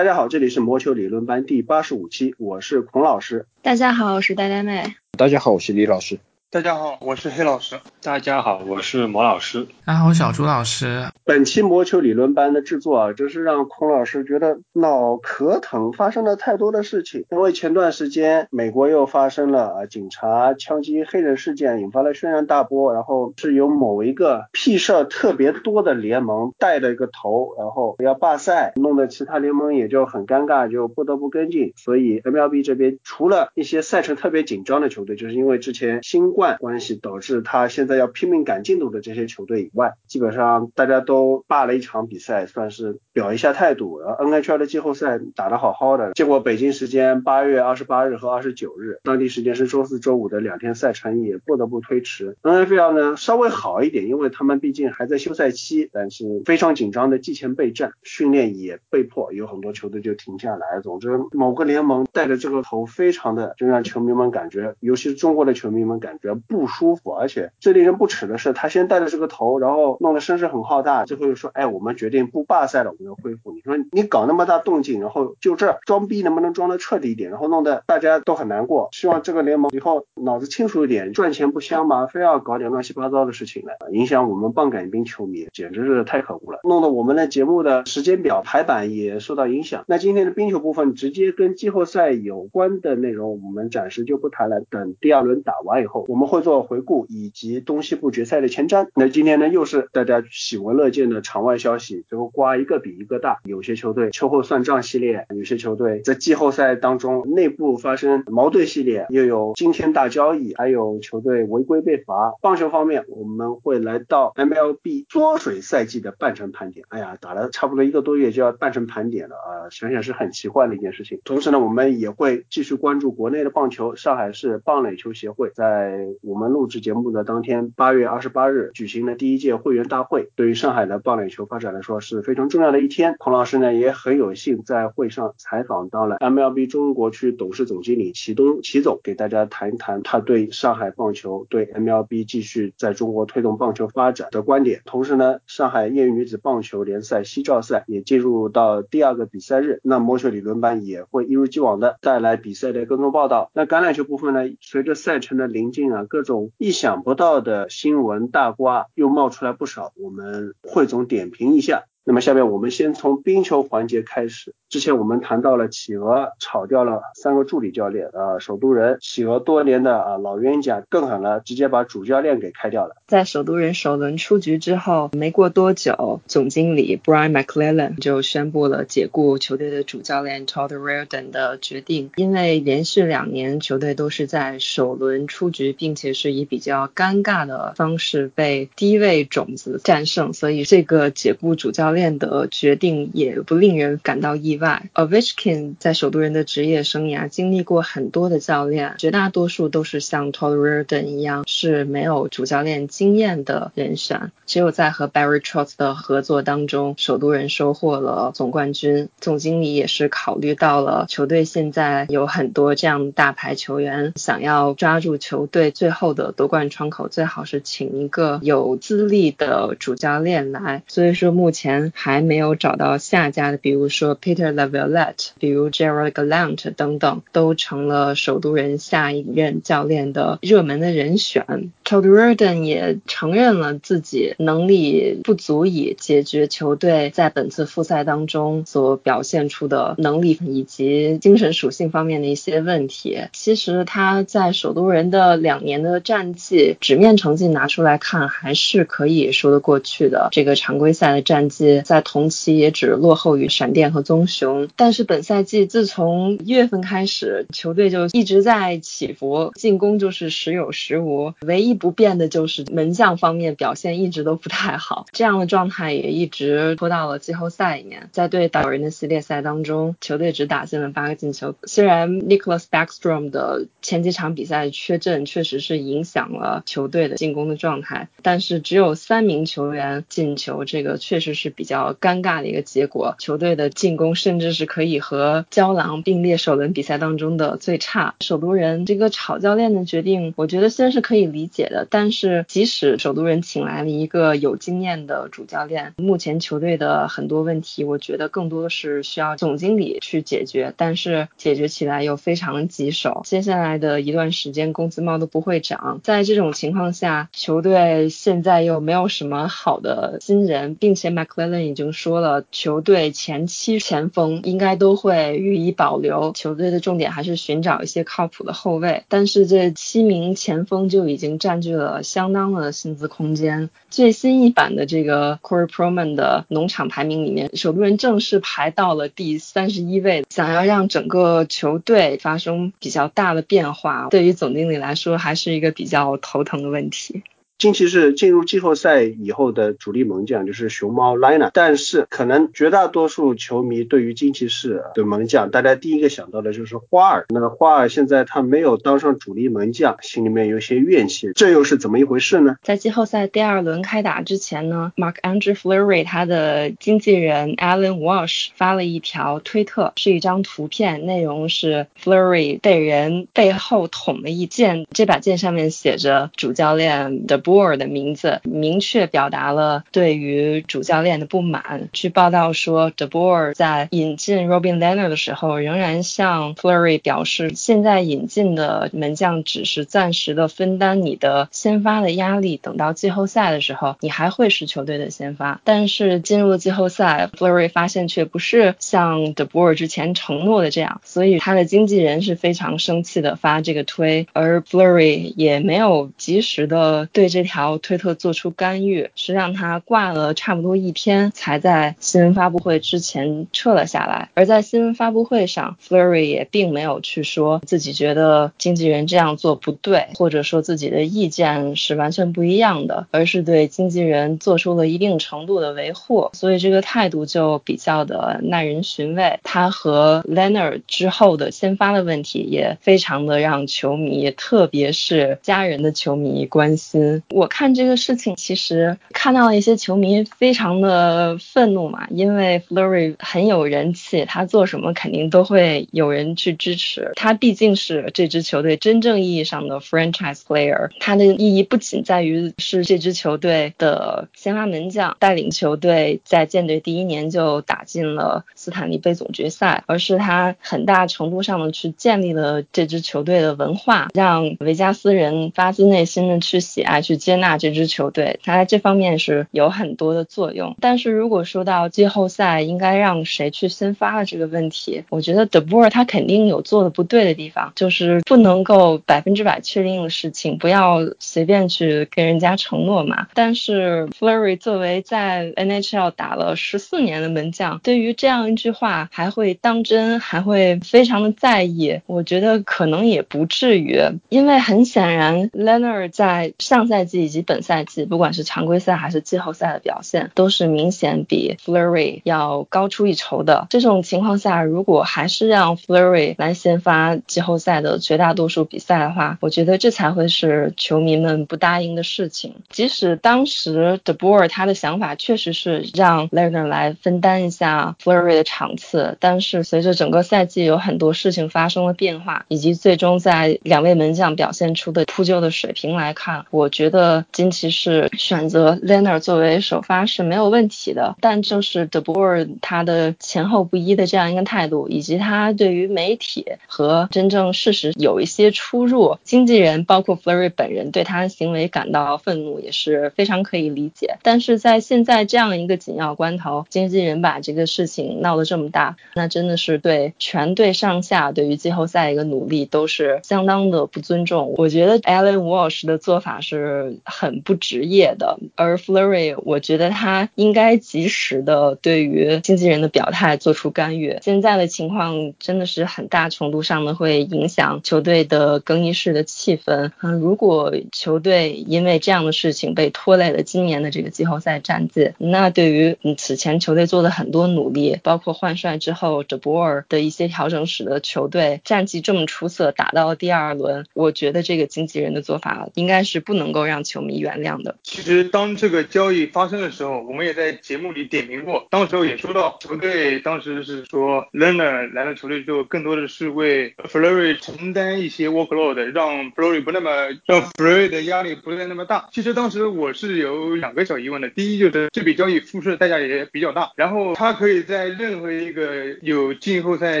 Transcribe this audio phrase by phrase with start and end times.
[0.00, 3.44] 大家好，这里是魔球理论班第八十五期，我是孔老师。
[3.60, 4.94] 大家好，我是呆呆妹。
[5.18, 6.18] 大家好，我是李老师。
[6.52, 7.78] 大家好，我是黑老师。
[8.02, 9.68] 大家好，我是魔老师。
[9.84, 11.04] 大家好，我小朱老师。
[11.24, 17.24] 本期魔球理论班的制作啊，真是让孔老师觉得脑壳疼，发生了太多的事情。
[17.30, 22.92] 因为前段时间美国又发生了啊警察枪击黑人事件，引发了轩然大波。
[22.92, 31.74] 然后是由某一个屁事儿特别多的联盟带了一个头，然后要罢赛，弄得其他联盟也就很尴尬，就不得不跟进。
[31.76, 44.00] 所以 MLB 这边除了一些赛程特别紧张的球队，就是因为之前新冠关系导致他现在要拼命赶进度的这些球队以外，基本上大家都罢了一场比赛，算是表一下态度。
[44.00, 52.36] 然后 NHL 的季后赛打得好好的，结果北京时间八月二十八日和二十九日，当地时间是周四周五的两天赛程也不得不推迟。
[52.42, 60.80] NFL 呢稍微好一点，因为他们毕竟还在休赛期，但是非常紧张的季前备战，训练也被迫有很多球队就停下来。
[60.82, 66.70] 总之，某个联盟带着这个头，非常的就让球迷们感觉，尤其是中国的球迷们感觉不。
[66.70, 73.50] 舒服，而且最令人不齿的是，他先带着这个头，然后弄得声势很浩大，最后又说，哎，我们决定不罢赛了，我们要恢复。
[73.52, 77.30] 你说你搞那么大动静，然后就这装逼能不能装得彻底一点？
[77.30, 78.88] 然后弄得大家都很难过。
[78.92, 82.06] 希望这个联盟以后脑子清楚一点，赚钱不香吗？
[82.06, 89.84] 非要搞点乱七八糟的事情来影响我们棒杆兵球迷，简直是太可恶了，弄得我们的节目的时间表排版也受到影响。
[89.88, 96.60] 那今天的冰球部分直接跟季后赛有关的内容，我们暂时就不谈了，等第二轮打完以后，我们我们会做。
[96.60, 98.88] 回顾以及东西部决赛的前瞻。
[98.94, 103.38] 那今天呢，又是大家喜闻乐见的场外消息，最后瓜一个比一个大。
[103.44, 112.34] 有些球队秋后算账系列，有些球队在季后赛当中内部发生矛盾系列，又有惊天大交易，还有球队违规被罚。
[112.42, 116.84] 棒球方面，我们会来到 MLB 缩水赛季的半程盘点。
[116.90, 121.20] 哎呀，打了差不多一个多月就要半程盘点了啊，想想是很奇怪的一件事情。
[121.24, 126.50] 同时呢，我们也会继续关注国内的棒球，上海市棒垒球协会在我们。
[126.50, 133.14] 录制节目的当天，八月二十八日举行的第一届会员大会，对于上海的棒垒球发展来说是非常重要的一天。
[133.18, 144.80] 孔老师呢也很有幸在会上采访到了 MLB 中国区董事总经理齐东齐总，给大家谈一谈他对上海棒球、对 MLB 继续在中国推动棒球发展的观点。
[144.84, 153.52] 同时呢，上海业余女子棒球联赛西照赛也进入到第二个比赛日，那魔球理论班也会一如既往的带来比赛的跟踪报道。
[153.54, 161.84] 那橄榄球部分呢，随着赛程的临近啊，各种意想不到的新闻大瓜又冒出来不少，我们汇总点评一下。
[162.04, 164.54] 那么下面我们先从冰球环节开始。
[164.68, 172.96] 之前我们谈到了企鹅炒掉了三个助理教练，啊，首都人企鹅多年的啊老冤家更狠了，直接把主教练给开掉了。
[173.08, 194.88] 在首都人首轮出局之后，没过多久，总经理 Brian McClellan 就宣布了解雇球队的主教练 Todd Reardon 的决定，因为连续两年球队都是在首轮出局，并且是以比较尴尬的方式被低位种子战胜，所以这个解雇主教教练的决定也不令人感到意外。
[194.94, 204.30] Ovechkin 在首都人的职业生涯经历过很多的教练，绝大多数都是像 Todd Reardon 一样是没有主教练经验的人选。
[204.46, 209.08] 只有在和 Barry Trotz 的合作当中，首都人收获了总冠军。
[209.20, 220.84] 总经理也是考虑到了球队现在有很多这样大牌球员，想要抓住球队最后的夺冠窗口，最好是请一个有资历的主教练来。
[220.86, 221.79] 所以说目前。
[221.94, 231.70] 还没有找到下家的，比如说 Peter Laviolette，比如 Gerald Gallant 等等，都成了首都人下一任教练的热门的人选。
[231.84, 243.18] Todd Riden 也承认了自己能力不足以解决球队在本次复赛当中所表现出的能力以及精神属性方面的一些问题。
[243.32, 250.28] 其实他在首都人的两年的战绩，纸面成绩拿出来看还是可以说得过去的。
[250.30, 251.69] 这个常规赛的战绩。
[251.82, 268.08] 在同期也只落后于闪电和棕熊，但是本赛季自从一月份开始，球队就一直在起伏，进攻就是时有时无，唯一不变的就是门将方面表现一直都不太好，这样的状态也一直拖到了季后赛里面。
[268.10, 281.50] 在对岛人的系列赛当中，球队只打进了八个进球，虽然 Nicholas Backstrom 的前几场比赛缺阵确实是影响了球队的进攻的状态，但是只有三名球员进球，这个确实是。
[281.60, 288.14] 比较尴尬的一个结果，球队的进攻甚至是可以和胶囊并列首轮比赛当中的最差。
[288.20, 291.86] 首都人这个炒教练的决定，我觉得虽然是可以理解，的。
[291.90, 303.20] 但是即使首都人请来了一个有经验的主教练，目前球队的很多问题，我觉得更多的是需要总经理去解决，但是解决起来又非常棘手。
[303.26, 311.10] 接下来的一段时间工资帽都不会涨，在这种情况下，球队现在又没有什么好的新人，并且
[311.50, 319.04] McClellan 已经说了，球队前期前锋应该都会予以保留，球队的重点还是寻找一些靠谱的后卫。
[319.08, 323.68] 但是这七名前锋就已经占据了相当的薪资空间。
[323.90, 330.24] 最新一版的这个 Corey Proman 的农场排名里面，首都人正式排到了第三十一位。
[330.30, 337.22] 想要让整个球队发生比较大的变化，对于总经理来说还是一个比较头疼的问题。
[337.60, 341.50] 惊奇是进入季后赛以后的主力门将，就是熊猫 Lina。
[341.52, 347.26] 但是可能绝大多数球迷对于惊奇士的门将，大家第一个想到的就是花儿。
[347.28, 352.56] 那花儿现在他没有当上主力门将，心里面有些怨气，这又是怎么一回事呢？
[352.62, 367.38] 在季后赛第二轮开打之前呢，Mark Andrew Fleury 他的经纪人 Alan Walsh 发了一条推特，是一张图片，内容是 Fleury 被人背后捅了一剑，这把剑上面写着主教练的。
[367.50, 371.88] 博尔的名字明确表达了对于主教练的不满。
[371.92, 385.60] 据报道说，De Boer 在引进 Robin Lehner 的时候，仍然向 Flurry 表示，现在引进的门将只是暂时的分担你的先发的压力，等到季后赛的时候，你还会是球队的先发。
[385.64, 397.39] 但是进入了季后赛，Flurry 发现却不是像 De Boer 之前承诺的这样，所以他的经纪人是非常生气的发这个推，而 Flurry 也没有及时的对这。
[397.40, 404.28] 这条推特做出干预，是让他挂了差不多一天，才在新闻发布会之前撤了下来。
[404.34, 416.28] 而在新闻发布会上，Flurry 也并没有去说自己觉得经纪人这样做不对，或者说自己的意见是完全不一样的，而是对经纪人做出了一定程度的维护。
[416.34, 419.40] 所以这个态度就比较的耐人寻味。
[419.44, 427.22] 他和 Leonard 之后的先发的问题也非常的让球迷，特别是家人的球迷关心。
[427.30, 437.12] 我看这个事情，其实看到了一些球迷非常的愤怒嘛，因为 Flurry 很有人气，他做什么肯定都会有人去支持。
[437.14, 457.19] 他毕竟是这支球队真正意义上的 franchise player，他的意义不仅在于是这支球队的先发门将，带领球队在舰队第一年就打进了斯坦利杯总决赛，而是他很大程度上的去建立了这支球队的文化，让维加斯人发自内心的去喜爱去。
[457.20, 460.74] 接纳这支球队，他在这方面是有很多的作用。
[460.80, 473.28] 但是如果说到季后赛应该让谁去先发的这个问题，我觉得德波尔他肯定有做的不对的地方，就是不能够百分之百确定的事情，不要随便去跟人家承诺嘛。
[473.34, 482.00] 但是 Flurry 作为在 NHL 打了十四年的门将，对于这样一句话还会当真，还会非常的在意。
[482.06, 484.00] 我觉得可能也不至于，
[484.30, 487.20] 因为很显然 Leonard 在上赛赛季。
[487.20, 493.66] 以及本赛季，不管是常规赛还是季后赛的表现，都是明显比 Flurry 要高出一筹的。
[493.70, 502.54] 这种情况下，如果还是让 Flurry 来先发季后赛的绝大多数比赛的话，我觉得这才会是球迷们不答应的事情。
[502.68, 530.50] 即使当时 De Boer 他的想法确实是让 Lerner 来分担一下 Flurry 的场次，但是随着整个赛季有很多事情发生了变化，以及最终在两位门将表现出的扑救的水平来看，我觉的金骑士选择 Leonard 作为首发是没有问题的，但就是 De b o r 他的前后不一的这样一个态度，以及他对于媒体和真正事实有一些出入，经纪人包括 Flurry
[530.54, 534.16] 本人对他的行为感到愤怒也是非常可以理解。
[534.22, 544.54] 但是在现在这样一个紧要关头，经纪人把这个事情闹得这么大，那真的是对全队上下对于季后赛一个努力都是相当的不尊重。
[544.56, 546.79] 我觉得 Alan Walsh 的做法是。
[547.04, 554.18] 很不职业的，而 Flurry，我觉得他应该及时的对于经纪人的表态做出干预。
[554.22, 559.90] 现在的情况真的是很大程度上的会影响球队的更衣室的气氛。
[560.02, 576.80] 嗯，如果球队因为这样的事情被拖累了今年的这个季后赛战绩，那对于此前球队做的很多努力，包括换帅之后德波尔的一些调整，使得球队战绩这么出色，打到第二轮，我觉得这个经纪人的做法应该是不能够让。
[576.80, 577.76] 球迷原谅的。
[577.82, 589.90] 其实当这个交易发生的时候，我们也在节目里点评过，当时候也说到球队当时是说 Lerner 来了球队之后，更多的是为 Flurry 承担一些 workload，让 Flurry 不那么
[590.24, 592.08] 让 Flurry 的压力不再那么大。
[592.12, 600.00] 其实当时我是有两个小疑问的，第一就是这笔交易付出的代价也比较大，然后他可以在任何一个有季后赛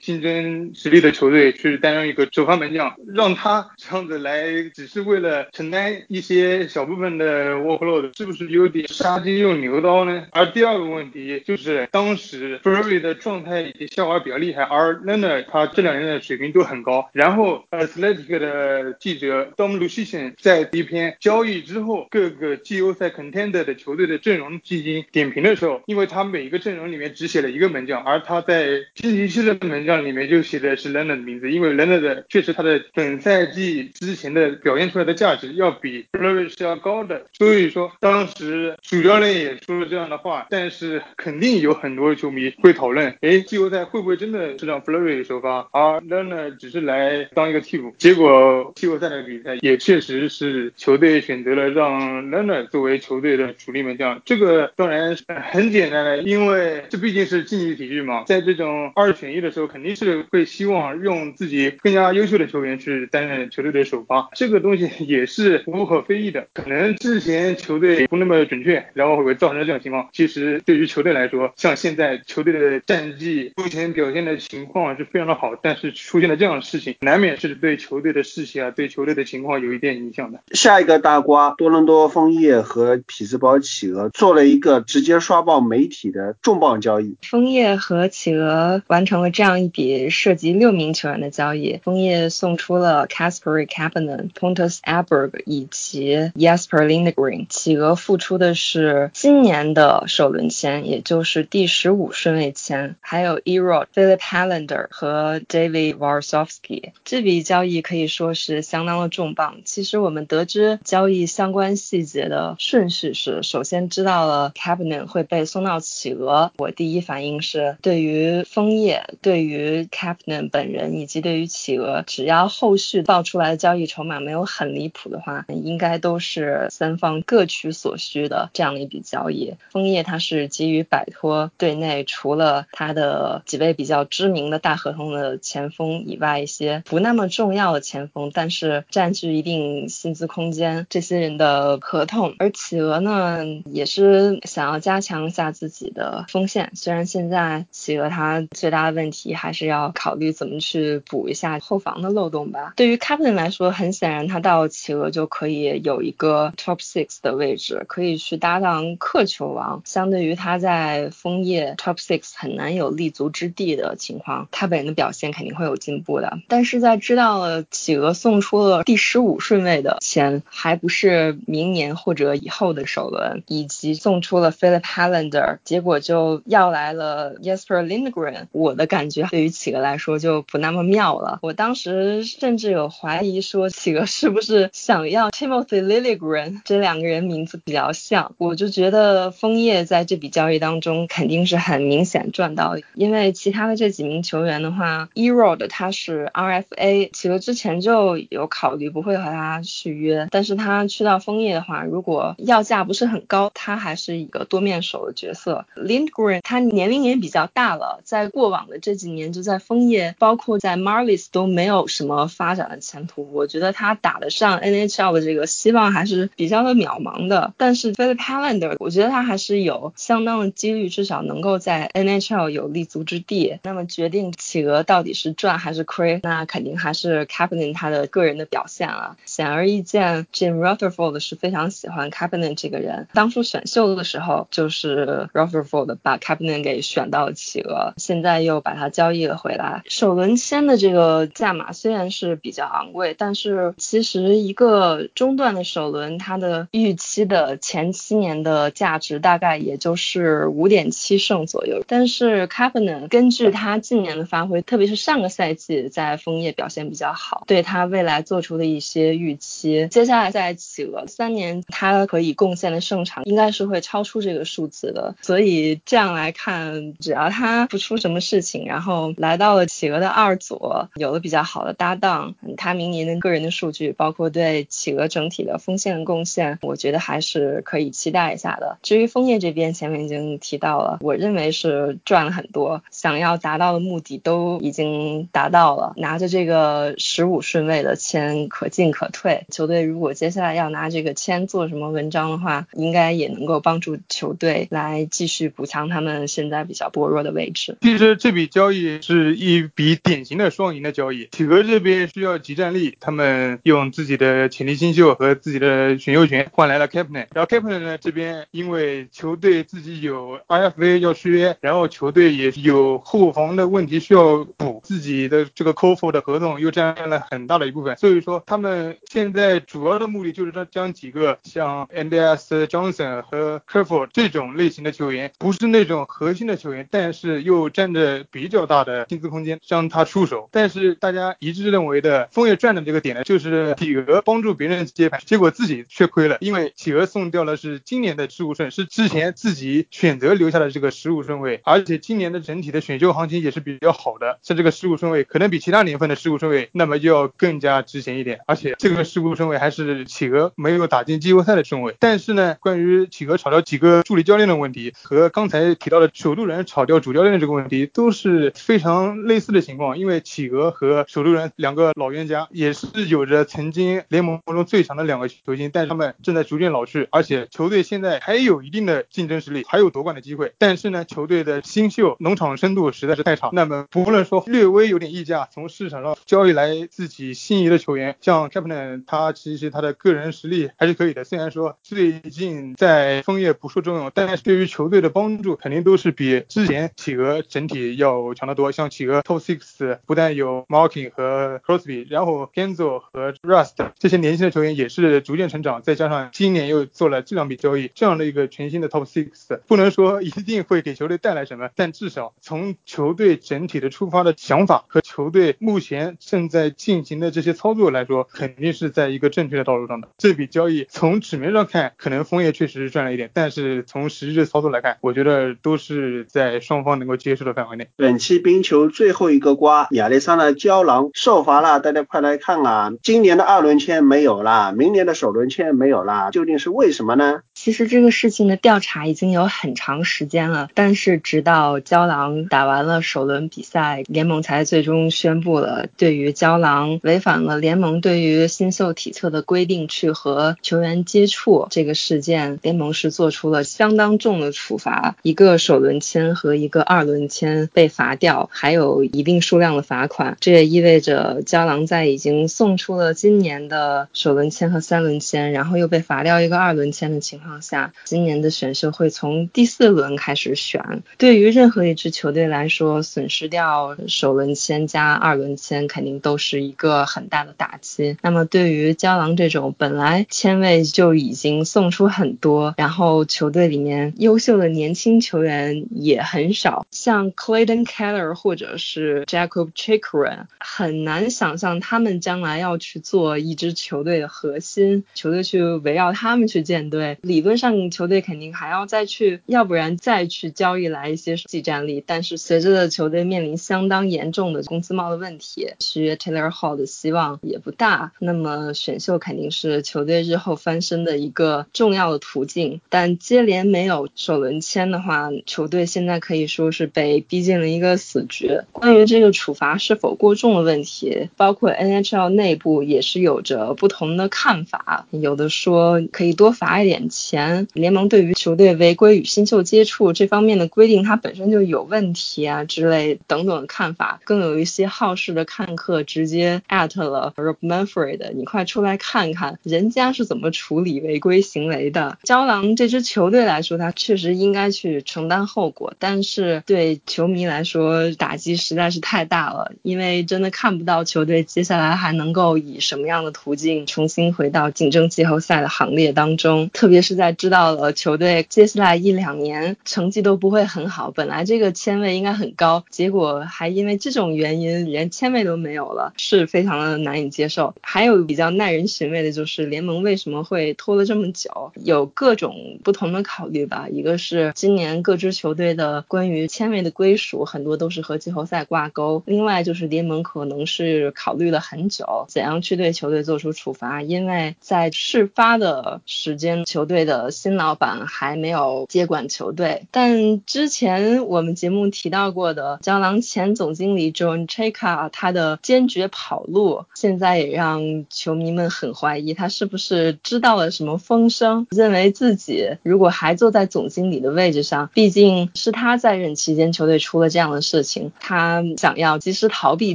[0.00, 10.26] 竞争实力的球队去担任一个首发门将，让他这样子来只是为了承担一些些小部分的 workload，是不是有点杀鸡用牛刀呢？
[10.32, 36.06] 而第二个问题就是当时 Flurry 的状态以及下滑比较厉害，而 Lerner 他这两年的水平都很高，然后 Athletic 的记者 Dom Lucian 在一篇交易之后各个季后赛 contender 的球队的阵容进行点评的时候，因为他每一个阵容里面只写了一个门将，而他在星期的门将里面就写的是 Lerner 的名字，因为 Lerner 的确实他的本赛季之前的表现出来的价值要比
[36.48, 47.94] 是要高的，所以说当时主教练也说了这样的话，但是肯定有很多球迷会讨论，哎，季后赛会不会真的是让 Flurry 首发，而 Lerner 只是来当一个替补？
[47.98, 55.16] 结果季后赛的比赛也确实是球队选择了让 Lerner 作为球队的主力门将，这个当然
[55.50, 66.46] 很简单的，因为这毕竟是竞技体育嘛，在这种二选一的时候，肯定是会希望用自己更加优秀的球员去担任球队的首发，这个东西也是无可非议的。
[66.54, 70.08] 可能之前球队不那么准确，然后会造成这种情况。
[70.12, 80.40] 其实对于球队来说，像现在球队的战绩目前表现的情况是非常的好，但是出现了这样的事情，难免是对球队的士气啊，对球队的情况有一点影响的。
[80.52, 87.16] 下一个大瓜，多伦多枫叶和匹兹堡企鹅做了一个直接刷爆媒体的重磅交易。
[87.22, 91.80] 枫叶和企鹅完成了这样一笔涉及六名球员的交易。
[91.82, 97.46] 枫叶送出了 Casper Kapanen、Pontus Aberg 以及 Jasper Lindgren。
[97.48, 106.92] 企鹅付出的是今年的首轮签，也就是第十五顺位签，还有 Erod、Philip Hallander 和 David Varsovsky。
[107.04, 109.58] 这笔交易可以说是相当的重磅。
[109.64, 129.54] 其实我们得知交易相关细节的顺序是：首先知道了 Kapanen 会被送到企鹅，我第一反应是对于枫叶、对于 Kapanen 本人以及对于企鹅，只要后续爆出来的交易筹码没有很离谱的话，应该该都是三方各取所需的这样的一笔交易。
[129.70, 142.34] 枫叶他是急于摆脱队内除了他的几位比较知名的大合同的前锋以外，一些不那么重要的前锋，但是占据一定薪资空间这些人的合同。
[142.38, 146.72] 而企鹅呢，也是想要加强一下自己的锋线。
[146.74, 152.72] 虽然现在企鹅他最大的问题还是要考虑怎么去补一下后防的漏洞吧。
[152.76, 159.82] 对于 Captain 来说，很显然他到企鹅就可以有一个 Top Six 的位置，可以去搭档克球王。
[159.84, 166.38] 相对于他在枫叶 Top Six 很难有立足之地的情况，他本人的表现肯定会有进步的。
[166.48, 181.38] 但是在知道了企鹅送出了第十五顺位的钱，还不是明年或者以后的首轮，以及送出了 Philip Hallander，结果就要来了 Jesper Lindgren，我的感觉对于企鹅来说就不那么妙了。
[181.42, 205.66] 我当时甚至有怀疑说，企鹅是不是想要 Timo Timothy Liljegren，这两个人名字比较像，我就觉得枫叶在这笔交易当中肯定是很明显赚到，因为其他的这几名球员的话，Erod 他是 RFA，企鹅之前就有考虑不会和他续约，但是他去到枫叶的话，如果要价不是很高，他还是一个多面手的角色。
[205.76, 217.54] Lindgren 他年龄也比较大了，在过往的这几年就在枫叶，包括在 Marlies 都没有什么发展的前途，我觉得他打得上 NHL 的这个希望还是比较的渺茫的。
[217.56, 223.58] 但是 Philip Hallander，我觉得他还是有相当的几率，至少能够在 NHL 有立足之地。
[223.62, 229.16] 那么决定企鹅到底是赚还是亏，那肯定还是 Captain 他的个人的表现了。
[229.24, 233.08] 显而易见，Jim Rutherford 是非常喜欢 Captain 这个人。
[233.14, 239.82] 当初选秀的时候，就是 Rutherford 把 Captain 给选到企鹅，现在又把他交易了回来。
[239.88, 251.82] 首轮签的这个价码虽然是比较昂贵，但是其实一个中段的首轮，它的预期的前七年的价值大概也就是五点七胜左右。
[251.86, 265.14] 但是 Captain 根据他近年的发挥，特别是上个赛季在枫叶表现比较好，对他未来做出的一些预期，接下来在企鹅三年，他可以贡献的胜场应该是会超出这个数字的。
[265.22, 270.60] 所以这样来看，只要他不出什么事情，然后来到了企鹅的二组，
[270.94, 275.35] 有了比较好的搭档，他明年的个人的数据，包括对企鹅整体。
[275.36, 278.78] 体的锋线贡献，我觉得还是可以期待一下的。
[278.82, 289.44] 至于枫叶这边，前面已经提到了，我认为是赚了很多，想要达到的目的都已经达到了，拿着这个十五顺位的签可进可退。
[289.50, 297.76] 球队如果接下来要拿这个签做什么文章的话，应该也能够帮助球队来继续补强他们现在比较薄弱的位置。
[297.82, 323.82] 其实这笔交易是一笔典型的双赢的交易，企鹅这边需要集战力，他们用自己的潜力新秀和自己的选秀权换来了 Captain，然后 Captain 呢这边因为球队自己有 IFA 要续约，然后球队也有后防的问题需要补，自己的这个 c o f o 的合同又占了很大的一部分，所以说他们现在主要的目的就是将将几个像 NDS Johnson 和 c a
[323.82, 330.48] r f u l 这种类型的球员，不是那种核心的球员，但是又占着比较大的薪资空间，向他出手。
[330.52, 351.94] 但是大家一致认为的枫叶赚的这个点呢，就是企鹅帮助别人接盘，结果自己却亏了，因为企鹅送掉了是今年的十五顺，是之前自己选择留下的这个十五顺位，而且今年的整体的选秀行情也是比较好的，像这个十五顺位可能比其他年份的十五顺位那么就要更加值钱一点，而且这个十五顺位还是企鹅没有打进季后赛的顺位。
[351.98, 370.52] 但是呢，关于企鹅炒掉几个助理教练的问题和刚才提到的首都人炒掉主教练的这个问题都是非常类似的情况，因为企鹅和首都人两个老冤家也是有着曾经联盟中最强的两个球星，但是他们正在逐渐老去，而且球队现在还有一定的竞争实力，还有夺冠的机会。
[370.58, 373.50] 但是呢，球队的新秀农场深度实在是太差。
[373.52, 381.24] 那么不论说略微有点溢价，从市场上交易来自己心仪的球员，像 c a p t a n 他其实他的个人实力还是可以的。
[381.24, 388.70] 虽然说最近在枫叶不受重用，但是对于球队的帮助肯定都是比之前企鹅整体要强得多。
[388.72, 410.08] 像企鹅 Top Six 不但有 Marking 和 Crosby，然后 Genzo 和 Rust 这些年轻的球员也也是逐渐成长，再加上今年又做了这两笔交易，这样的一个全新的 Top Six，不能说一定会给球队带来什么，但至少从球队整体的出发的想法和球队目前正在进行的这些操作来说，肯定是在一个正确的道路上的。
[410.18, 417.88] 这笔交易从纸面上看，可能枫叶确实是赚了一点，但是从实质操作来看，我觉得都是在双方能够接受的范围内。
[417.96, 422.92] 本期冰球最后一个瓜，亚历山大胶囊受罚了，大家快来看啊！
[423.02, 427.40] 今年的二轮签没有了，明年的首轮签没有了，究竟是为什么呢？
[427.66, 450.36] 其实这个事情的调查已经有很长时间了，但是直到胶囊打完了首轮比赛，联盟才最终宣布了对于胶囊违反了联盟对于新秀体测的规定去和球员接触这个事件，联盟是做出了相当重的处罚，一个首轮签和一个二轮签被罚掉，还有一定数量的罚款。
[450.38, 461.02] 这也意味着胶囊在已经送出了今年的首轮签和三轮签，然后又被罚掉一个二轮签的情况下，今年的选秀会从第四轮开始选。
[461.18, 468.16] 对于任何一支球队来说，损失掉首轮签加二轮签，肯定都是一个很大的打击。
[468.22, 487.18] 那么对于胶囊这种本来签位就已经送出很多，然后球队里面优秀的年轻球员也很少，像 Clayton Keller 或者是 Jacob Chikrin，很难想象他们将来要去做一支球队的核心，球队去围绕他们去建队。
[487.36, 492.02] 理论上球队肯定还要再去，要不然再去交易来一些技战力。
[492.06, 498.12] 但是随着球队面临相当严重的工资帽的问题，续约 Taylor Hall 的希望也不大。
[498.20, 502.80] 那么选秀肯定是球队日后翻身的一个重要的途径。
[502.88, 508.60] 但接连没有首轮签的话，球队现在可以说是被逼进了一个死局。
[508.72, 515.06] 关于这个处罚是否过重的问题，包括 NHL 内部也是有着不同的看法。
[515.10, 524.20] 有的说可以多罚一点钱前，联盟对于球队违规与新秀接触这方面的规定，它本身就有问题啊之类等等的看法。
[524.24, 532.16] 更有一些好事的看客直接艾特了 Rob Manfred，你快出来看看人家是怎么处理违规行为的。
[532.22, 557.74] 胶囊这支球队来说，他确实应该去承担后果，但是对球迷来说打击实在是太大了，因为真的看不到球队接下来还能够以什么样的途径重新回到竞争季后赛的行列当中，特别是在知道了球队接下来一两年成绩都不会很好，本来这个签位应该很高，结果还因为这种原因连签位都没有了，是非常的难以接受。
[557.80, 563.88] 还有比较耐人寻味的就是联盟为什么会拖了这么久，有各种不同的考虑吧。
[563.90, 579.86] 一个是今年各支球队的关于签位的归属很多都是和季后赛挂钩，另外就是联盟可能是考虑了很久，怎样去对球队做出处罚，因为在事发的时间，球队的新老板还没有接管球队。
[579.90, 599.94] 但之前我们节目提到过的胶囊前总经理 John Chaka，他的坚决跑路，现在也让球迷们很怀疑他是不是知道了什么风声，认为自己如果还坐在总经理的位置上，毕竟是他在任期间球队出了这样的事情，他想要及时逃避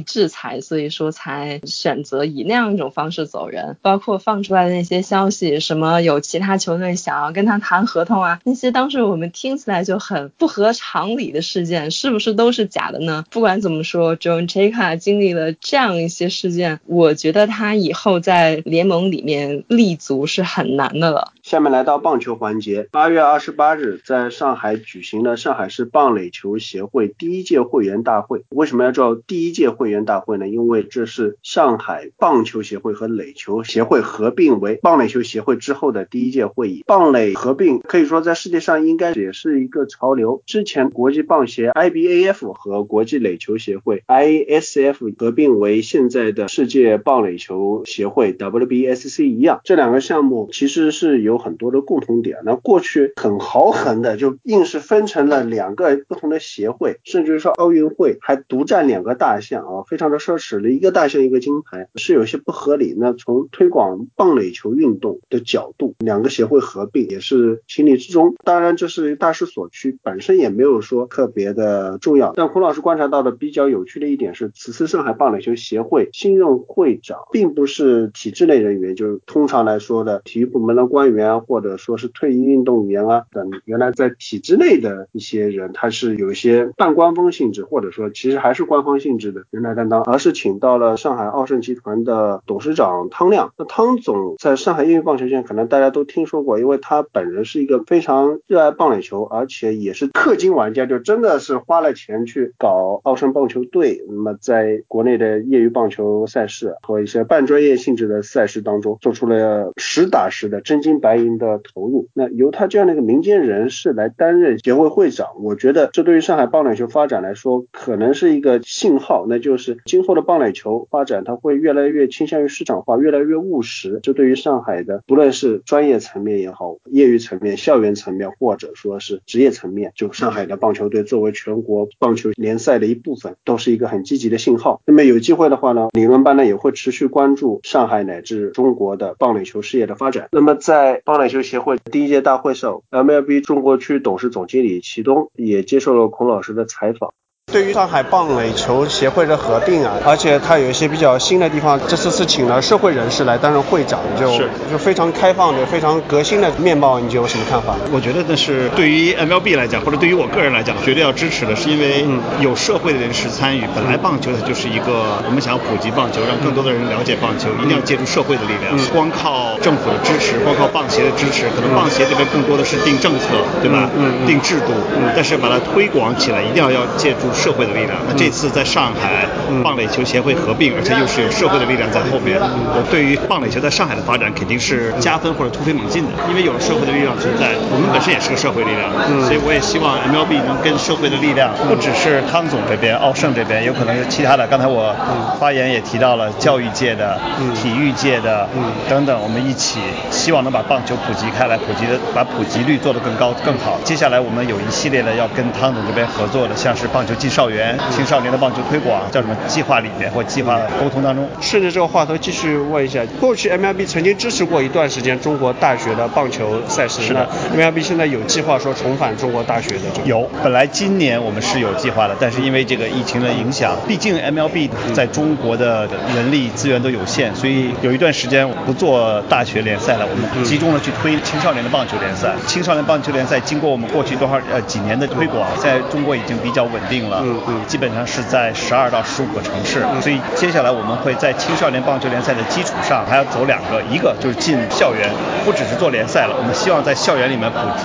[0.00, 3.76] 制裁，所以说才选择以那样一种方式走人。
[3.82, 13.24] 包括放出来的那些消息，什么有其他球队想要跟他谈合同啊，那些当时我们听起来就很不合常理的事件，是不是都是假的呢？
[13.28, 21.32] 不管怎么说，John Chayka 经历了这样一些事件，我觉得他以后在联盟里面立足是很难的了。
[21.42, 28.44] 下面来到棒球环节，八月二十八日在上海举行了上海市棒垒球协会第一届会员大会。
[28.50, 30.48] 为什么要叫第一届会员大会呢？
[30.48, 36.84] 因为这是上海棒球协会和垒球协会合并为棒垒球协会之后的第一届会议。
[36.86, 40.44] 棒垒合并可以说在世界上应该也是一个潮流。
[40.46, 51.32] 之前国际棒协 IBAF 和国际垒球协会 ISF 合并为现在的世界棒垒球协会 WBSC 一样，这两个项目其实是有。
[51.42, 62.94] 很多的共同点，那过去很豪横的就硬是分成了两个不同的协会，甚至说奥运会还独占两个大项啊，非常的奢侈了一个大项一个金牌是有些不合理。
[62.96, 68.34] 那从推广棒垒球运动的角度，两个协会合并也是情理之中。
[68.44, 72.32] 当然这是大势所趋，本身也没有说特别的重要。
[72.36, 81.21] 但孔老师观察到的比较有趣的一点是，此次上海棒垒球协会新任会长并不是体制内人员，就是通常来说的体育部门的官员。
[81.46, 93.52] 或者说是退役运动员啊等，原来在体制内的一些人，他是有一些半官方性质，或者说其实还是官方性质的人来担当，而是请到了上海奥盛集团的董事长汤亮。
[93.56, 104.04] 那汤总在上海业余棒球圈可能大家都听说过，因为他本人是一个非常热爱棒垒球，而且也是氪金玩家，就真的是花了钱去搞奥盛棒球队。
[104.08, 111.11] 那么在国内的业余棒球赛事和一些半专业性质的赛事当中，做出了实打实的真金白。
[111.12, 124.00] 白银的投入，那由他这样的一个民间人士来担任协会会长，我觉得这对于上海棒垒球发展来说，可能是一个信号，那就是今后的棒垒球发展，它会越来越倾向于市场化，越来越务实。
[124.02, 134.80] 这对于上海的，不论是专业层面也好，业余层面、校园层面，或者说是职业层面，就上海的棒球队作为全国棒球联赛的一部分，都是一个很积极的信号。
[134.86, 140.28] 那么有机会的话呢，理论班呢也会持续关注上海乃至中国的棒垒球事业的发展。
[140.32, 147.12] 那么在棒垒球协会第一届大会上，MLB 中国区董事总经理齐东也接受了孔老师的采访。
[147.52, 154.38] 对于上海棒垒球协会的合并啊，而且它有一些比较新的地方，这次是请了社会人士来担任会长，就
[154.70, 157.76] 就非常开放的、非常革新的面貌，你有什么看法？
[157.92, 162.06] 我觉得那是对于 MLB 来讲，或者对于我个人来讲，绝对要支持的，是因为
[162.40, 163.62] 有社会的人士参与。
[163.74, 168.72] 本来棒球它就是一个我们想要普及棒球，让更多的人了解棒球，一定要借助社会的力量。
[168.92, 173.90] 光靠政府的支持，光靠棒协的支持，可能棒协这边更多的是定政策，对吧？
[173.96, 174.72] 嗯，定制度。
[174.96, 177.28] 嗯，但是把它推广起来，一定要要借助。
[177.42, 179.26] 社会的力量，那这次在上海
[179.64, 188.86] 棒垒球协会合并，而且又是有社会的力量在后面，我对于棒垒球在上海的发展肯定是加分或者突飞猛进的，因为有了社会的力量存在，我们本身也是个社会力量，
[189.26, 194.46] 所以我也希望 MLB 能跟社会的力量，不只是康总这边、奥盛这边，有可能是其他的。
[194.46, 194.94] 刚才我
[195.40, 197.18] 发言也提到了教育界的、
[197.58, 198.46] 体育界的
[198.88, 199.80] 等等，我们一起
[200.12, 203.80] 希望能把棒球普及开来，普及的把普及率做得更高更好。
[203.82, 207.31] 接下来我们有一系列的要跟汤总这边合作的，像是棒球技。
[207.32, 211.26] 少年、青少年的棒球推广叫什么计划里面或计划沟通当中。
[211.40, 217.26] 顺着这个话头继续问一下，过去 MLB 曾经支持过一段时间中国大学的棒球赛事，是的。
[217.56, 219.80] MLB 现在有计划说重返中国大学的？
[220.04, 232.34] 有，本来今年我们是有计划的，但是因为这个疫情的影响，毕竟 MLB 在中国的人力资源都有限，所以有一段时间不做大学联赛了，我们集中了去推青少年的棒球联赛。
[232.46, 237.11] 青少年棒球联赛经过我们过去多少呃几年的推广，在中国已经比较稳定了。
[237.22, 245.10] 嗯嗯，基本上是在十二到十五个城市，所以接下来我们会在青少年棒球联赛的基础上，还要走两个，一个就是进校园，
[245.44, 247.84] 不只是做联赛了，我们希望在校园里面普及。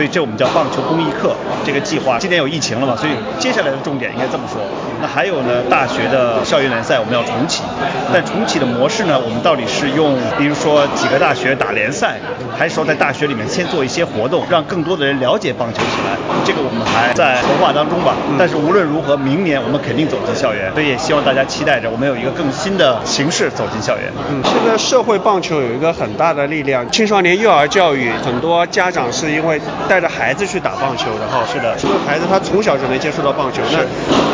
[0.00, 2.16] 所以这我们叫棒球公益课这个计划。
[2.18, 4.58] 今年有疫情了嘛，所以接下来的重点应该这么说。
[5.02, 7.62] 那还有呢，大学的校园联赛我们要重启，
[8.10, 12.16] 但重启的模式呢，我们到底是用，比如说几个大学打联赛，
[12.56, 16.16] 还是说在大学里面先做一些活动，让更多的人了解棒球起来？
[16.46, 18.14] 这个我们还在筹划当中吧。
[18.38, 24.10] 但是无论如何，明年我们肯定走进校园，所以也希望大家期待着我们有一个更新的形式走进校园。
[24.30, 29.60] 嗯，现在社会棒球有一个很大的力量，青少年幼儿教育，很多家长是因为
[29.90, 31.42] 带着孩子去打棒球的哈。
[31.52, 33.60] 是的，这个孩子他从小就能接触到棒球。
[33.72, 33.80] 那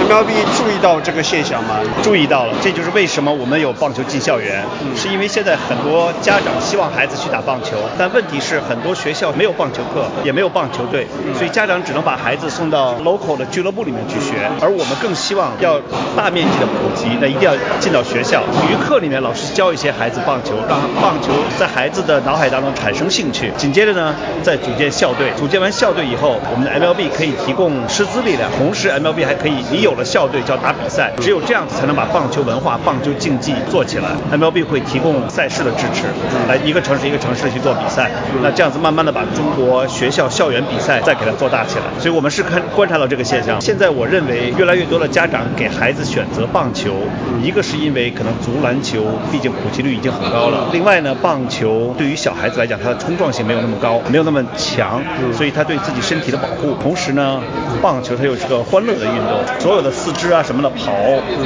[0.05, 1.81] MLB 注意到这个现象吗？
[2.03, 4.63] 注意到了，这就是为什么我们有棒球进校园，
[4.95, 14.35] 是因为现在很多家长希望孩子去打棒球，但问题是很多学校没有棒球课，也没有棒球队，所以家长只能把孩子送到 local 的俱乐部里面去学。
[14.61, 15.81] 而我们更希望要
[16.15, 18.43] 大面积的普及，那一定要进到学校。
[18.53, 23.51] 体育课里面老师教一些孩子棒球，让棒球在孩子的脑海当中产生兴趣。
[23.57, 34.09] 紧接着呢，再组建校队，组组建完校队以后，我们的 MLB 可以提供师资力量，同时 MLB 还可以，你有了校队就要打比赛，只有这样子才能把棒球文化、棒球竞技做起来。
[34.33, 36.03] MLB 会提供赛事的支持，
[36.49, 38.11] 来一个城市一个城市去做比赛，
[38.43, 41.85] 那这样子慢慢的把中国学校校园比赛再给它做大起来。
[42.01, 43.61] 所以我们是看观察到这个现象。
[43.61, 46.93] 现在我认为越来越多的家长给孩子选择棒球，
[47.41, 55.01] 一个是因为可能足篮球毕竟普及率已经很高了，另外呢，棒球对于小孩子来讲，它的冲撞性没有那么高，没有那么强，
[55.33, 56.75] 所以他对自己身体的保护。
[56.83, 57.41] 同时呢，
[57.83, 60.93] 棒球它又是个欢乐的运动，所有的四肢啊什么的跑、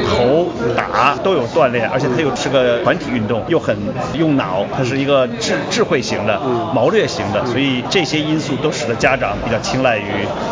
[0.09, 3.77] 投、打都有锻炼，而且它又是个团体运动，又很
[4.15, 6.41] 用脑，它是一个智智慧型的、
[6.75, 10.05] 谋略型的，所以这些因素都使得家长比较青睐于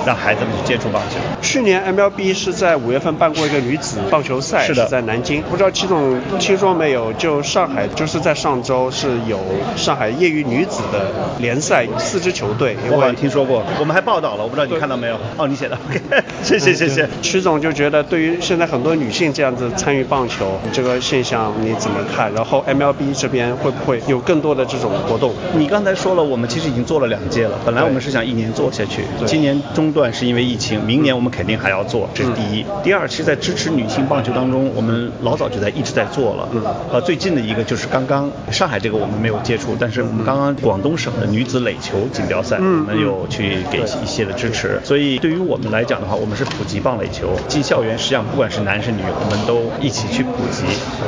[0.06, 1.16] 让孩子们去接触棒球。
[1.42, 5.42] 去年 MLB 是在五月份办过一个女子棒球赛，是的在南京。
[5.42, 7.12] 不知道齐总听说没有？
[7.14, 9.40] 就上海就是在上周是有
[9.76, 12.76] 上海业余女子的联赛，四支球队。
[12.84, 15.18] 因为听说过，我们还报道了，我不知道你看到没有？
[15.36, 16.00] 哦，你写的，OK，，
[16.42, 17.08] 谢 谢谢谢。
[17.20, 22.32] 曲总就觉得，对于现在很多女性这样子参与棒球这个现象，你怎么看？
[22.32, 25.32] 然后 MLB 这边会不会有更多的这种活动？
[25.54, 27.58] 你刚才说了，我们其实已经做了两届了。
[27.64, 32.64] 本来我们是想一年做下去，今年中断是因为疫情，明年我们肯定还要做，这是第一。
[32.82, 36.48] 第二，其实在支持女性棒球当中，我们老早就在一直在做了。
[36.52, 36.62] 嗯。
[36.92, 44.80] 呃，最近的一个就是刚刚上海这个我们没有接触，但是我们刚刚广东省的女子垒球锦标赛，我们有去给一些的支持。
[44.84, 50.64] 所以对于我们来讲的话，我们是普及棒垒球进校园，实际上不管是男是女，我们都一起去普及。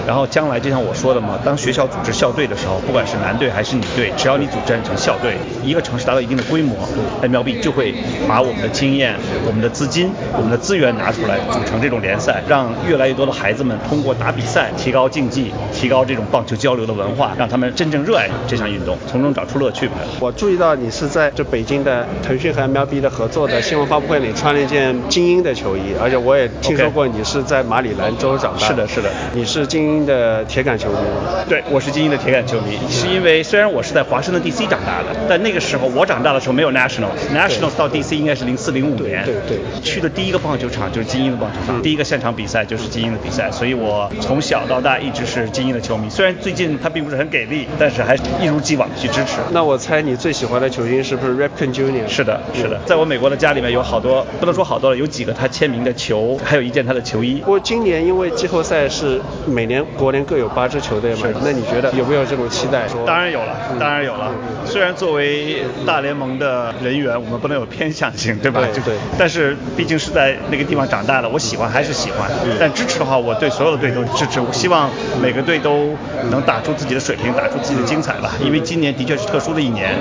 [0.07, 6.77] 然后将来就像我说的嘛，当学校组织校队的时候，不管是男队还是女队，只要你组织成校队，一个城市达到一定的规模
[7.23, 7.95] ，MLB 就会
[8.29, 9.15] 把我们的经验、
[9.47, 19.95] 我们的资金、我们的资源拿出来组成这种联赛，让越来越多的孩子们通过打比赛提高竞技，提高这种棒球交流的文化，让他们真正热爱这项运动，从中找出乐趣吧。
[20.21, 21.90] 我注意到你是在这北京的
[22.23, 28.67] 腾讯和 MLB 的合作的新闻发布会里穿了一件精英的球衣，而且我也听说过你是在马里兰州长大。
[28.67, 29.11] 是的是的。
[29.35, 31.45] 你是精英的铁杆球迷吗？
[31.49, 39.59] 对，我是精英的铁杆球迷，是因为虽然我是在华盛顿 DC 长大的，但那个时候我长大的时候没有 Nationals，Nationals 到 DC 应该是零四零五年，对对。
[39.83, 46.09] 去的第一个棒球场就是精英的棒球场，第一个现场比赛就是精英的比赛，所以我从小到大一直是精英的球迷。
[46.11, 49.39] 虽然最近他并不是很给力，但是还是一如既往的去支持。
[49.51, 51.73] 那我猜你最喜欢的球星是不是 Rapkin
[52.09, 57.47] 是的，是的，在我美国的家里面有好多，不能说好多了，有几个他签名的球， 还有一件他的球衣不。
[57.47, 62.87] 过今年因为季后赛是每年国联各有八支球队嘛，那你觉得有没有这种期待？
[62.89, 64.33] 说当然有了，当然有了。
[64.65, 68.61] 虽然作为大联盟的人员，我们不能有偏向性，对吧？
[68.73, 72.31] 对对但是毕竟是在那个地方长大的，我喜欢还是喜欢。
[72.59, 74.41] 但支持的话，我对所有的队都支持。
[74.41, 74.89] 我希望
[75.21, 75.95] 每个队都
[76.31, 78.33] 能打出自己的水平，打出自己的精彩吧。
[78.45, 79.95] 因为今年的确是特殊的一年，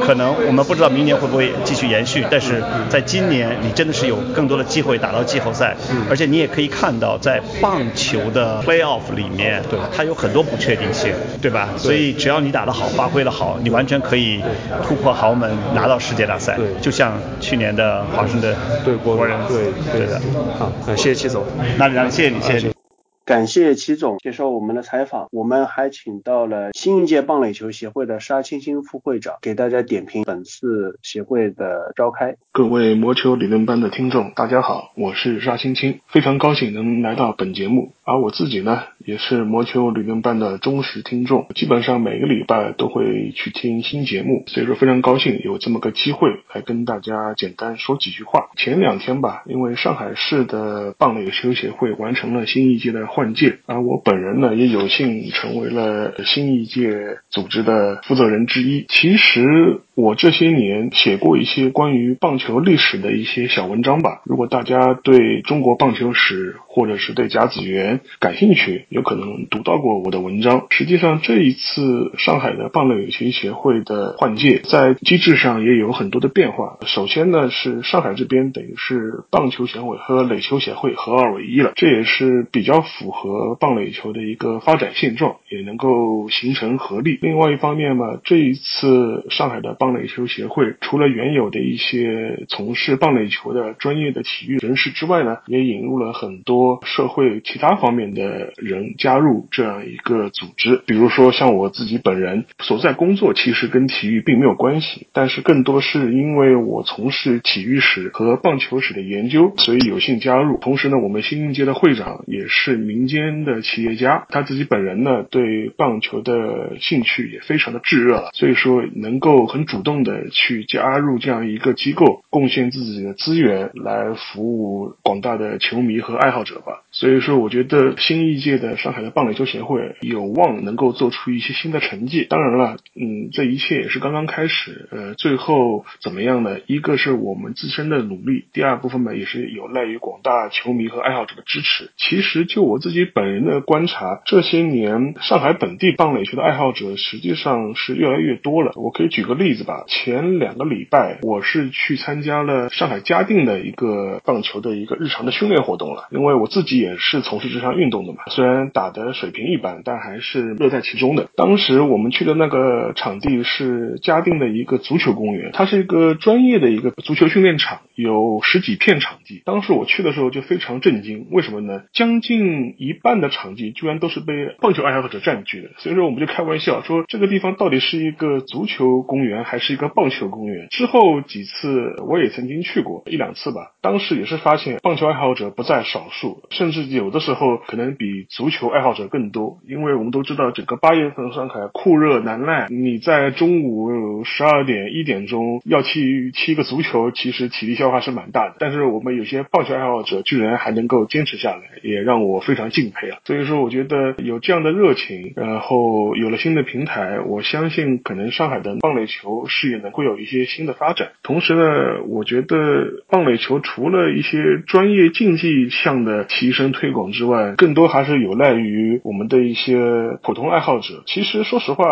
[0.00, 5.76] 可能我们不知道明年会不会继续延续，但是在今年你真的是有更多的机会打到季后赛，
[6.08, 11.68] 而且你也可以看到在棒球的 playoff 里面，对它有很多不确定性，对吧？
[11.76, 14.42] 所以只要你打得好，发挥得好，你完全可以
[14.86, 16.56] 突破豪门，拿到世界大赛。
[16.56, 18.54] 对就像去年的华盛顿
[18.84, 20.20] 对国国人，对对的。
[20.58, 21.44] 好，那谢谢齐总。
[21.76, 22.79] 那那谢谢你，谢谢你。
[23.24, 32.36] 感谢齐总接受我们的采访，我们还请到了新一届棒垒球协会的沙青青副会长，给大家点评本次协会的召开。
[32.52, 37.92] 各位魔球理论班的听众，大家好，我是沙青青，非常高兴能来到本节目。
[38.10, 48.48] 而我自己呢，也是魔球理论班的忠实听众，基本上每个礼拜都会去听新节目，所以说非常高兴有这么个机会来跟大家简单说几句话。
[48.56, 58.86] 前两天吧，因为上海市的棒垒球协会完成了新一届的换届，而我本人呢也有幸成为了新一届组织的负责人之一。
[58.88, 64.22] 其实我这些年写过一些关于棒球历史的一些小文章吧。
[64.24, 70.66] 如果大家对中国棒球史或者是对甲子园感兴趣，有可能读到过我的文章。
[70.70, 76.78] 实际上这一次上海的棒垒球协会的换届，在机制上也有很多的变化。
[76.86, 87.18] 首先呢是上海这边等于是棒球协会和垒球协会合二为一了，这也是比较符合棒垒球的一个发展现状，也能够形成合力。
[87.22, 100.80] 另外一方面嘛，这一次上海的棒垒球协会除了原有的一些从事棒垒球的专业的体育人士之外呢，也引入了很多社会其他方方面的人加入这样一个组织。
[100.86, 110.58] 比如说像我自己本人所在工作，其实跟体育并没有关系，但是更多是因为我从事体育史和棒球史的研究，所以有幸加入。
[110.58, 126.84] 同时呢，我们新一届的会长也是民间的企业家，他自己本人呢对棒球的兴趣也非常的炙热，所以说能够很主动的去加入这样一个机构，贡献自己的资源来服务广大的球迷和爱好者吧。
[127.00, 132.26] 所以说，我觉得新一届的上海的棒垒球协会有望能够做出一些新的成绩。
[132.28, 134.86] 当然了，嗯，这一切也是刚刚开始。
[134.90, 136.58] 呃，最后怎么样呢？
[136.66, 141.90] 一个是我们自身的努力，第二部分呢也是有赖于广大球迷和爱好者的支持。
[141.96, 148.72] 其实就我自己本人的观察，这些年上海本地棒垒球的爱好者实际上是越来越多了。
[148.76, 161.28] 我可以举个例子吧，前两个礼拜我是去参加了上海嘉定的一个棒球的一个日常的训练活动了，因为我自己也也是从事这项运动的嘛，虽然打的水平一般，但还是乐在其中的。
[161.36, 169.42] 当时我们去的那个场地是嘉定的一个足球公园，它是一个专业的一个足球训练场，有十几片场地。
[169.44, 171.82] 当时我去的时候就非常震惊，为什么呢？
[171.92, 175.68] 将近一半的场地居然都是被棒球爱好者占据的。
[175.78, 180.68] 所以说我们就开玩笑说，这个地方到底是一个足球公园还是一个棒球公园？
[180.70, 189.58] 之后几次我也曾经去过一两次吧，当时也是发现棒球爱好者不在少数，甚至有的时候可能比足球爱好者更多。
[189.68, 198.56] 因为我们都知道，整个八月份上海酷热难耐，你在中午十二点一点钟要去踢个足球，其实体力消耗是蛮大的。
[198.58, 203.18] 但是我们有些棒球爱好者居然还能够坚持下来，也让我非常敬佩啊。
[203.24, 211.12] 所以说，我觉得有这样的热情，然后有了新的平台，我相信可能上海的棒垒球事业呢会有一些新的发展。
[211.22, 219.78] 同时呢，我觉得棒垒球除了一些专业竞技项的提升推广之外，更多还是有赖于我们的一些
[220.22, 221.02] 普通爱好者。
[221.06, 221.84] 其实说实话，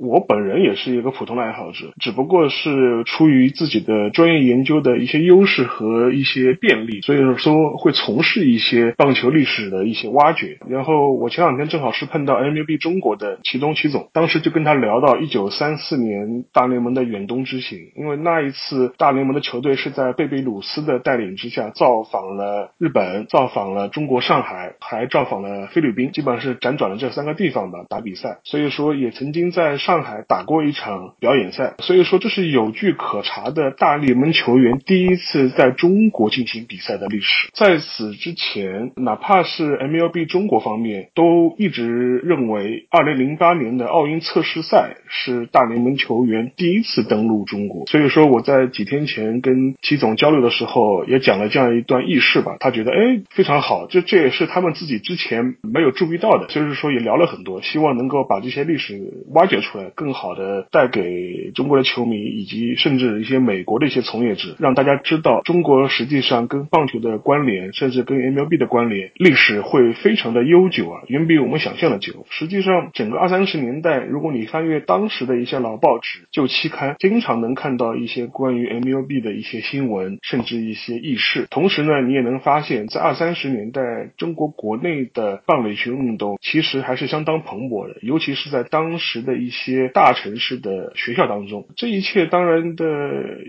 [0.00, 10.58] 我本人也是一个普通的爱好者，只不过是出于自己的专业研究的一些优势和一些便利，所以说会从事一些棒球历史的一些挖掘。
[10.68, 28.38] 然后我前两天正好是碰到 MLB 中国的齐东齐总，当时就跟他聊到一九三四年大联盟的远东之行，因为那一次大联盟的球队是在贝贝鲁斯的带领之下造访了日本，造访了中国上海，还造访了菲律宾，基本上是辗转了这三个地方吧打比赛。
[28.44, 37.50] 所以说也曾经在上海打过一场表演赛，所以说这是有据可查的大联盟球员第一次在中国进行比赛的历史。
[37.54, 47.84] 在此之前，哪怕是 MLB 中国方面都一直认为，二零零八年的奥运测试赛是大联盟球员第一次登陆中国。
[47.88, 52.58] 所以说我在几天前跟齐总交流的时候，也讲了这样一段轶事吧。
[52.60, 56.46] 他觉得哎非常好，这这也是他们自己之前没有注意到的。
[56.48, 72.26] 就是说也聊了很多，希望能够把这些历史挖掘出来，更好的带给中国的球迷以及甚至一些美国的一些从业者，让大家知道中国实际上跟棒球的关联，甚至跟 MLB 的关联历史会非常的悠久啊，远比我们想象的久。
[72.30, 81.46] 实际上，整个二三十年代，如果你翻阅当时的一些老报纸、旧期刊，经常能看到一些关于 MLB 的一些新闻，甚至一些轶事。
[81.50, 91.66] 同时呢，你也能发现，在二三十年代，在中国国内的棒垒球运动其实还是相当蓬勃的，尤其是在当时的一些大城市的学校当中。
[91.76, 92.84] 这一切当然的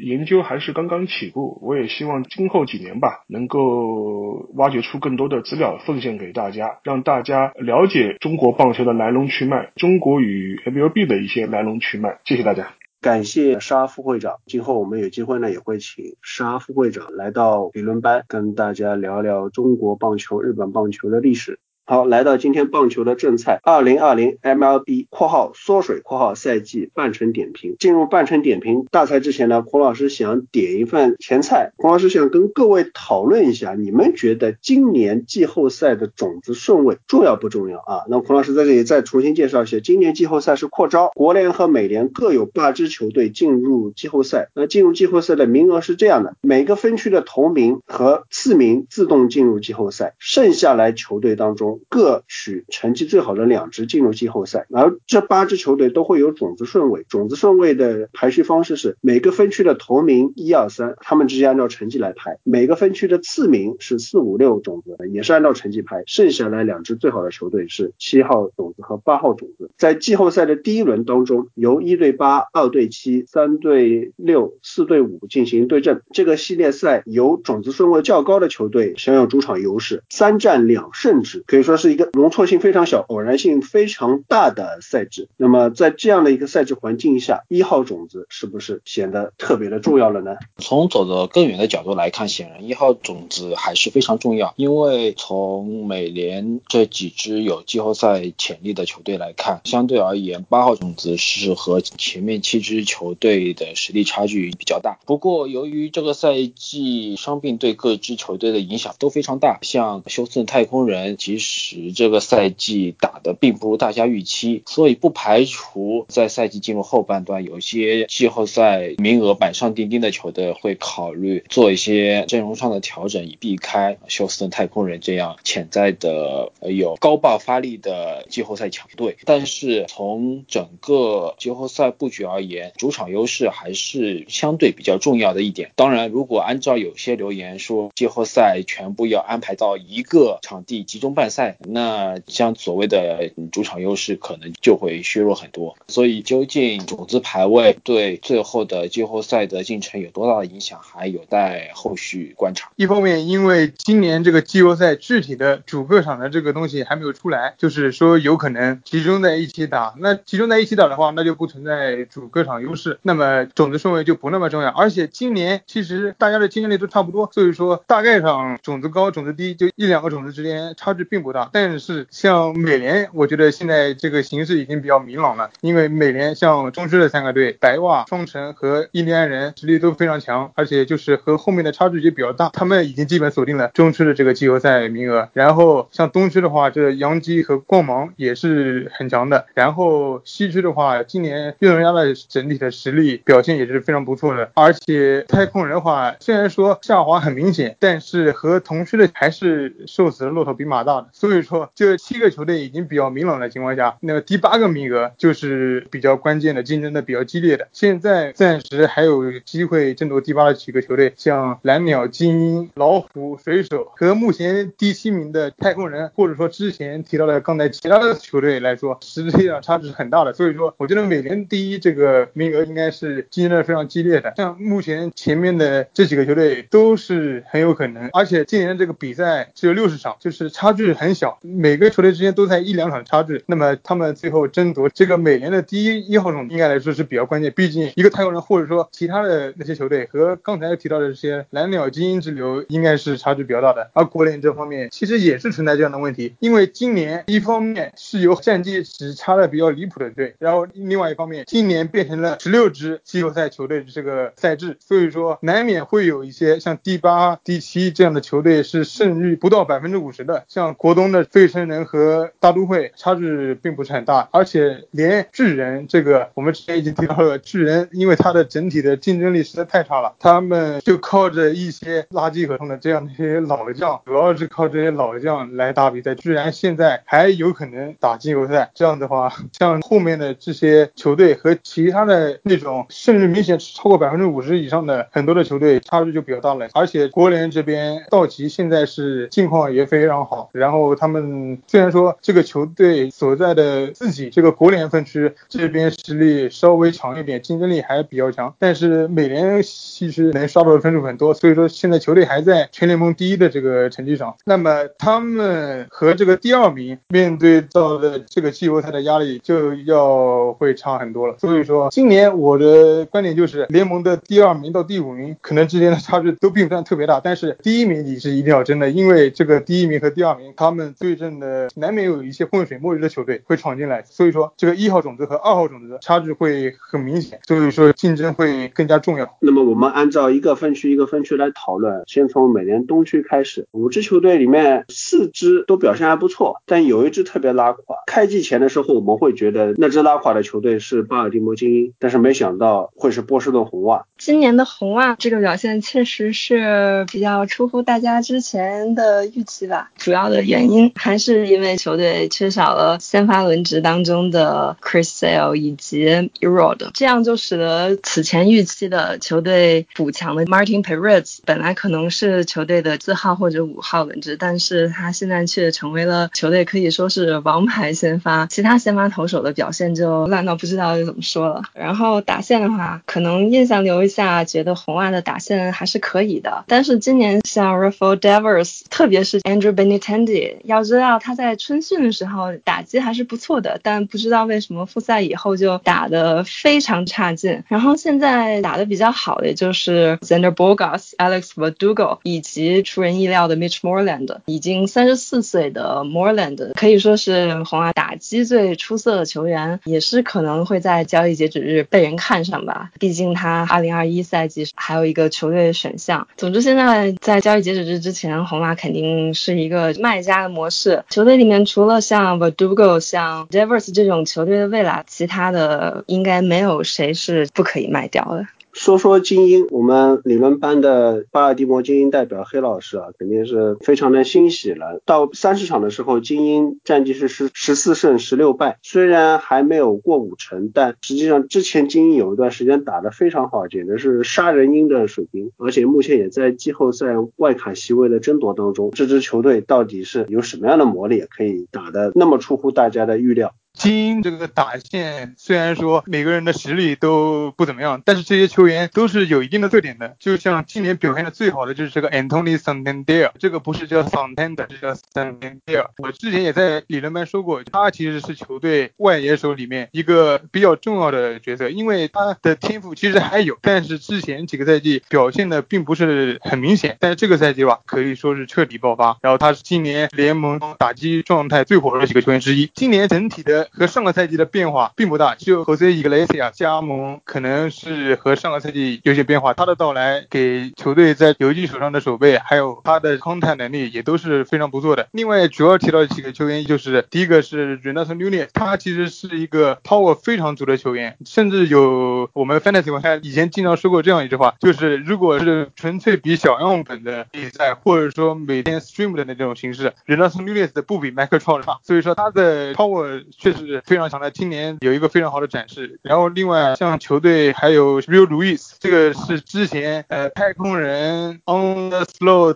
[0.03, 12.19] 研究还是刚刚起步，我也希望今后几年吧，能够挖掘出更多的资料奉献给大家，让大家了解中国棒球的来龙去脉，中国与 MLB 的一些来龙去脉。
[12.23, 12.73] 谢谢大家。
[13.01, 21.61] 感谢沙副会长，今后我们有机会呢，也会请沙副会长来到理论班，跟大家聊聊中国棒球、日本棒球的历史。
[21.89, 27.77] 好，来到今天棒球的正菜，二零二零 MLB（ 括号缩水括号赛季半程点评）。
[27.81, 31.71] 进入半程点评大赛之前呢，孔老师想点一份前菜。
[31.77, 38.03] 孔老师想跟各位讨论一下，你们觉得今年季后赛的种子顺位重要不重要啊？
[38.07, 44.49] 那孔老师在这里再重新介绍一下，今年季后赛是扩招，国联和美联各有八支球队进入季后赛。
[44.53, 51.78] 那进入季后赛的名额是这样的：每个分区的头名和次名自动进入季后赛，剩下来球队当中。
[51.87, 57.05] 各取成绩最好的两支进入季后赛，而这八支球队都会有种子顺位。
[57.07, 66.03] 种子顺位的排序方式是每个分区的头名一二三，他们直接按照成绩来排；每个分区的次名是四五六种子，也是按照成绩排。
[66.05, 69.71] 剩下来两支最好的球队是七号种子和八号种子。
[69.77, 76.01] 在季后赛的第一轮当中，由一对八、二对七、三对六、四对五进行对阵。
[76.11, 81.68] 这个系列赛由种子顺位较高的球队享有主场优势，三战两胜制，可以说。
[81.69, 85.29] 说是一个容错性非常小、偶然性非常大的赛制。
[85.37, 90.37] 那么在这样的一个赛制环境下，一号种子是不是显得特别的重要了呢？
[90.57, 94.55] 从走得更远的角度来看，显然一号种子还是非常重要。
[94.57, 104.97] 因为从美联这几支有季后赛潜力的球队来看，相对而言，八号种子是和前面七支球队的实力差距比较大。
[105.05, 111.48] 不过，由于这个赛季伤病对各支球队的影响都非常大，像休斯顿太空人其实。
[111.49, 129.17] 使这个赛季打的并不如大家预期，所以不排除在赛季进入后半段，有些季后赛名额板上钉钉的球队会考虑做一些阵容上的调整，以避开休斯顿太空人这样潜在的有高爆发力的季后赛强队。
[129.25, 135.71] 但是从整个季后赛布局而言，主场优势还是相对比较重要的一点。
[135.75, 152.69] 当然，如果按照有些留言说季后赛全部要安排到一个场地集中办赛，那像所谓的主场优势可能就会削弱很多，所以究竟种子排位对最后的季后赛的进程有多大的影响，还有待后续观察。
[152.75, 159.93] 一方面，因为今年这个季后赛具体的主客场的这个东西还没有出来，就是说有可能集中在一起打。
[159.99, 164.69] 那集中在一起打的话，那就不存在主客场优势，那么种子顺位就不那么重要。
[164.69, 171.47] 而且今年其实大家的竞争力都差不多，所以说大概上种子高、种子低就一两个种子之间差距并不不大。
[171.53, 185.29] 但是像美联，我觉得现在这个形势已经比较明朗了，因为美联像中区的三个队，白袜、双城和印第安人实力都非常强，而且就是和后面的差距也比较大，他们已经基本锁定了中区的这个季后赛名额。
[185.33, 189.45] 然后像东区的话，这洋基和光芒也是很强的。
[189.53, 201.07] 然后西区的话，今年运动家的整体的实力表现也是非常不错的，而且太空人的话，虽然说下滑很明显，但是和同区的还是瘦死的骆驼比马大的。
[201.19, 207.67] 所以说，这七个球队已经比较明朗的情况下，那么第八个名额就是比较关键的，竞争的比较激烈的。
[207.73, 220.31] 现在暂时还有机会争夺第八的几个球队，像蓝鸟、精英、老虎、水手和目前第七名的太空人，或者说之前提到的刚才其他的球队来说，实力上差距是很大的。
[220.31, 224.33] 所以说，我觉得美联第一这个名额应该是竞争的非常激烈的。
[224.37, 231.08] 像目前前面的这几个球队都是很有可能，而且今年这个比赛只有六十场，就是差距很。
[231.09, 237.51] 很小，每个球队之间都在一两场差距，那么他们最后争夺这个美联的第一一号种，应该来说是比较关键。
[237.55, 243.89] 毕竟一个太空人或者说其他的那些球队和刚才提到的这些蓝鸟、精英之流，应该是差距比较大的。
[243.93, 260.98] 而国联这方面其实也是存在这样的问题，因为今年一方面是由战绩只差的比较离谱的队，然后另外一方面今年变成了十六支季后赛球队的这个赛制，所以说难免会有一些像第八、第七这样的球队是胜率不到百分之五十的，像国。
[260.99, 278.69] 东的费城人和大都会差距并不是很大，而且连巨人这个我们之前已经提到了，巨人因为他的整体的竞争力实在太差了，他们就靠着一些垃圾合同的这样的一些老将，主要是靠这些老将来打比赛，居然现在还有可能打季后赛。
[278.75, 286.67] 这样的话，像后面的这些球队和其他的那种，甚至明显超过百分之五十以上的很多的球队，差距就比较大了。
[286.73, 304.35] 而且国联这边道奇现在是境况也非常好，然后他们虽然说这个球队所在的自己这个国联分区这边实力稍微强一点，竞争力还比较强，但是美联其实能刷到的分数很多，所以说现在球队还在全联盟第一的这个成绩上。
[304.45, 311.35] 那么他们和这个第二名面对到的这个季后赛的压力就要会差很多了。
[311.39, 329.37] 所以说今年我的观点就是联盟的第二名到第五名可能之间的差距都并不算特别大，但是第一名你是一定要争的，因为这个第一名和第二名他们对阵的难免有一些浑水摸鱼的球队会闯进来，所以说这个一号种子和二号种子的差距会很明显，所以说竞争会更加重要。
[329.41, 337.97] 那么我们按照一个分区一个分区来讨论，先从美联东区开始，五支球队里面四支都表现还不错，但有一支特别拉垮。
[338.07, 344.05] 开季前的时候我们会觉得那支拉垮的球队是巴尔的摩精英，但是没想到会是波士顿红袜。
[344.17, 349.91] 今年的红袜这个表现确实是比较出乎大家之前的预期吧。
[349.97, 356.05] 主要的原因因还是因为球队缺少了先发轮值当中的 Chris Sale 以及
[356.41, 371.63] Erod，这样就使得此前预期的球队补强的 Martin Perez 本来可能是球队的四号或者五号轮值，但是他现在却成为了球队可以说是王牌先发，其他先发投手的表现就烂到不知道怎么说了。
[371.73, 376.63] 然后打线的话，可能印象留一下，觉得红袜的打线还是可以的。
[376.67, 387.63] 但是今年像 Rafael Devers，特别是 Andrew Benintendi，要知道他在春训的时候打击还是不错的，但不知道为什么复赛以后就打得非常差劲。
[387.67, 394.37] 然后现在打得比较好的就是 Zander Borgas、Alex Verdugo 以及出人意料的 Mitch Moreland。
[394.45, 402.91] 已经三十四岁的 Moreland 可以说是红袜打击最出色的球员，也是可能会在交易截止日被人看上吧。
[402.99, 406.27] 毕竟他二零二一赛季还有一个球队的选项。
[406.37, 411.03] 总之，现在在交易截止日之前，红袜肯定是一个卖家的模式。
[411.09, 418.45] 球队里面除了像 v a d u g o、像 Devers 这种球队的未来，其他的应该没有谁是不可以卖掉的。
[418.79, 425.01] 说说精英，我们理论班的巴尔的摩精英代表黑老师啊，肯定是非常的欣喜了。
[425.05, 438.91] 到三十场的时候，精英战绩是十十四胜十六败，虽然还没有过五成，但实际上之前精英有一段时间打得非常好，简直是杀人鹰的水平，而且目前也在季后赛外卡席位的争夺当中。
[438.91, 443.53] 这支球队到底是有什么样的魔力，可以打得那么出乎大家的预料？
[443.79, 450.17] 精英这个打线虽然说每个人的实力都不怎么样，但是这些球员都是有一定的特点的。
[450.19, 455.85] 就像今年表现的最好的就是这个 Anthony Santander，这个不是叫 Santander，这叫 Santander。
[455.97, 466.97] 我之前也在理论班说过，他其实是球队外野手里面一个比较重要的角色，因为他的天赋其实还有，但是之前几个赛季表现的并不是很明显。
[466.99, 469.17] 但是这个赛季吧，可以说是彻底爆发。
[469.21, 472.69] 然后他是今年联盟打击状态最火热的几个球员之一。
[472.75, 473.68] 今年整体的。
[473.71, 479.53] 和上个赛季的变化并不大，就 Jose Iglesias 加盟可能是和上个赛季有些变化。
[479.53, 485.07] 他的到来给球队在游击手上的守备，还有他的康泰能力也都是非常不错的。
[485.11, 501.79] 另外，主要提到几个球员，就是第一个是 Renato Nunez，他其实是一个 power 非常足的球员，甚至有我们 Fantasy 玩家以前经常说过这样一句话，就是如果是纯粹比小样本的比赛，或者说每天 stream 的那种形式，Renato Nunez 不比 Michael Trout 差。
[501.83, 503.23] 所以说他的 power
[503.53, 503.69] 确实。
[503.69, 505.99] 是非常强的，今年有一个非常好的展示。
[506.01, 512.55] 然后另外像球队还有 Real Luis，这个是之前呃太空人 On the Slot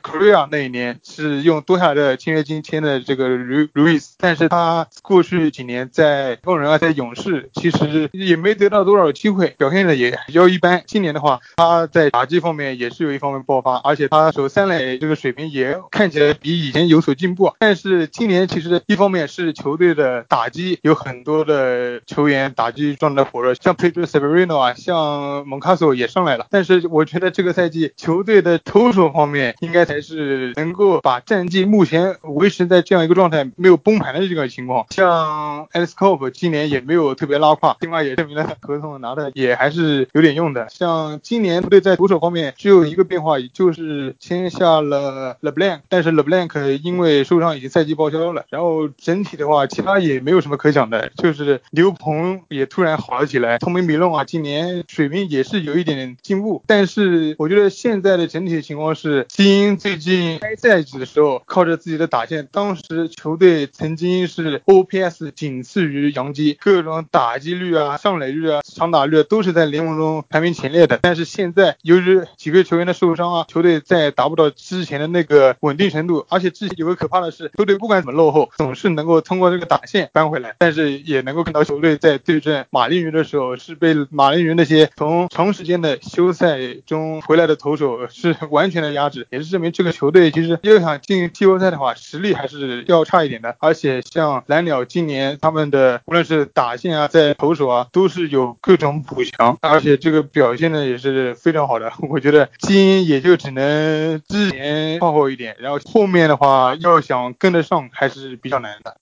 [0.00, 10.82] Korea 那一年是用多下的签约金签的这个 Real Luis，但是他过去几年在太空人啊在勇士其实也没得到多少机会，表现的也比较一般。
[10.86, 17.52] 今年的话他在打击方面也是有一方面爆发，而且他守三垒这个水平也看起来比以前有所进步。
[17.58, 20.17] 但是今年其实一方面是球队的。
[20.28, 26.46] 打击有很多的球员打击状态火热，像 Pedro Severino 啊，像蒙卡索也上来了。
[26.50, 34.86] 但是我觉得这个赛季球队的投手方面应该才是能够把战绩目前维持在这样一个状态，没有崩盘的这个情况。
[34.90, 40.68] 像 Alex Cope 今年也没有特别拉胯，另外也证明了合同拿的 也还是有点用的。
[40.70, 48.44] 像今年队在投手方面只有一个变化，就是签下了 LeBlanc，但是 LeBlanc 因为受伤已经赛季报销了。
[48.48, 53.58] 然后整体的话，其他也没有什么可讲的，就是牛棚也突然好了起来。
[53.58, 70.98] 通明米隆啊，今年水平也是有一点点进步，但是我觉得现在的整体情况是，基因最近开赛季的时候靠着自己的打线，当时球队曾经是 OPS 仅次于杨基，各种打击率啊、上垒率啊、长打率都是在联盟中排名前列的。
[71.02, 80.54] 但是现在由于几个球员的受伤啊，球队再达不到之前的那个稳定程度，而且之前有个可怕的是，球队不管怎么落后，总是能够通过这个打线扳回来。
[80.58, 93.56] 但是也能够看到球队在对阵马林鱼的时候，是被马林鱼那些从长时间的休赛中回来的投手是完全的压制，也是证明这个球队其实要想进季后赛的话，实力还是要差一点的。
[93.58, 101.92] 而且像蓝鸟今年他们的无论是打线啊，在投手啊，都是有各种补强，而且这个表现呢也是非常好的。
[102.10, 108.96] 我觉得基因也就只能之前靠后一点，然后后面的话要想跟得上还是比较难的。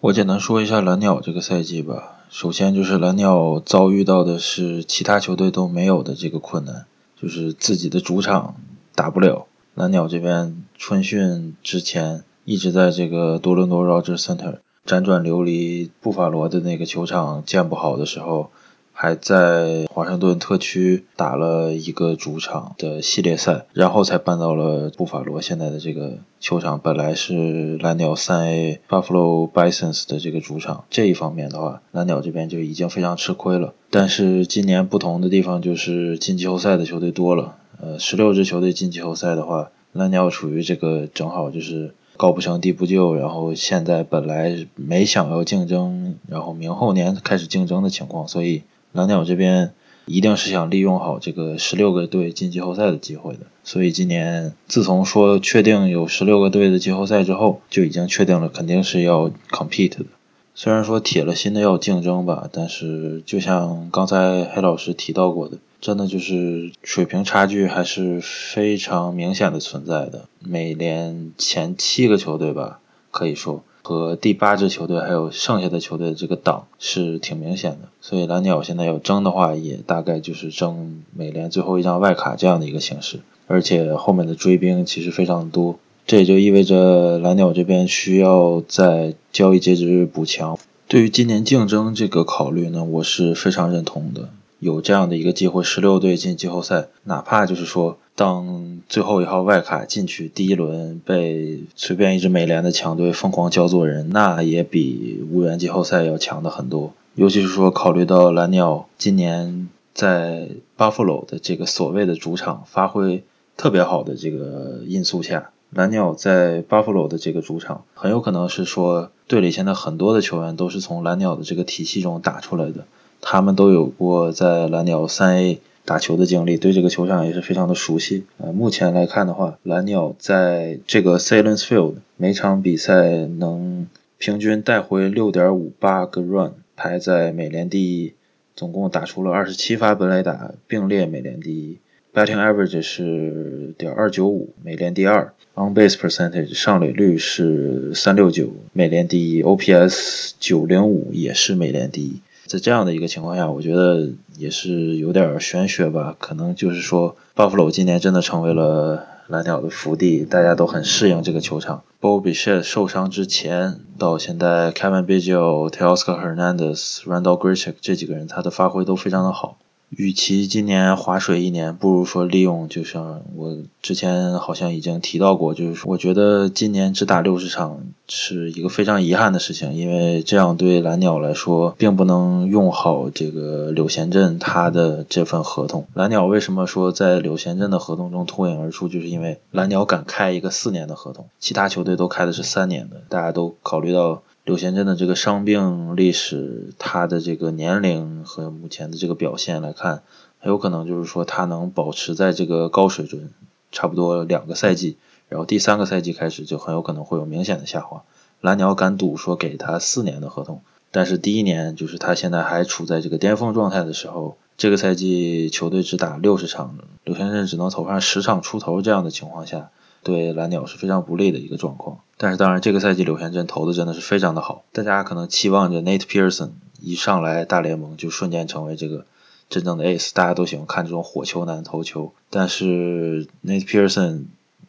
[0.00, 2.18] 我简单说一下蓝鸟这个赛季吧。
[2.30, 6.86] 首先就是蓝鸟遭遇到的是其他球队都没有的这个困难，
[7.20, 8.54] 就是自己的主场
[8.94, 9.48] 打不了。
[9.74, 18.52] 蓝鸟这边春训之前一直在这个多伦多 Rogers Center 辗转流离，布法罗的那个球场建不好的时候。
[19.00, 26.80] 还在华盛顿特区打了一个主场的系列赛，然后才搬到了布法罗现在的这个球场。
[26.80, 33.72] 本来是蓝鸟三 A Buffalo Bisons 的这个主场，这一方面的话，蓝鸟这边就已经非常吃亏了。
[33.88, 48.64] 但是今年不同的地方就是进季后赛的球队多了，呃，十六支球队进季后赛的话，蓝鸟处于这个正好就是高不成低不就，然后现在本来没想要竞争，然后明后年开始竞争的情况，所以。
[48.92, 49.72] 蓝鸟这边
[50.06, 60.06] 一定是想利用好这个十六个队进季后赛的机会的，所以今年自从说确定有十六个队的季后赛之后，就已经确定了肯定是要 compete 的。
[60.54, 70.24] 虽然说铁了心的要竞争吧，但是就像刚才黑老师提到过的，真的就是水平差距还是非常明显的存在的。
[70.40, 72.80] 美联前七个球队吧，
[73.12, 73.62] 可以说。
[73.82, 90.58] 和第八支球队还有剩下的球队这个档是挺明显的，所以蓝鸟现在要争的话，也大概就是争美联最后一张外卡这样的一个形式，而且后面的追兵其实非常多，这也就意味着蓝鸟这边需要在交易截止日补强。
[90.86, 94.30] 对于今年竞争这个考虑呢，我是非常认同的。
[94.58, 106.94] 有这样的一个机会，十六队进季后赛，哪怕就是说，当最后一号外卡进去，第一轮被随便一支美联的强队疯狂教做人，那也比无缘季后赛要强的很多。
[107.14, 113.24] 尤其是说，考虑到蓝鸟今年在 Buffalo 的这个所谓的主场发挥
[113.58, 122.86] 特别好的这个因素下，蓝鸟在 Buffalo 的这个主场，很有可能是说，队里现在很多的球员都是从蓝鸟的这个体系中打出来的。
[123.20, 128.24] 他们都有过在蓝鸟三 A 打球的经历，对这个球场也是非常的熟悉。
[128.36, 138.12] 呃，目前来看的话，蓝鸟在这个 Salins Field 每场比赛能平均带回六点五八个 run，排在美联第一，
[138.54, 141.78] 总共打出了二十七发本垒打，并列美联第一。
[142.12, 145.32] Batting average 是点二九五，美联第二。
[145.54, 149.42] On base percentage 上垒率是三六九，美联第一。
[149.42, 152.20] OPS 九零五也是美联第一。
[152.48, 156.16] 在这样的一个情况下，我觉得也是有点玄学吧。
[156.18, 161.82] 可能就是说，Buffalo 今年真的成为了蓝鸟的福地，大家都很适应这个球场。
[162.00, 169.58] Bobby s h e t 受伤之前到现在，Kevin Biggio、Teoscar Hernandez、Randall Grichik 这几个人，他的发挥都非常的好。
[169.90, 185.86] 与其今年划水一年，不如说利用，就像我之前好像已经提到过，就是我觉得今年只打六十场是一个非常遗憾的事情，因为这样对蓝鸟来说，并不能用好这个柳贤镇他的这份合同。
[185.94, 194.22] 蓝鸟为什么说在柳贤镇的合同中脱颖而出，就是因为蓝鸟敢开一个四年的合同，其他球队都开的是三年的，大家都考虑到。
[194.48, 200.02] 柳贤镇的这个伤病历史，他的这个年龄和目前的这个表现来看，
[200.38, 203.28] 很有可能就是说他能保持在这个高水准，
[203.72, 204.96] 差不多两个赛季，
[205.28, 208.04] 然后第三个赛季开始就很有可能会有明显的下滑。
[208.40, 219.68] 蓝鸟敢赌说给他四年的合同，但是第一年就是他现在还处在这个巅峰状态的时候，这个赛季球队只打六十场，柳贤镇只能投上十场出头，这样的情况下，
[220.02, 221.98] 对蓝鸟是非常不利的一个状况。
[222.20, 226.50] 但是当然，这个赛季柳贤镇投的真的是非常的好，大家可能期望着 Nate Pearson
[226.80, 229.06] 一上来大联盟就瞬间成为这个
[229.48, 234.24] 真正的 ace，大家都喜欢看这种火球男投球，但是 Nate Pearson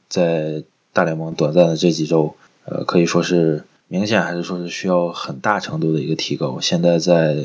[0.08, 2.36] 在大联盟短暂的这几周，
[2.66, 6.60] 呃，可以说是明显还是说是需要很大程度的一个提高。
[6.62, 7.36] 现在在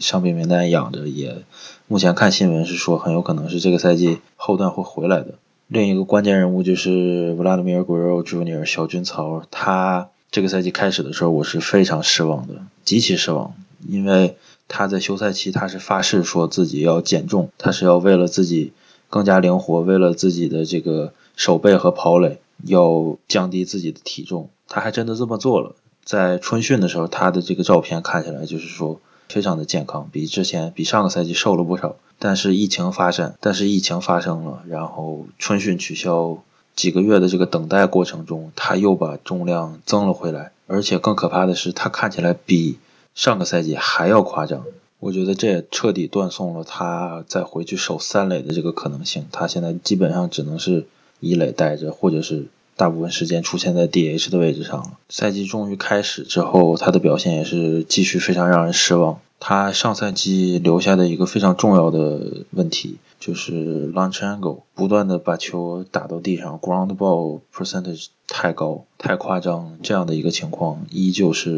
[0.00, 1.44] 伤病名单养着，也
[1.88, 5.34] 目前看新闻是说很有可能是这个赛季后段会回来的。
[5.68, 8.64] 另一个关键人物就是 Vladimir Guerrero Jr.
[8.64, 12.54] 小军曹，他这个赛季开始的时候我是非常失望的，
[12.84, 13.52] 极其失望，
[13.88, 14.36] 因为
[14.68, 18.72] 他在休赛期他是发誓说自己要减重，他是要为了自己
[19.10, 25.74] 更加灵活，为了自己的这个手背和跑垒要降低自己的体重，他还真的这么做了。
[26.04, 29.00] 在春训的时候，他的这个照片看起来就是说。
[29.28, 31.96] 非常的健康，比之前比上个赛季瘦了不少。
[32.18, 36.38] 但是疫情发生，但是疫情发生了，然后春训取消，
[36.74, 40.52] 几个月的这个等待过程中，他又把重量增了回来。
[40.66, 42.78] 而且更可怕的是，他看起来比
[43.14, 44.64] 上个赛季还要夸张。
[44.98, 49.26] 我觉得这也彻底断送了他再回去守三垒的这个可能性。
[49.30, 50.86] 他现在基本上只能是
[51.20, 52.46] 一垒待着，或者是。
[52.76, 54.92] 大部分时间出现在 DH 的位置上了。
[55.08, 59.20] 赛季终于开始之后，他的表现也是继续非常让人失望。
[59.38, 71.50] 他上赛季留下的一个非常重要的问题就是 launch angle，不断的把球打到地上，ground ball percentage 太高太夸张，这样的一个情况依旧是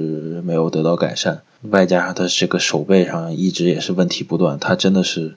[0.44, 1.42] 没有得到改善。
[1.62, 5.36] 外加上他这个手背上一直也是问题不断，他真的是。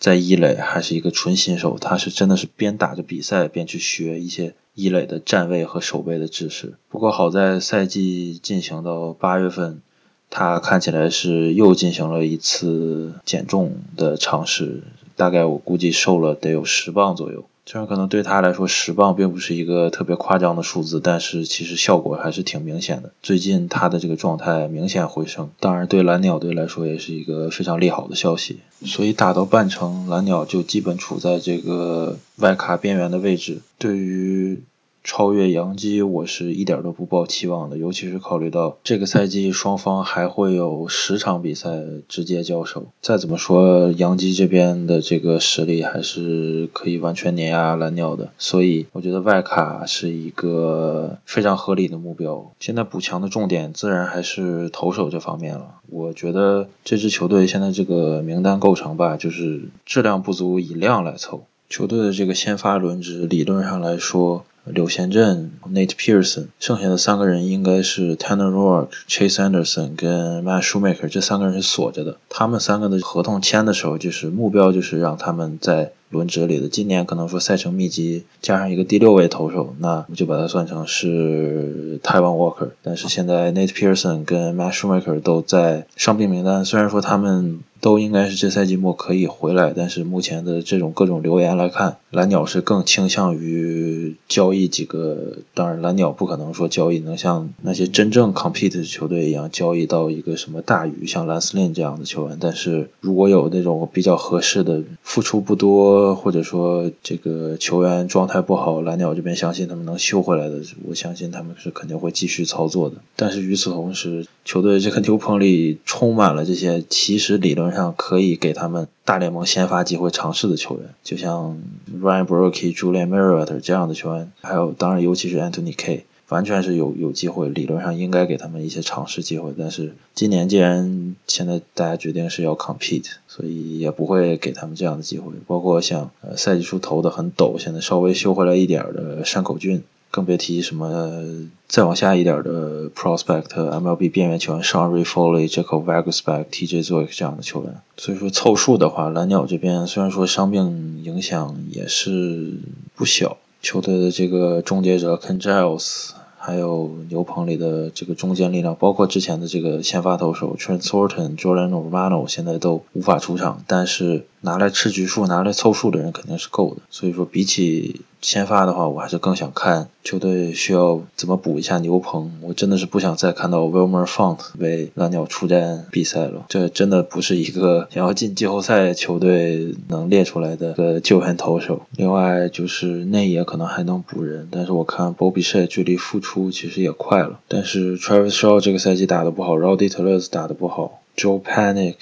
[0.00, 6.74] 在一垒还是一个纯新手，他是真的是边打着比赛边去学一些一垒的站位和守备的知识。
[6.88, 9.82] 不过好在赛季进行到八月份，
[10.30, 14.82] 他看起来是又进行了一次减重的尝试，
[15.16, 17.44] 大概我估计瘦了得有十磅左右。
[17.70, 23.12] 虽然可能对他来说十磅并不是一个特别夸张的数字，但是其实效果还是挺明显的。
[23.22, 28.58] 最近他的这个状态明显回升，当然对蓝鸟队来说也是一个非常利好的消息。
[28.84, 33.60] 所以打到半程，蓝鸟就基本处在这个外卡边缘的位置。
[33.78, 34.60] 对于
[35.02, 42.86] 超越杨基，我是一点都不抱期望的，尤其是考虑到这个赛季双方还会有十场比赛直接交手。
[43.00, 52.52] 再怎么说，杨基这边的这个实力还是可以完全碾压蓝鸟的，所以我觉得外卡是一个非常合理的目标。
[52.60, 55.76] 现在补强的重点自然还是投手这方面了。
[55.88, 61.44] 我觉得这支球队现在这个名单构成吧，就是质量不足，以量来凑。
[61.68, 64.44] 球队的这个先发轮值，理论上来说。
[64.72, 72.16] 柳贤镇、Nate Pearson，剩下的三个人应该是 Tanner Roark、Chase Anderson 跟 Matt Shoemaker，这三个人是锁着的。
[72.28, 76.68] 他们三个的合同签的时候，就是目标就是让他们在轮值里的。
[76.68, 82.70] 今年可能说赛程密集，加上一个第六位投手，那我就把它算成是 Taiwan Walker。
[82.82, 87.60] 但是现在 Nate Pearson 跟 Matt Shoemaker 都在伤病名单，虽然说他们。
[87.80, 95.38] 都应该是这赛季末可以回来，但是目前的这种各种留言来看，蓝鸟是更倾向于交易几个。
[95.54, 102.36] 当然，蓝鸟不可能说交易能像那些真正 compete 的球队一样交易到一个什么大鱼，像兰斯林这样的球员。
[102.38, 112.96] 但是如果有那种比较合适的，付出不多，或者说这个球员状态不好，蓝鸟这边相信他们能修回来的，我相信他们是肯定会继续操作的。
[113.16, 117.70] 但是与此同时，球队这个牛棚里充满了这些其实理论。
[117.70, 121.56] 上可以给他们大联盟先发机会尝试的球员，就像
[122.02, 129.52] Ryan b r o k e Julian Merriweather 这样的球员，还有当然尤其是 Anthony K，完全是有有机会，理论上应该给他们一些尝试机会。
[129.58, 135.32] 但是今年既然现在大家决定是要 compete，所以也不会给他们这样的机会。
[135.46, 139.84] 包括像呃赛季初投的很陡，现在稍微修回来一点的山口俊。
[140.12, 141.22] 更别提什么
[141.68, 146.48] 再往下一点的 prospect MLB 边缘球员 Sean r e Foley、Jacob v a g u s b a c
[146.50, 147.76] k TJ z o i 这样的球员。
[147.96, 152.54] 所以说凑数的话，蓝鸟这边虽然说伤病影响也是
[152.96, 156.10] 不小，球队的这个终结者 Ken Giles，
[156.42, 163.62] 还有牛棚里的这个中坚力量，包括之前的这个先发投手 Trent Thornton、Jordan Romano，现在都无法出场。
[163.66, 166.80] 但是拿来吃局数、拿来凑数的人肯定是够的。
[166.88, 172.32] 所以说比起先发的话，我还是更想看球队需要怎么补一下牛棚。
[172.42, 181.82] 我真的是不想再看到 Wilmer Font 为蓝鸟出战比赛了，这真的不是一个想要进季后赛球队能列出来的个救援投手。
[181.96, 187.40] 另外就是内野可能还能补人，但是我看 Bobby s h e 距离复出其实也快了。
[187.48, 191.94] 但是 Travis Shaw 这个赛季打得不好，Rowdy Tellez 打得不好，Joe Panic。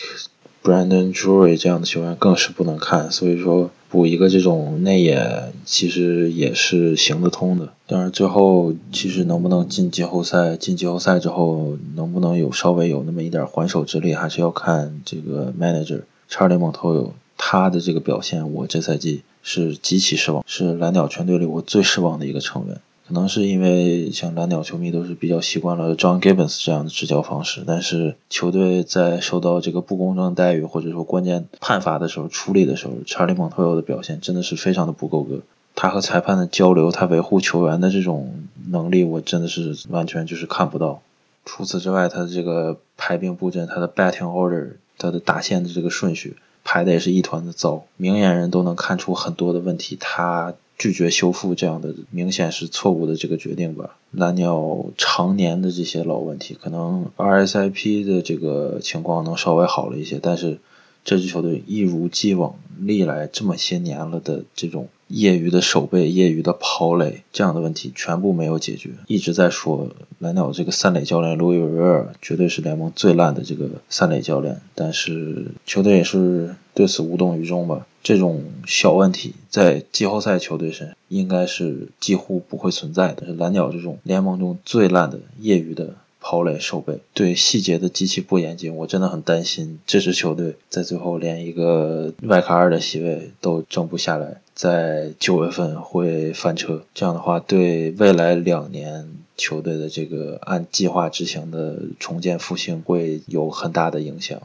[0.60, 7.72] Brandon Drury 这样的球员更是不能看，所以说补一个这种内野其实也是行得通的。
[7.86, 18.52] 但是最后其实能不能进季后赛，进季后赛之后能不能有稍微有那么一点还手之力，还是要看这个 manager 查理蒙特有他的这个表现。
[18.52, 22.80] 我这赛季是极其失望，是蓝鸟全队里我最失望的一个成员。
[23.08, 35.40] 可能是因为像蓝鸟球迷都是比较习惯了 John Gibbons 这样的执教方式，但是球队在受到这个不公正待遇或者说关键判罚的时候处理的时候，查理蒙托尤的表现真的是非常的不够格。
[35.74, 38.30] 他和裁判的交流，他维护球员的这种
[38.68, 41.00] 能力，我真的是完全就是看不到。
[41.46, 49.96] 除此之外，他的这个排兵布阵，他的 batting order，他的打线的这个顺序排的也是一团的糟，明眼人都能看出很多的问题。
[49.98, 50.52] 他。
[50.78, 53.98] 拒绝修复这样的明显是错误的这个决定吧。
[54.12, 60.60] 蓝鸟常年的这些老问题，可能 RSIP 的这个情况能稍微好了一些，但是
[61.04, 68.90] 这支球队一如既往，历来这么些年了的这种业余的守备、业余的跑垒这样的问题全部没有解决。
[69.06, 69.88] 一直在说
[70.18, 77.86] 蓝鸟这个三垒教练 Louis Rivera 绝对是联盟最烂的这个三垒教练，但是球队也是对此无动于衷吧。
[78.02, 83.26] 这种小问题在季后赛球队身应该是几乎不会存在的。
[83.26, 85.94] 是蓝鸟这种联盟中最烂的业余的
[86.30, 96.84] 跑垒守备，对细节的极其不严谨，我真的很担心这支球队在最后连一个外卡二的席位都争不下来，在九月份会翻车。
[96.92, 99.08] 这样的话，对未来两年
[99.38, 104.42] 球队的这个按计划执行的重建复兴会有很大的影响。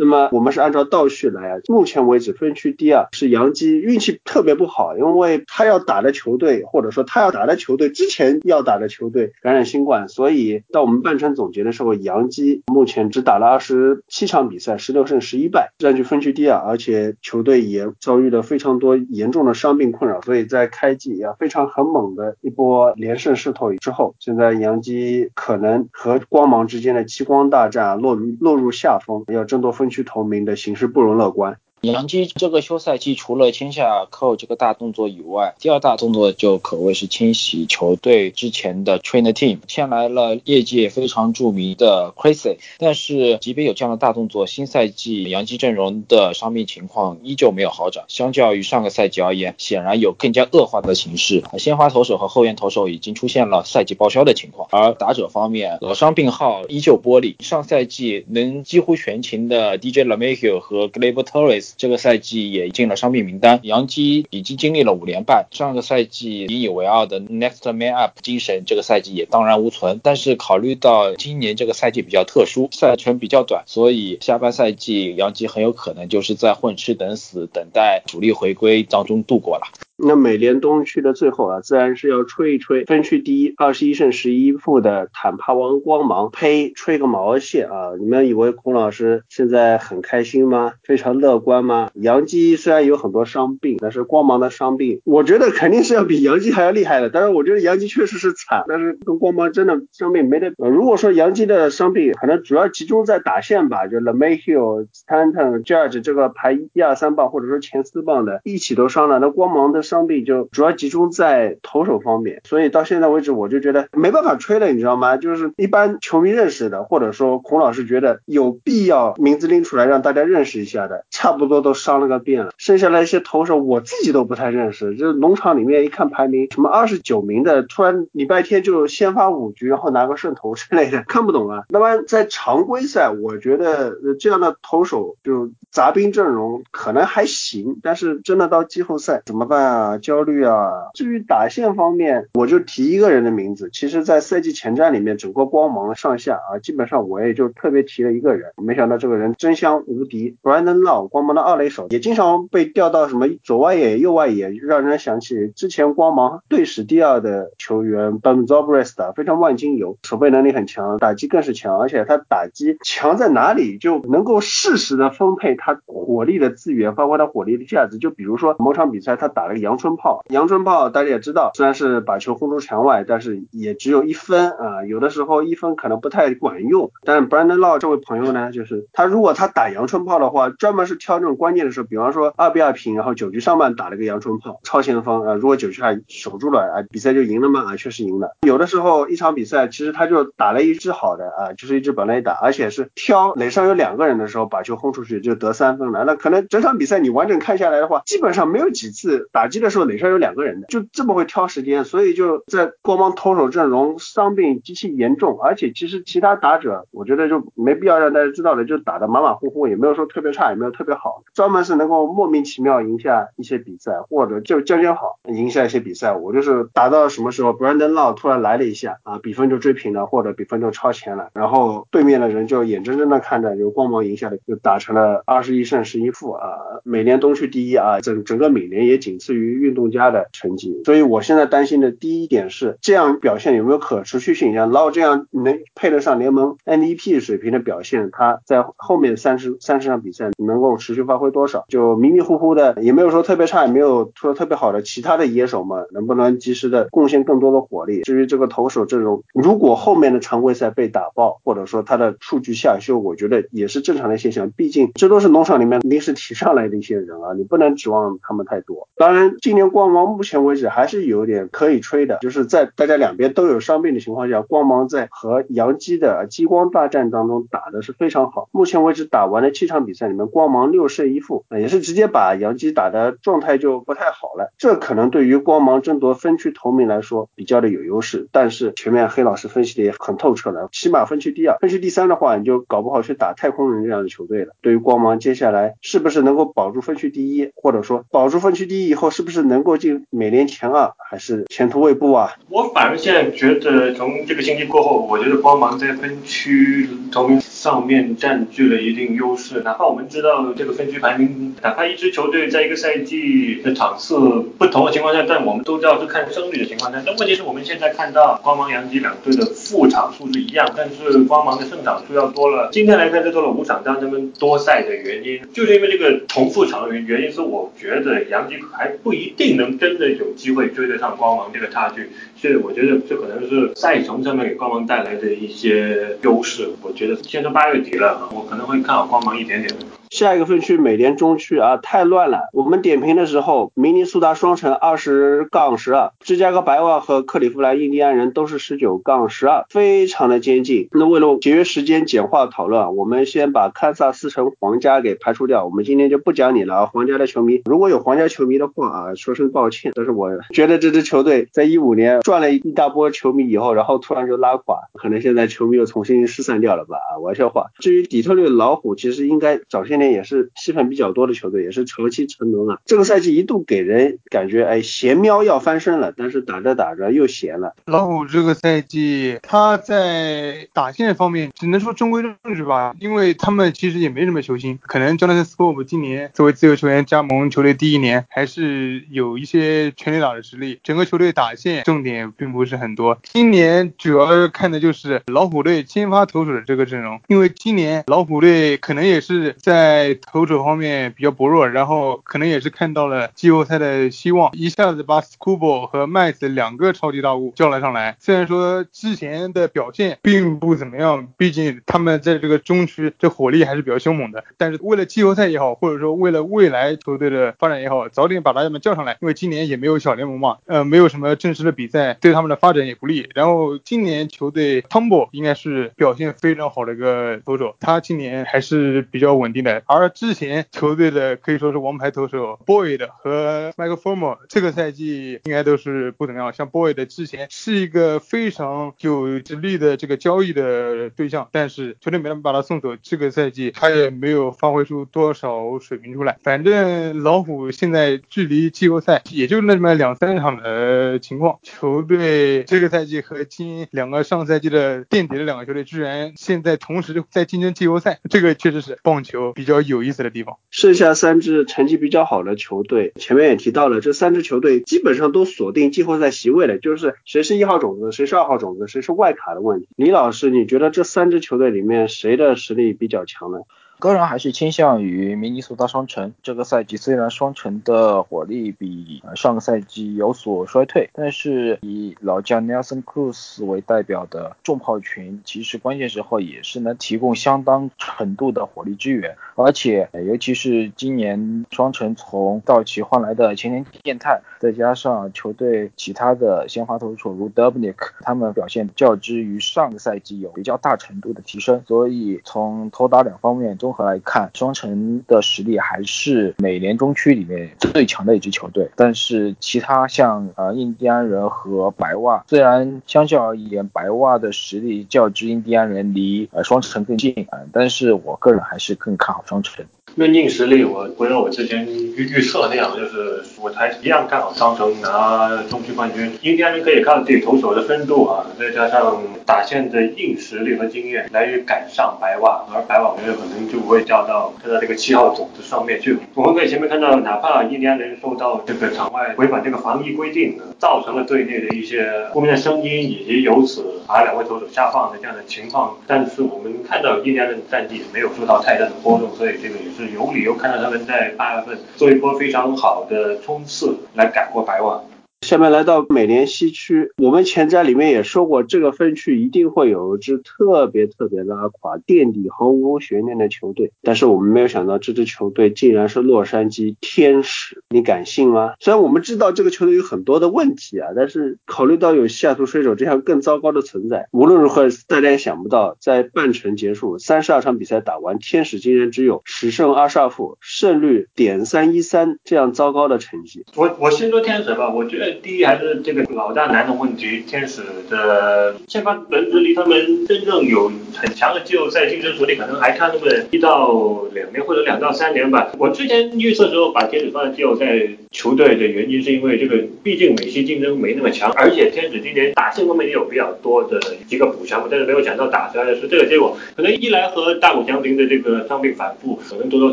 [0.00, 29.89] 那么我们是按照倒序来啊，目前为止分区第二是杨基，运气特别不好，因为他要打的球队或者说他要打的球队之前要打的球队感染新冠，所以到我们半程总结的时候，杨基目前只打了二十七场比赛，十六胜十一败，占据分区第二，而且球队也遭遇了非常多严重的伤病困扰，所以在开季啊非常很猛的一波连胜势头之后，现在杨基可能和光芒之间的激光大战落入落入下风，要争夺分。
[29.90, 31.60] 去投名的形势不容乐观。
[31.82, 42.58] 杨基这个休赛季除了签下寇这个大动作以外，第二大动作就可谓是清洗球队之前的 trainer team，签来了业界非常著名的 Crazy。
[42.76, 48.04] 但是即便有这样的大动作，新赛季杨基阵容的伤病情况依旧没有好转。
[48.08, 51.42] 相较于上个赛季而言，显然有更加恶化的形势。
[51.56, 57.42] 先发投手和后援投手已经出现了赛季报销的情况，而打者方面老伤病号依旧玻璃。
[57.42, 61.69] 上赛季能几乎全勤的 DJ LeMahieu 和 Gleb Torres。
[61.76, 65.46] 这个赛季也进了伤病名单，杨基已经经历了五连败。
[65.50, 70.00] 上个赛季引以为傲的 Next Man Up 精神，这个赛季也荡然无存。
[70.02, 79.66] 但是考虑到今年这个赛季比较特殊，赛程比较短，所以下半赛季杨基很有可能就是在混吃等死，等待主力回归当中度过了。
[80.02, 87.92] 那美联东区的最后啊，自然是要吹一吹分区第一，二十一胜十一负的坦帕湾光芒，呸，吹个毛线啊！
[87.98, 90.72] 你们以为孔老师现在很开心吗？
[90.84, 91.90] 非常乐观吗？
[91.94, 97.10] 杨基虽然有很多伤病，但是光芒的伤病，我觉得肯定是要比杨基还要厉害的。
[97.10, 100.56] 但是我觉得杨基确实是惨，但是跟光芒真的伤病没得比。
[100.58, 109.82] 如果说杨基的伤病可能主要集中在打线吧，就 LeMahieu、Stanton、Judge 这个排一二三棒或者说前四棒的一起都伤了，那光芒的。
[109.90, 115.16] 伤病就主要集中在投手方面，所以到现在为止我就觉得没办法吹了，你知道吗？
[115.16, 122.52] 就是一般球迷认识的，或者说孔老师觉得有必要名字拎出来让大家认识一下的，差不多都伤了个遍了。
[122.56, 131.64] 剩下来一些投手我自己都不太认识，就是农场里面一看排名什么二十九名的，突然礼拜天就先发五局，然后拿个顺头之类的，看不懂啊。
[131.68, 139.79] 那么在常规赛，我觉得这样的投手就杂兵阵容可能还行，但是真的到季后赛怎么办啊？
[139.80, 140.90] 啊，焦虑啊！
[140.92, 143.70] 至于打线方面，我就提一个人的名字。
[143.72, 148.52] 其实，在赛季前瞻里面，整个光芒上下啊，基本上我也就特别提了一个人。
[148.62, 167.98] 没想到这个人真香无敌，Brandon Lau，光芒的二垒手，也经常被调到什么左外野、右外野，让人想起之前光芒队史第二的球员 Ben Zobrist，非常万金油，守备能力很强，打击更是强，而且他打击强在哪里，就能够适时的分配他火力的资源，发挥他火力的价值。
[167.98, 170.24] 就比如说某场比赛他打了个阳春炮。
[170.30, 174.84] 阳春炮大家也知道，虽然是把球轰出墙外，但是也只有一分啊。
[174.84, 176.90] 有的时候一分可能不太管用。
[177.04, 188.36] 但 Brandon Law 这位朋友呢，就是他如果他打阳春炮的话，专门是挑这种关键的时候，比方说二比二平，然后九局上半打了个阳春炮，超前锋啊，如果九局还守住了啊，比赛就赢了嘛啊，确实赢了。
[188.44, 196.02] 有的时候一场比赛其实他就打了一支好的啊，就是一支本垒打，而且是挑垒上有两个人的时候把球轰出去就得三分了。
[196.04, 201.84] 那可能整场比赛你完整看下来的话，基本上没有几次打击的时候垒上有两个人的，就这么会挑时间。
[201.84, 216.12] 所以就在光芒投手阵容伤病极其严重，而且其实其他打者我觉得就没必要让大家知道的，就打得马马虎虎，也没有说特别差，也没有特别好，专门是能够莫名其妙赢下一些比赛，或者就将将好赢下一些比赛。
[216.12, 226.46] 我就是打到什么时候，Brandon Law 突然来了一下啊，比分就追平了，或者比分就超前了，然后对面的人就眼睁睁的看着由光芒赢下了，就打成了二十一胜十一负啊，
[226.84, 230.82] 美联东区第一啊，整整个美联也仅次于于运动家的成绩。
[230.84, 234.54] 所以我现在担心的第一点是，这样表现有没有可持续性？
[234.54, 241.64] 像老这样能配得上联盟 MVP 水平的表现，他在后面三十三十场比赛能够持续发挥多少？
[241.68, 248.02] 就迷迷糊糊的，也没有说特别差，也没有说特别好的其他的野手们，能不能及时的贡献更多的火力？
[248.02, 254.50] 至于这个投手阵容，如果后面的常规赛被打爆，或者说他的数据下修，我觉得也是正常的现象。
[254.50, 258.88] 毕竟这都是农场里面临时提上来的一些人啊，你不能指望他们太多。
[258.96, 268.48] 当然，今年光芒目前为止还是有点可以吹的，就是在大家两边都有伤病的情况下，光芒在和洋基的激光大战当中打的是非常好。
[268.52, 274.52] 目前为止打完了七场比赛里面，光芒六胜一负，也是直接把洋基打的状态就不太好了。
[274.58, 278.28] 这可能对于光芒争夺分区头名来说比较的有优势。
[278.32, 284.52] 但是前面黑老师分析的也很透彻了，起码分区第二、分区第三的话，你就搞不好去打太空人这样的球队了。
[284.60, 292.32] 对于光芒接下来是不是能够保住分区第一，或者说保住分区第一以后是不是能够进美联前二，还是前途未卜啊？
[292.48, 299.60] 我反而现在觉得，从这个星期过后，我觉得光芒在分区头名上面占据了一定优势。
[299.60, 304.16] 哪怕我们知道这个分区排名，哪怕一支球队在一个赛季的场次
[304.56, 307.02] 不同的情况下，但我们都知道是看胜率的情况下。
[307.04, 312.70] 但问题是我们现在看到光芒、杨基两队的负场数是一样，但是光芒的胜场数要多了。
[312.72, 322.08] 今天来看，这多了五场，让他们多赛的原因，就是因为这个同负场的原原因，是我觉得杨基还不不一定能真的有机会追得上光芒这个差距。
[322.40, 326.70] 所以我觉得这可能是赛程上面给光芒带来的一些优势。
[326.80, 329.74] 我觉得现在八月底了，我可能会看好光芒一点点。
[330.08, 332.48] 下一个分区美联中区啊，太乱了。
[332.52, 340.88] 我们点评的时候，明尼苏达双城二十杠十二，芝加哥白袜和克利夫兰印第安人都是十九杠十二，非常的接近。
[340.90, 345.64] 那为了节约时间，简化讨论，我们先把堪萨斯城皇家给排除掉。
[345.64, 349.92] 我们今天就不讲你了，皇家的球迷，如果有皇家球迷的话啊，说声抱歉。
[349.94, 357.66] 但是我觉得这支球队在一五年赚了一大波球迷以后，然后突然就拉垮，可能现在球迷又重新失散掉了吧啊，玩笑话。
[357.80, 362.78] 至于底特律老虎，其实应该早些年也是戏份比较多的球队，也是长期成龙啊。
[362.84, 367.74] 这个赛季一度给人感觉，哎，闲喵要翻身了，但是打着打着又闲了。
[367.86, 380.78] 老虎这个赛季他在打线方面只能说中规中矩吧，因为他们其实也没什么球星，可能 Jonathan Scope 今年作为自由球员加盟球队第一年，还是有一些全垒打的实力。
[380.84, 383.18] 整个球队打线重点并不是很多。
[383.22, 398.16] 今年主要看的就是老虎队先发投手的这个阵容，因为今年老虎队可能也是在投手方面比较薄弱，然后可能也是看到了季后赛的希望，一下子把 Scoop 和 Max 两个超级大物叫了上来。
[398.18, 413.28] 虽然说之前的表现并不怎么样，毕竟他们在这个中区这火力还是比较凶猛的，但是为了季后赛也好，或者说为了未来球队的发展也好，早点把他们叫上来，因为今年也没有小联盟嘛，呃，没有什么正式的比赛，对他们的发展也不利。
[413.34, 419.82] 然后今年球队 Tumble 应该是表现非常好的一个投手，他今年还是比较稳定的。
[419.86, 426.52] 而之前球队的可以说是王牌投手 Boyd 和 Michael Former 这个赛季应该都是不怎么样。
[426.52, 432.96] 像 Boyd 之前是一个非常有实力的这个交易的对象，但是球队没能把他送走。
[433.02, 436.38] 这个赛季他也没有发挥出多少水平出来。
[436.42, 450.56] 反正老虎现在距离季后赛也就那么两三场的情况，球队这个赛季和今两个上赛季的垫底的两个球队，居然现在同时在竞争季后赛，这个确实是棒球比较有意思的地方。
[450.70, 459.88] 剩下三支成绩比较好的球队，前面也提到了，这三支球队基本上都锁定季后赛席位了，就是谁是一号种子，谁是二号种子，谁是外卡的问题。
[459.96, 463.58] 李老师，你觉得这三支球队里面谁的实力比较强呢？
[464.00, 466.32] 个人还是倾向于明尼苏达双城。
[466.42, 479.36] 这个赛季虽然双城的火力比上个赛季有所衰退，但是以老将 Nelson Cruz 为代表的重炮群，其实关键时候也是能提供相当程度的火力支援。
[479.54, 491.82] 而且，尤其是今年双城从道奇换来的前田健太，再加上球队其他的先发投手如 Dubnik，他们表现较之于上个赛季有比较大程度的提升。
[491.86, 498.88] 所以从投打两方面都综合来看，双城的实力还是美联中区里面最强的一支球队。
[498.94, 509.84] 但是其他像呃印第安人和白袜，虽然相较而言白袜的实力较之印第安人离呃双城更近啊，但是我个人还是更看好双城。
[510.16, 516.30] 论硬实力，我回到我之前预预测那样，就是我还一样看好双城拿中区冠军。
[516.42, 526.18] 印第安人可以靠自己投手的深度啊，再加上打线的硬实力和经验来赶上白袜，而白袜我觉得可能就不会掉到掉到这个七号种子上面去。
[526.34, 540.00] 我们可以前面看到，哪怕印第安人受到这个场外违反这个防疫规定，造成了队内的一些负面声音，以及由此把两位投手下放的这样的情况，但是我们看到印第安人的战绩没有受到太大的波动，所以这个也是。
[540.12, 545.00] 有理由看到他们在八月份做一波非常好的冲刺，来赶过白袜。
[545.46, 553.90] 下面来到美联西区，我们前在里面也说过，这个分区一定会有一支特别特别拉垮、垫底毫无悬念的球队。
[554.02, 558.74] 但是我们没有想到，这支球队竟然是洛杉矶天使，你敢信吗？
[558.80, 573.64] 虽然我们知道这个球队有很多的问题啊，但是考虑到有西雅图水手这样更糟糕的存在，无论如何，大家也想不到，在半程结束三十二场比赛打完，天使竟然只有十胜二十二负，胜率点三一三这样糟糕的成绩。
[573.74, 575.29] 我我先说天使吧，我觉得。
[575.42, 585.70] 第一还是这个老大难的问题，天使的先发轮值离他们真正有很强的季后赛竞争实力，可能还差那么一到两年或者两到三年吧。
[585.78, 587.86] 我之前预测时候把天使放在季后赛
[588.30, 596.56] 球队的原因，是因为这个毕竟美西竞争没那么强，而且天使今年打线方面也有比较多的几个补强，但是没有想到打出来的是这个结果。
[596.76, 599.92] 可能一来和大谷翔平的这个伤病反复，可能多多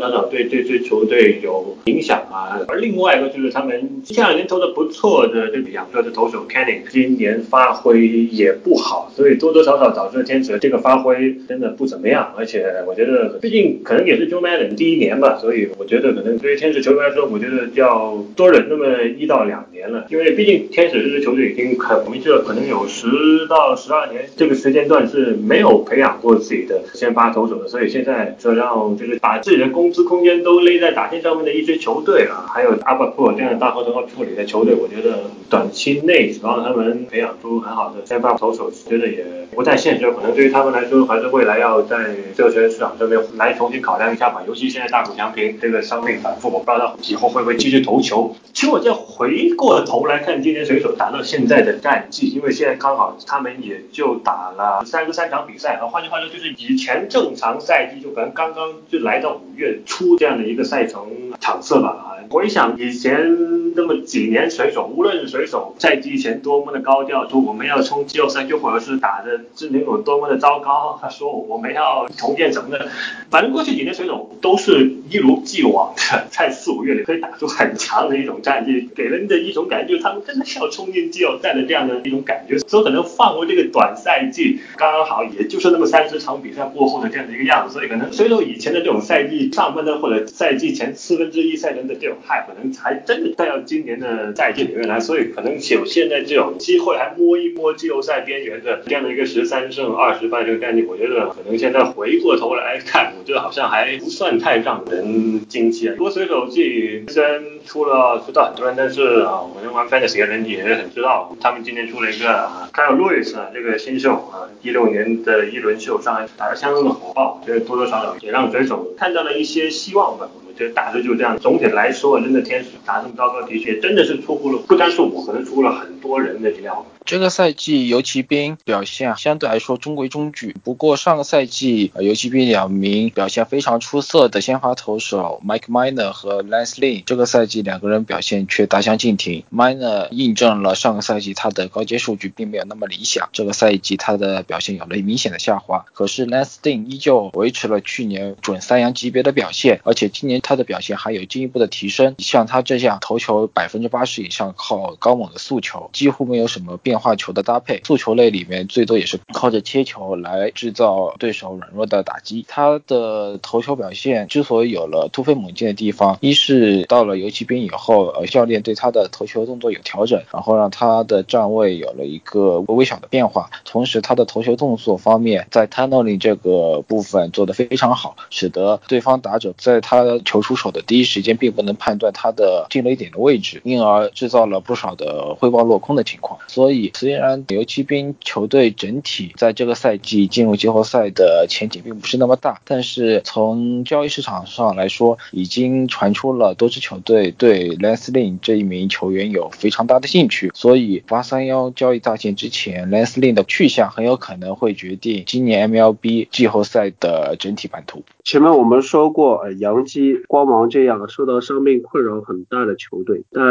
[0.00, 2.60] 少少对这支球队有影响啊。
[2.68, 5.27] 而另外一个就是他们前两年投的不错。
[5.28, 12.32] 的这个养出来的投手 Canning 今年发挥也不好，所以多多少少导致天使这个发挥真的不怎么样。
[12.36, 20.06] 而且我觉得，毕竟可能也是 Joe Madden 第一年吧，所以我觉得可能对于天使球员来说，我觉得要多忍那么一到两年了。
[20.10, 23.08] 因为毕竟天使这支球队已经很明确，可能有十
[23.48, 35.17] 到十二年这个时间段是没有培养过自己的先发投手的，所以现在这让就是把自己的工资空间都勒在打线上面的一支球队啊，还有阿巴布这样的大合同要处理的球队，我觉得。
[35.48, 40.10] 短期内让他们培养出很好的先发投手，觉得也不太现实。
[40.12, 41.96] 可能对于他们来说，还是未来要在
[42.36, 44.42] 这个球员市场上面来重新考量一下吧。
[44.46, 48.34] 尤其现在大谷翔平这个伤病反复，我不知道他以后会不会继续投球。
[48.52, 61.06] 其实我再回过头来看今年水手打到现在的战绩，因为现在刚好他们也就打了三十三场比赛，换句话说，就是以前正常赛季就可能刚刚就来到五月初这样的一个赛程
[61.40, 61.88] 场次吧。
[61.88, 72.88] 啊，回想以前这么几年水手，无论是水手赛季前多么的高调，说我们要冲季后赛，又或者是打的是那种多么的糟糕，他说我们要重建什么的，
[73.30, 82.58] 反正过去几年水手都是一如既往的在四五月里可以打出很强的一种战绩，给人的一种感觉就是他们真的是要冲进季后赛的这样的一种感觉。
[82.60, 95.28] 所以可能放过这个短赛季，刚刚好也就是那么三十场比赛过后的这样的一个样子，所以可能水手以前的这种赛季上半段或者赛季前四分之一赛程的这种害，可能才真的带到今年的赛季里面来，所以。
[95.38, 105.94] 可能有现在这种机会还摸一摸季后赛边缘的这样的一个十三胜二十败这个概念，我觉得可能现在回过头来看，我觉得好像还不算太让人惊奇啊。
[105.96, 120.28] 不过水手季虽然出了出道很多人，但是啊，我们玩 fantasy 的人也很知道，他们今年出了一个 Kyle Lewis 啊，这个新秀啊，一六年的一轮秀上来打得相当的火爆，觉得多多少少也让水手看到了一些希望吧。
[120.58, 126.84] 就大致就这样，总体来说，真的天使打这么糟糕，的确真的是出乎了，不单是我，可能出乎了很多人的意料。
[127.08, 139.42] 这个赛季游骑兵表现相对来说中规中矩，不过上个赛季游骑兵两名表现非常出色的先发投手 Mike Miner 和 Lance Lynn，这个赛季两个人表现却大相径庭。
[139.50, 145.86] Miner 印证了上个赛季他的高阶数据并没有那么理想，这个赛季他的表现有了明显的下滑。
[145.94, 152.16] 可是 Lance Lynn 依旧维持了去年准三阳级别的表现，而且今年他的表现还有进一步的提升。
[152.18, 156.97] 像他这样投球百分之八十以上靠高猛的速球，几乎没有什么变。
[156.98, 162.44] 变化球的搭配，速球类里面最多也是靠着切球来制造对手软弱的打击。
[162.48, 173.48] 他的投球表现之所以有了突飞猛进的地方，一是到了游骑兵以后，呃，教练对他的投球动作有调整，然后让他的站位有了一个微小的变化。
[173.64, 186.40] 同时，他的投球动作方面，在 tunneling 这个部分做得非常好，使得对方打者在他球出手的第一时间并不能判断他的进了一点的位置，因而制造了不少的挥棒落空的情况。
[186.48, 200.50] 所以，虽然游骑兵球队整体在这个赛季进入季后赛的前景并不是那么大，但是从交易市场上来说，已经传出了多支球队对 Lance Lynn 这一名球员有非常大的兴趣。
[200.54, 208.02] 所以，八三幺交易大限之前，Lance Lynn 的去向很有可能会决定今年 MLB 季后赛的整体版图。
[208.24, 213.44] 前面我们说过，呃，洋基、光芒这样受到伤病困扰很大的球队，但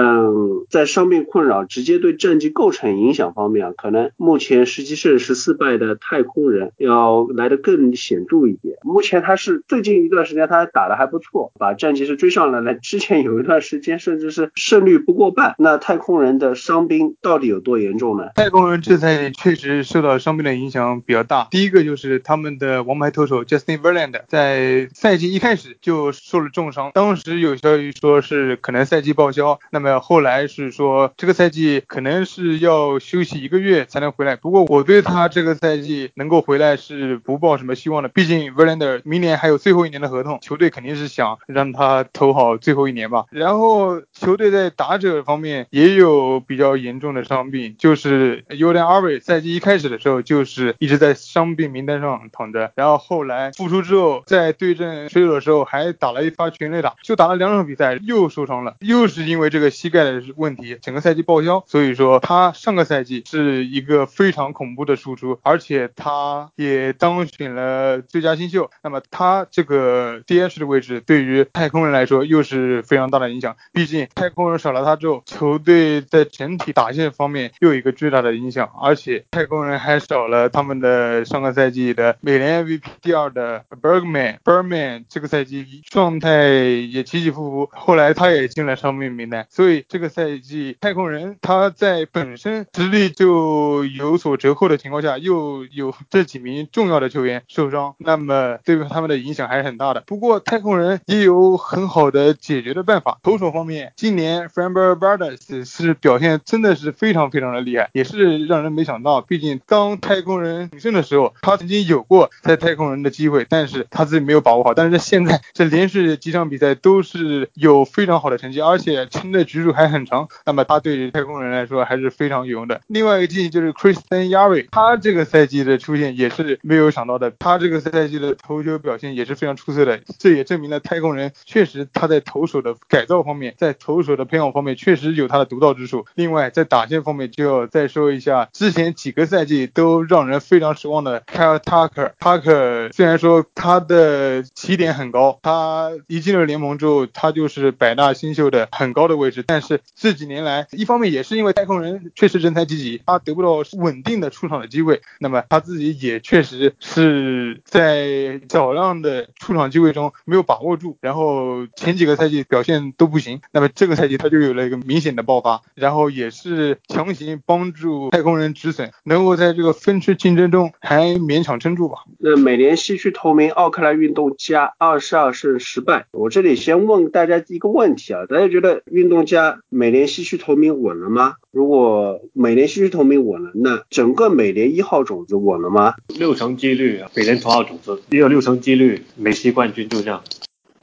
[0.70, 8.78] 在伤病困扰直接对战绩构成影响方面啊，可能目前十七胜十四败的太空人要来的更显著一点。
[8.84, 12.74] 目前他是最近一段时间他打得还不错，把战绩是追上来了。
[12.76, 15.56] 之前有一段时间甚至是胜率不过半。
[15.58, 18.30] 那太空人的伤兵到底有多严重呢？
[18.36, 21.48] 太空人这赛季确实受到伤病的影响比较大。
[21.52, 34.36] 第一个就是他们的王牌投手 Justin Verland 在赛季一开始就受了重伤，当时有消息说是可能赛季报销，那么后来是说这个赛季可能是要休息一个月才能回来。
[34.36, 43.24] 不过我对他这个赛季能够回来是不抱什么希望的，毕竟 Verlander 明年还有最后一年的合同，球队肯定是想让他投好最后一年吧。
[43.32, 61.64] 然后球队在打者方面也有比较严重的伤病，就是 Ulanarbe 赛季一开始的时候就是一直在伤病名单上躺着，然后后来复出之后在对阵水手的时候还打了一发全垒打，就打了两场比赛又受伤了，又是因为这个膝盖的问题，整个赛季报销。
[61.68, 68.72] 所以说他上个赛赛季是一个非常恐怖的输出，而且他也当选了最佳新秀。
[68.82, 100.03] 那么他这个 DH 的位置对于太空人来说又是非常大的影响，毕竟太空人少了他之后，球队在整体打线方面又有一个巨大的影响，而且太空人还少了他们的上个赛季的美联 MVP 第二的 Bergman，Bergman 这个赛季状态也起起伏伏，后来他也进了伤病名单，所以这个赛季太空人他在本身实力就有所折扣的情况下，又有这几名重要的球员受伤，那么对于他们的影响还是很大的。
[100.07, 109.19] 不过太空人也有很好的解决的办法，投手方面，今年 Framber Valdez 是表现真的是非常非常的厉害，也是让人没想到。
[109.19, 114.73] 毕竟当太空人鼎盛的时候，他曾经有过在太空人的机会，但是他自己没有把握好。
[114.73, 120.30] 但是现在这连续几场比赛都是有非常好的成绩，而且撑的局数还很长。
[120.45, 122.77] 那么他对于太空人来说还是非常有用的。
[122.88, 129.99] 另外一个建议就是 Kristen Yari，他这个赛季的出现也是没有想到的，他这个赛季的投球表现也是非常出色的。
[130.20, 136.06] 这也证明了太空人确实他在投手的改造方面，在投手的培养方面确实有他的独到之处。
[136.16, 172.03] 另外在打线方面就要再说一下，之前几个赛季都让人非常失望的 Kyle Tucker，Tucker 虽然说他的起点很高，他一进入联盟之后，他就是百大新秀的很高的位置，但是这几年来，一方面也是因为太空人确实人才积极，他得不到稳定的出场的机会，那么他自己也确实是在少量的出场机会中没有把握住，然后前几个赛季表现都不行，那么这个赛季他就有了一个明显的爆发，然后也是强行帮助太空人止损，能够在这个分区竞争中还勉强撑住吧。
[172.19, 181.35] 那美联西区头名奥克兰运动家二十二胜十败，我这里先问大家一个问题啊，大家觉得运动家美联西区头名稳了吗？
[181.52, 185.94] 如果美联西区头名稳了，那整个美联一号种子稳了吗？
[186.08, 190.24] 六成几率美联头号种子，也有六成几率美西冠军，就这样。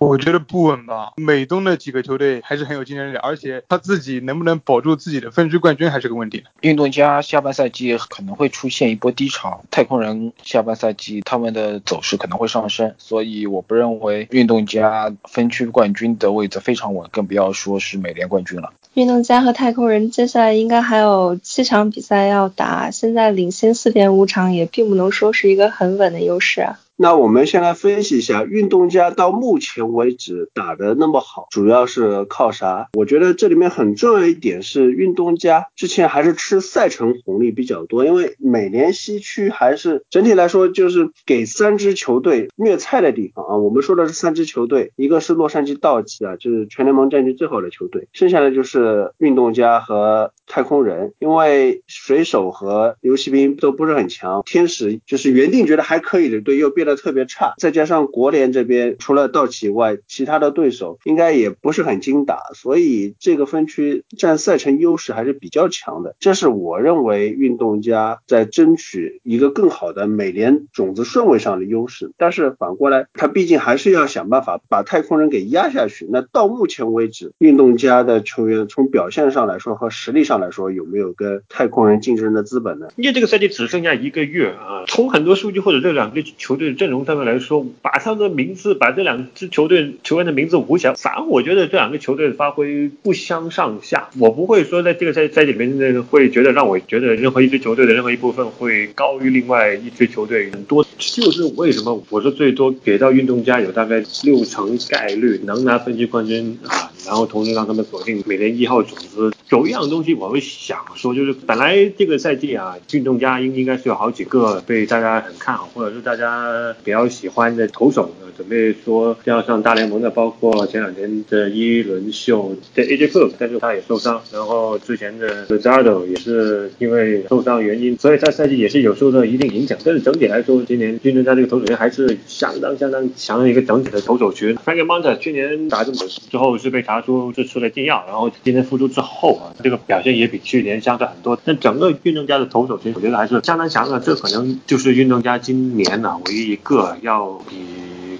[0.07, 6.45] 我觉得不稳吧，美东的几个球队还是很有竞争力，而且他自己能不能保住自己的分区冠军还是个问题。
[6.61, 18.73] 运动家下半赛季可能会出现一波低潮，太空人下半赛季他们的走势可能会上升，所以我不认为运动家分区冠军的位置非常稳，更不要说是美联冠军了。
[18.95, 26.79] 运动家和太空人接下来应该还有七场比赛要打，现在领先四点五场也并不能说是一个很稳的优势啊。
[26.97, 32.89] 那我们先来分析一下，运动家到目前为止打得那么好，主要是靠啥？
[32.95, 43.57] 我觉得这里面很重要一点是，运动家之前还是吃赛程红利比较多，因为美联西区还是整体来说就是给三支球队虐菜的地方啊。
[43.57, 66.15] 我们说的是三支球队，一个是洛杉矶道奇啊，就是全联盟战绩最好的球队，剩下的就是运动家和太空人，因为水手和游骑兵都不是很强，天使就是原定觉得还可以的队又变得特别差，再加上国联这边除了道奇外，其他的对手应该也不是很精打，所以这个分区占赛程优势还是比较强的。
[66.21, 76.07] 这是我认为运动家在争取一个更好的美联种子顺位上的优势，但是反过来，他毕竟还是要想办法把太空人给压下去。
[76.11, 82.89] 那到目前为止，运动家的球员从表现上来说和实力上来说，有没有跟太空人竞争的资本呢？
[82.97, 94.09] 因为这个赛季只剩下一个月啊，从很多数据或者这两个球队阵容上面来说，把他的名字，把这两支球队球员的名字捂起来，反而我觉得这两个球队的发挥不相上下。
[94.19, 109.33] 我不会说在这个赛赛季里面那个会觉得让我觉得任何一支球队的任何一部分会高于另外一支球队很多，就是为什么我说最多给到运动家有大概六成概率能拿分区冠军啊，然后同时让他们锁定美联一号种子。
[109.51, 118.11] 有一样东西我会想说，就是本来这个赛季啊，运动家应应该是有好几个被大家很看好，或者是大家比较喜欢的投手。
[118.37, 129.79] 准备说要上大联盟的，包括前两天的一轮秀的 AJ Puk，但是他也受伤，然后之前的 z a r d o 也是因为受伤原因，所以在赛季也是有受到一定影响。
[129.85, 134.57] 但是整体来说，今年运动家这个投手群还是相当相当强的一个整体的投手群。
[134.57, 135.99] Frank Monta 去年打这么
[136.31, 141.39] 之后是被查出是吃了禁药，然后今年复出之后啊，这个表现也比去年相差很多。
[141.45, 144.01] 但整个运动家的投手群，我觉得还是相当强的。
[144.01, 147.57] 这可能就是运动家今年呢唯一一个要比。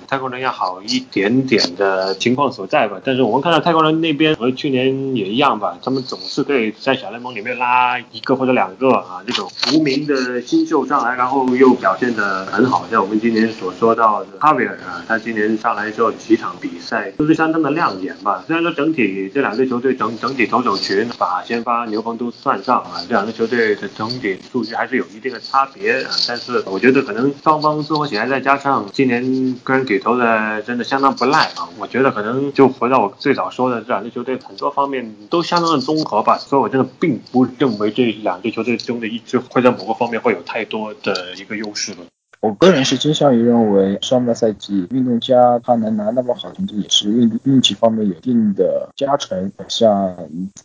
[0.07, 18.45] 太空人要好一点点的情况所在吧，但是我们看到太空人那边和去年也一样吧，他们总是可以在小联盟里面拉一个或者两个啊这种无名的新秀上来，然后又表现的很好，像我们今年所说到的哈维尔啊，他今年上来之后几场比赛都是相当的亮眼吧。
[18.47, 29.95] 虽然说整体这两支球队整整体投手群把先发牛棚都算上啊，这两支球队的整体数据还是有一定的差别啊，但是我觉得可能双方综合起来，再加上今年个人给。
[30.05, 31.67] 球的真的相当不赖啊！
[31.79, 41.99] 我觉得可能就回到我最早说的，这两支球队很多方面都相当的综合吧，所以我真的并不认为这两支球队中的一支会在某个方面会有太多的一个优势了。
[42.45, 49.51] 我个人是倾向于认为，上个赛季运动家他能拿那么好成绩，也是运运气方面有一定的加成。
[49.67, 50.15] 像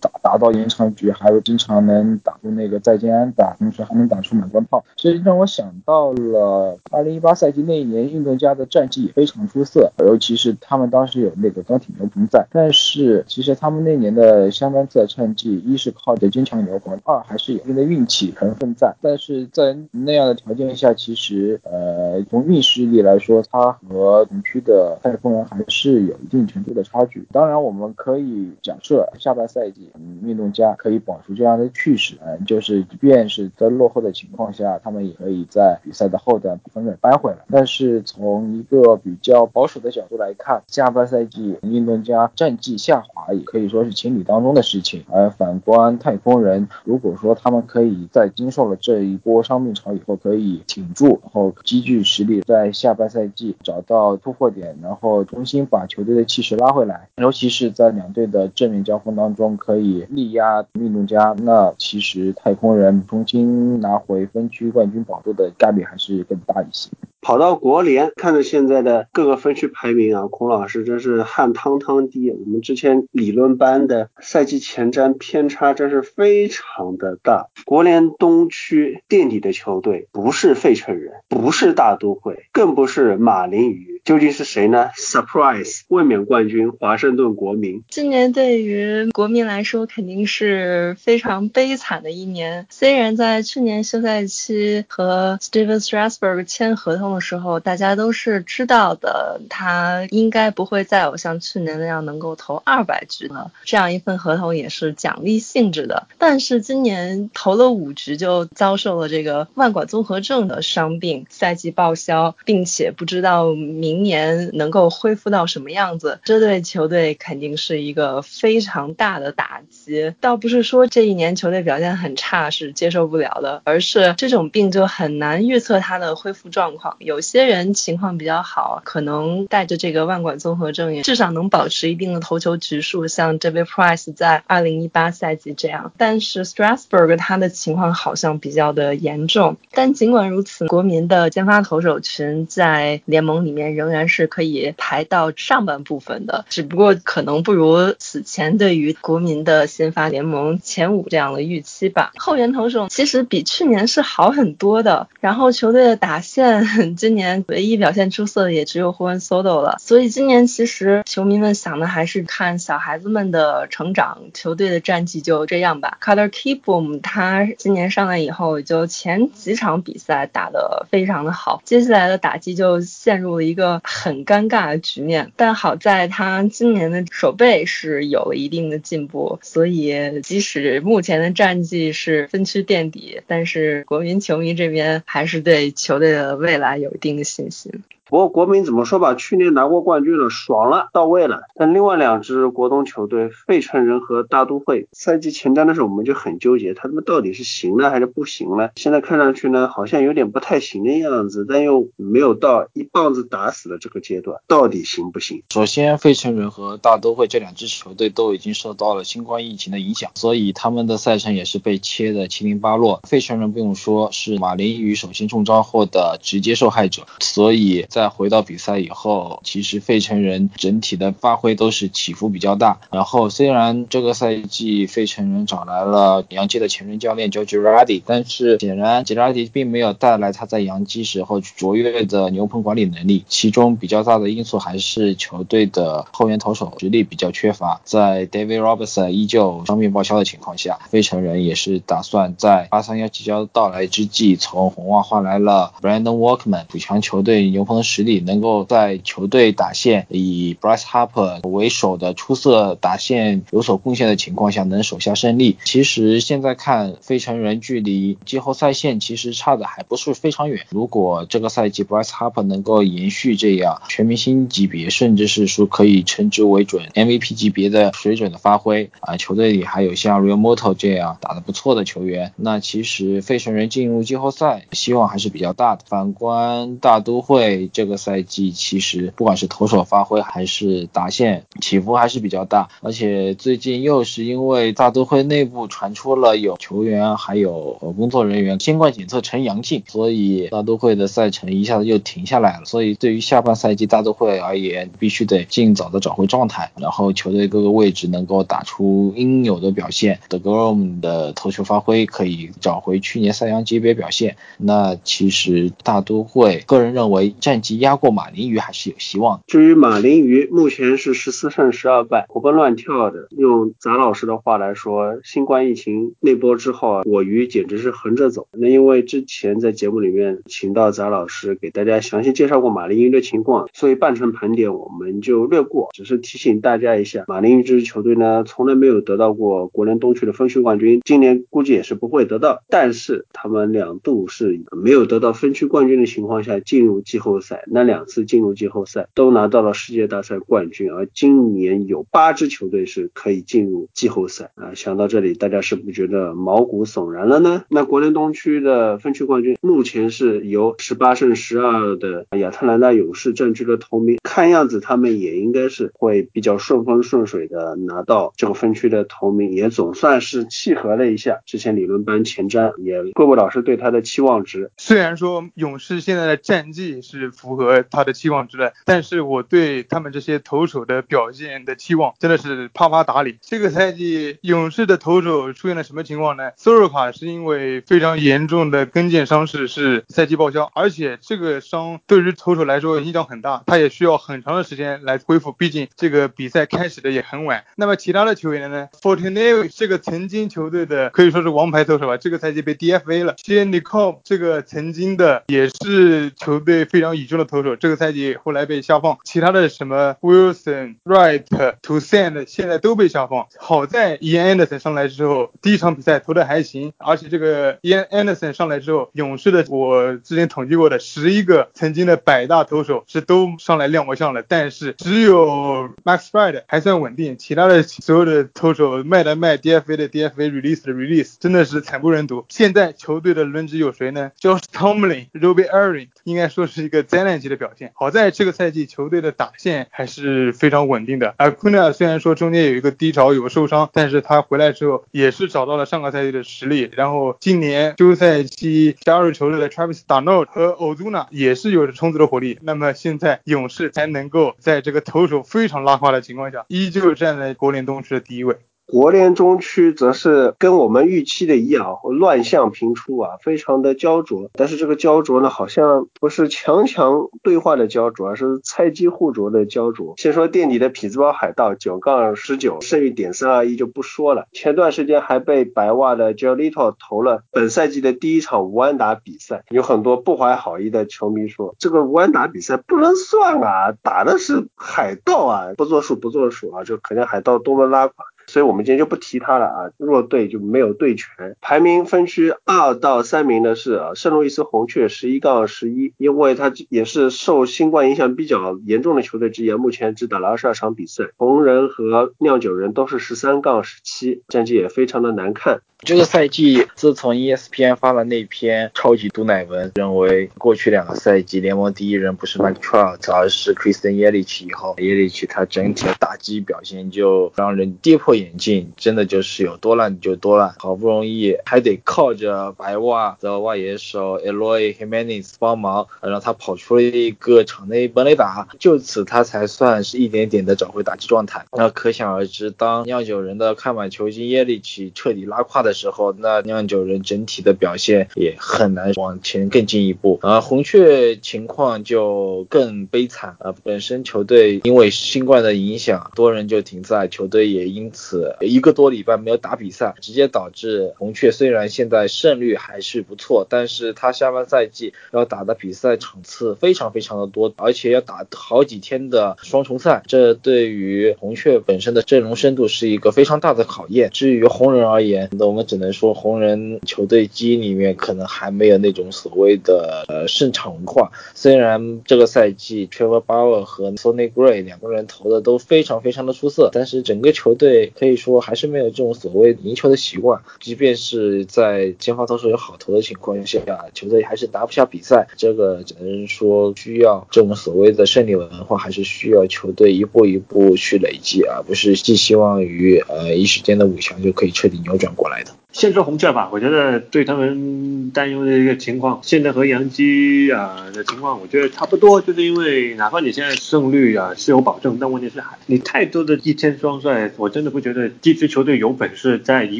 [0.02, 12.46] 打打到延长局，还有经常能打出那个再见安打，同时还能打出满贯炮，所以让我想到了2018赛季那一年运动家的战绩也非常出色，尤其是他们当时有那个钢铁牛棚在。
[12.52, 18.94] 但是其实他们那年的相当次的战绩，一是靠着坚强牛棚，二还是有一定的运气成分在。
[19.02, 21.58] 但是在那样的条件下，其实。
[21.72, 27.26] 呃，从运势力来说，它和同区的太空人还是有一定程度的差距。
[27.32, 29.92] 当然，我们可以假设下半赛季，
[30.24, 37.38] 运动家可以保持这样的趋势，嗯，就是即便是在落后的情况下，他们也可以在比赛的后段把分给扳回来。
[37.52, 45.04] 但是从一个比较保守的角度来看，下半赛季运动家战绩下滑也可以说是情理当中的事情。
[45.12, 57.10] 而反观太空人，如果说他们可以在经受了这一波伤病潮以后可以挺住，然后积聚实力，在下半赛季找到突破点，然后重新把球队的气势拉回来。
[57.18, 66.90] 尤其是在两队的正面交锋当中，可以力压运动家，那其实太空人重新拿回分区冠军宝座的概率还是更大一些。
[67.22, 72.32] 跑到国联，看着现在的各个分区排名啊，孔老师真是汗汤汤滴。
[72.32, 77.48] 我们之前理论班的赛季前瞻偏差真是非常的大。
[77.66, 87.84] 国联东区垫底的球队不是费城人，不是大都会，更不是马林鱼，究竟是谁呢？Surprise，卫冕冠军华盛顿国民。
[87.90, 92.66] 今年对于国民来说肯定是非常悲惨的一年。
[92.70, 97.09] 虽然在去年休赛期和 Steven Strasburg 签合同。
[97.14, 103.52] 的时候，大家都是知道的，他应该不会再有像去年那样能够投二百局了。
[103.64, 106.08] 这样一份合同也是奖励性质的。
[106.18, 120.14] 但是今年投了五局就遭受了这个腕管综合症的伤病，赛季报销，并且不知道明明年能够恢复到什么样子，这对球队肯定是一个非常大的打击。
[120.22, 126.96] 倒不是说这一年球队表现很差是接受不了的，而是这种病就很难预测他的恢复状况。
[127.00, 135.94] 有些人情况比较好，可能带着这个腕管综合症也，至少能保持一定的投球局数，像 David Price 在2018赛季这样。
[135.98, 139.58] 但是 Strasburg 他的情况好像比较的严重。
[139.72, 152.12] 但尽管如此，国民的先发投手群在联盟里面仍然是可以排到上半部分的，只不过可能不如此前对于国民的先发联盟前五这样的预期吧。
[152.18, 165.98] 后援投手其实比去年是好很多的，然后球队的打线今年唯一表现出色的也只有 Juan Soto 了，所以今年其实球迷们想的还是看小孩子们的成长，球队的战绩就这样吧。
[166.02, 175.32] Carter Kieboom 他今年上来以后，就前几场比赛打得非常的好，接下来的打击就陷入了一个很尴尬的局面。
[175.36, 187.84] 但好在他今年的手背是有了一定的进步，所以即使目前的战绩是分区垫底，但是国民球迷这边还是对球队的未来有一定的信心。
[188.10, 191.44] 不过国民怎么说吧，去年拿过冠军了，爽了，到位了。
[191.54, 198.72] 但另外两支国东球队费城人和大都会，赛季前瞻的时候我们就很纠结，他们到底是行了还是不行了？
[198.78, 205.44] 现在看上去呢，好像有点不太行的样子，但又没有到一棒子打死的这个阶段，到底行不行？
[205.54, 213.02] 首先，费城人和大都会这两支球队都已经受到了新冠疫情的影响，所以他们的赛程也是被切的七零八落。
[213.08, 217.86] 费城人不用说，是马林鱼首先中招后的直接受害者，所以。
[218.00, 222.80] 再回到比赛以后，其实费城人整体的发挥都是起伏比较大。
[222.94, 233.26] 然后虽然这个赛季费城人找来了洋基的前任教练 Joe Girardi，但是显然 Girardi 并没有带来他在洋基时候卓越的牛棚管理能力。
[233.28, 237.82] 其中比较大的因素还是球队的后援投手实力比较缺乏。
[237.84, 247.84] 在 David Robertson 依旧伤病报销的情况下，费城人也是打算在八三幺即将到来之际，从红袜换来了 Brandon Walkman 补强球队牛棚。
[247.90, 255.58] 实力能够在球队打线以 Bryce Harper 为首的出色打线有所贡献的情况下，能手下胜利。
[255.64, 260.68] 其实现在看费城人距离季后赛线其实差的还不是非常远。
[260.70, 275.82] 如果这个赛季 Bryce Harper 能够延续这样全明星级别，甚至是说可以称之为准 MVP 级别的水准的发挥啊，球队里还有像 Real Moto 这样打得不错的球员，那其实费城人进入季后赛希望还是比较大的。
[275.88, 277.68] 反观大都会。
[277.80, 292.66] 这个赛季其实不管是投手发挥还是打线起伏还是比较大，而且最近又是因为大都会内部传出了有球员还有工作人员新冠检测呈阳性，所以大都会的赛程一下子又停下来了。
[292.66, 300.20] 所以对于下半赛季大都会而言，必须得尽早的找回状态，然后球队各个位置能够打出应有的表现。
[300.28, 307.69] 德格罗姆的投球发挥可以找回去年赛扬级别表现，那其实大都会个人认为战绩。
[307.78, 309.44] 压过马林鱼还是有希望的。
[309.48, 313.28] 至于马林鱼，目前是十四胜十二败，活蹦乱跳的。
[313.32, 318.48] 用咱老师的话来说，新冠疫情那波之后啊，我鱼简直是横着走。
[318.52, 332.64] 那因为之前在节目里面请到咱老师给大家详细介绍过马林鱼的情况，所以半程盘点我们就略过，只是提醒大家一下，马林鱼这支球队呢，从来没有得到过国联东区的分区冠军，今年估计也是不会得到。
[332.70, 337.59] 但是他们两度是没有得到分区冠军的情况下进入季后赛。
[337.68, 344.74] 那两次进入季后赛都拿到了世界大赛冠军，而今年有八支球队是可以进入季后赛啊！
[344.76, 347.64] 想到这里，大家是不是觉得毛骨悚然了呢？
[347.70, 364.72] 那国联东区的分区冠军目前是由十八胜十二的亚特兰大勇士占据了头名，看样子他们也应该是会比较顺风顺水的拿到这个分区的头名，也总算是契合了一下之前理论班前瞻，也各位老师对他的期望值。
[364.78, 367.32] 虽然说勇士现在的战绩是。
[367.40, 373.38] 符合他的期望值的，但是我对他们这些投手的表现的期望真的是啪啪打脸。
[373.42, 376.52] 这个赛季勇士的投手出现了什么情况呢？
[376.58, 387.64] 索尔卡是因为非常严重的跟腱伤势是赛季报销，而且这个伤对于投手来说影响很大，他也需要很长的时间来恢复，毕竟这个比赛开始的也很晚。
[387.76, 393.36] 那么其他的球员呢 f o r t u n a v 这个曾经球队的可以说是王牌投手吧，这个赛季被 DFA 了。
[393.38, 401.44] s h a n Nicole 这个曾经的也是球队非常以中的投手，这个赛季后来被下放，其他的什么 Wilson、Wright、
[401.82, 403.48] Toussaint 现在都被下放。
[403.58, 422.46] 好在 Ian Anderson 上来之后，第一场比赛投的还行，而且这个 Ian Anderson 上来之后，勇士的我之前统计过的十一个曾经的百大投手是都上来亮过相了，但是只有 Max Fried 还算稳定，其他的所有的投手卖的卖，DFA 的 DFA，release 的 release，真的是惨不忍睹。
[422.50, 427.92] 现在球队的轮值有谁呢？Josh Tomlin、Robbie Aaron，应该说是一个灾难级的表现。
[427.96, 431.36] 好在这个赛季球队的打线还是非常稳定的。
[431.38, 436.90] 而 Kuna 虽然说中间有一个低潮，有个受伤，但是他回来之后也是找到了上个赛季的实力。
[436.94, 442.58] 然后今年休赛期加入球队的 Travis Darnold 和 Ozuna 也是有着充足的火力。
[442.62, 448.56] 那么现在勇士才能够在这个投手非常拉胯的情况下，依旧站在国联东区的第一位。
[448.92, 454.50] 国联中区则是跟我们预期的一样，乱象频出啊，非常的焦灼。
[454.54, 460.16] 但是这个焦灼呢，好像不是强强对话的焦灼，而是菜鸡互啄的焦灼。
[460.18, 464.48] 先说垫底的匹兹堡海盗九杠十九，剩余点三二一就不说了。
[464.54, 478.26] 前段时间还被白袜的 j o l i t o 投了本赛季的第一场无安打比赛，有很多不怀好意的球迷说，这个无安打比赛不能算啊，打的是海盗啊，不作数不作数啊，就可见海盗多么拉垮。
[478.50, 481.56] 所以我们今天就不提他了啊，弱队就没有队权。
[481.62, 491.26] 排名分区二到三名的是啊圣路易斯红雀十一杠十一，因为他也是受新冠影响比较严重的球队之一，目前只打了二十二场比赛。
[491.38, 495.82] 红人和酿酒人都是十三杠十七，战绩也非常的难看。
[496.06, 521.66] 这个赛季，自从 ESPN 发了那篇超级毒奶文，认为过去两个赛季联盟第一人不是 Mike Trout，而是 Christian Yelich 以后，Yelich 他整体的打击表现就让人跌破眼镜，真的就是有多烂就多烂，好不容易还得靠着白袜的外野手 Eloy Jimenez 帮忙，让他跑出了一个场内本垒打，就此他才算是一点点的找回打击状态。
[521.74, 525.89] 那可想而知，当酿酒人的看板球星 Yelich 彻底拉胯的。
[525.90, 530.38] 的时候，那酿酒人整体的表现也很难往前更进一步。
[530.44, 533.74] 而红雀情况就更悲惨啊！
[533.84, 554.30] 本身球队因为新冠的影响，多人就停赛，球队也因此一个多礼拜没有打比赛，直接导致红雀虽然现在胜率还是不错，但是他下半赛季要打的比赛场次非常非常的多，而且要打好几天的双重赛，这对于红雀本身的阵容深度是一个非常大的考验。
[554.32, 555.79] 至于红人而言，那我们。
[555.80, 561.32] 我只能说，红人球队基因里面可能还没有那种所谓的呃胜场文化。
[561.56, 570.62] 虽然这个赛季 Trevor Bauer 和 Sony Gray 两个人投的都非常非常的出色，但是整个球队可以说还是没有这种所谓赢球的习惯。
[570.82, 573.80] 即便是在先发投手有好投的情况下，
[574.14, 575.48] 球队还是打不下比赛。
[575.56, 585.69] 这个只能说需要这种所谓的胜利文化，还是需要球队一步一步去累积，而不是寄希望于呃一时间的五强就可以彻底扭转过来的。
[585.70, 585.89] этом.
[585.92, 600.00] 先说红雀吧，我觉得对他们担忧的一个情况，现在和杨基啊的情况，我觉得差不多，就是因为哪怕你现在胜率啊是有保证，但问题是你太多的一天双赛，我真的不觉得这支球队有本事在一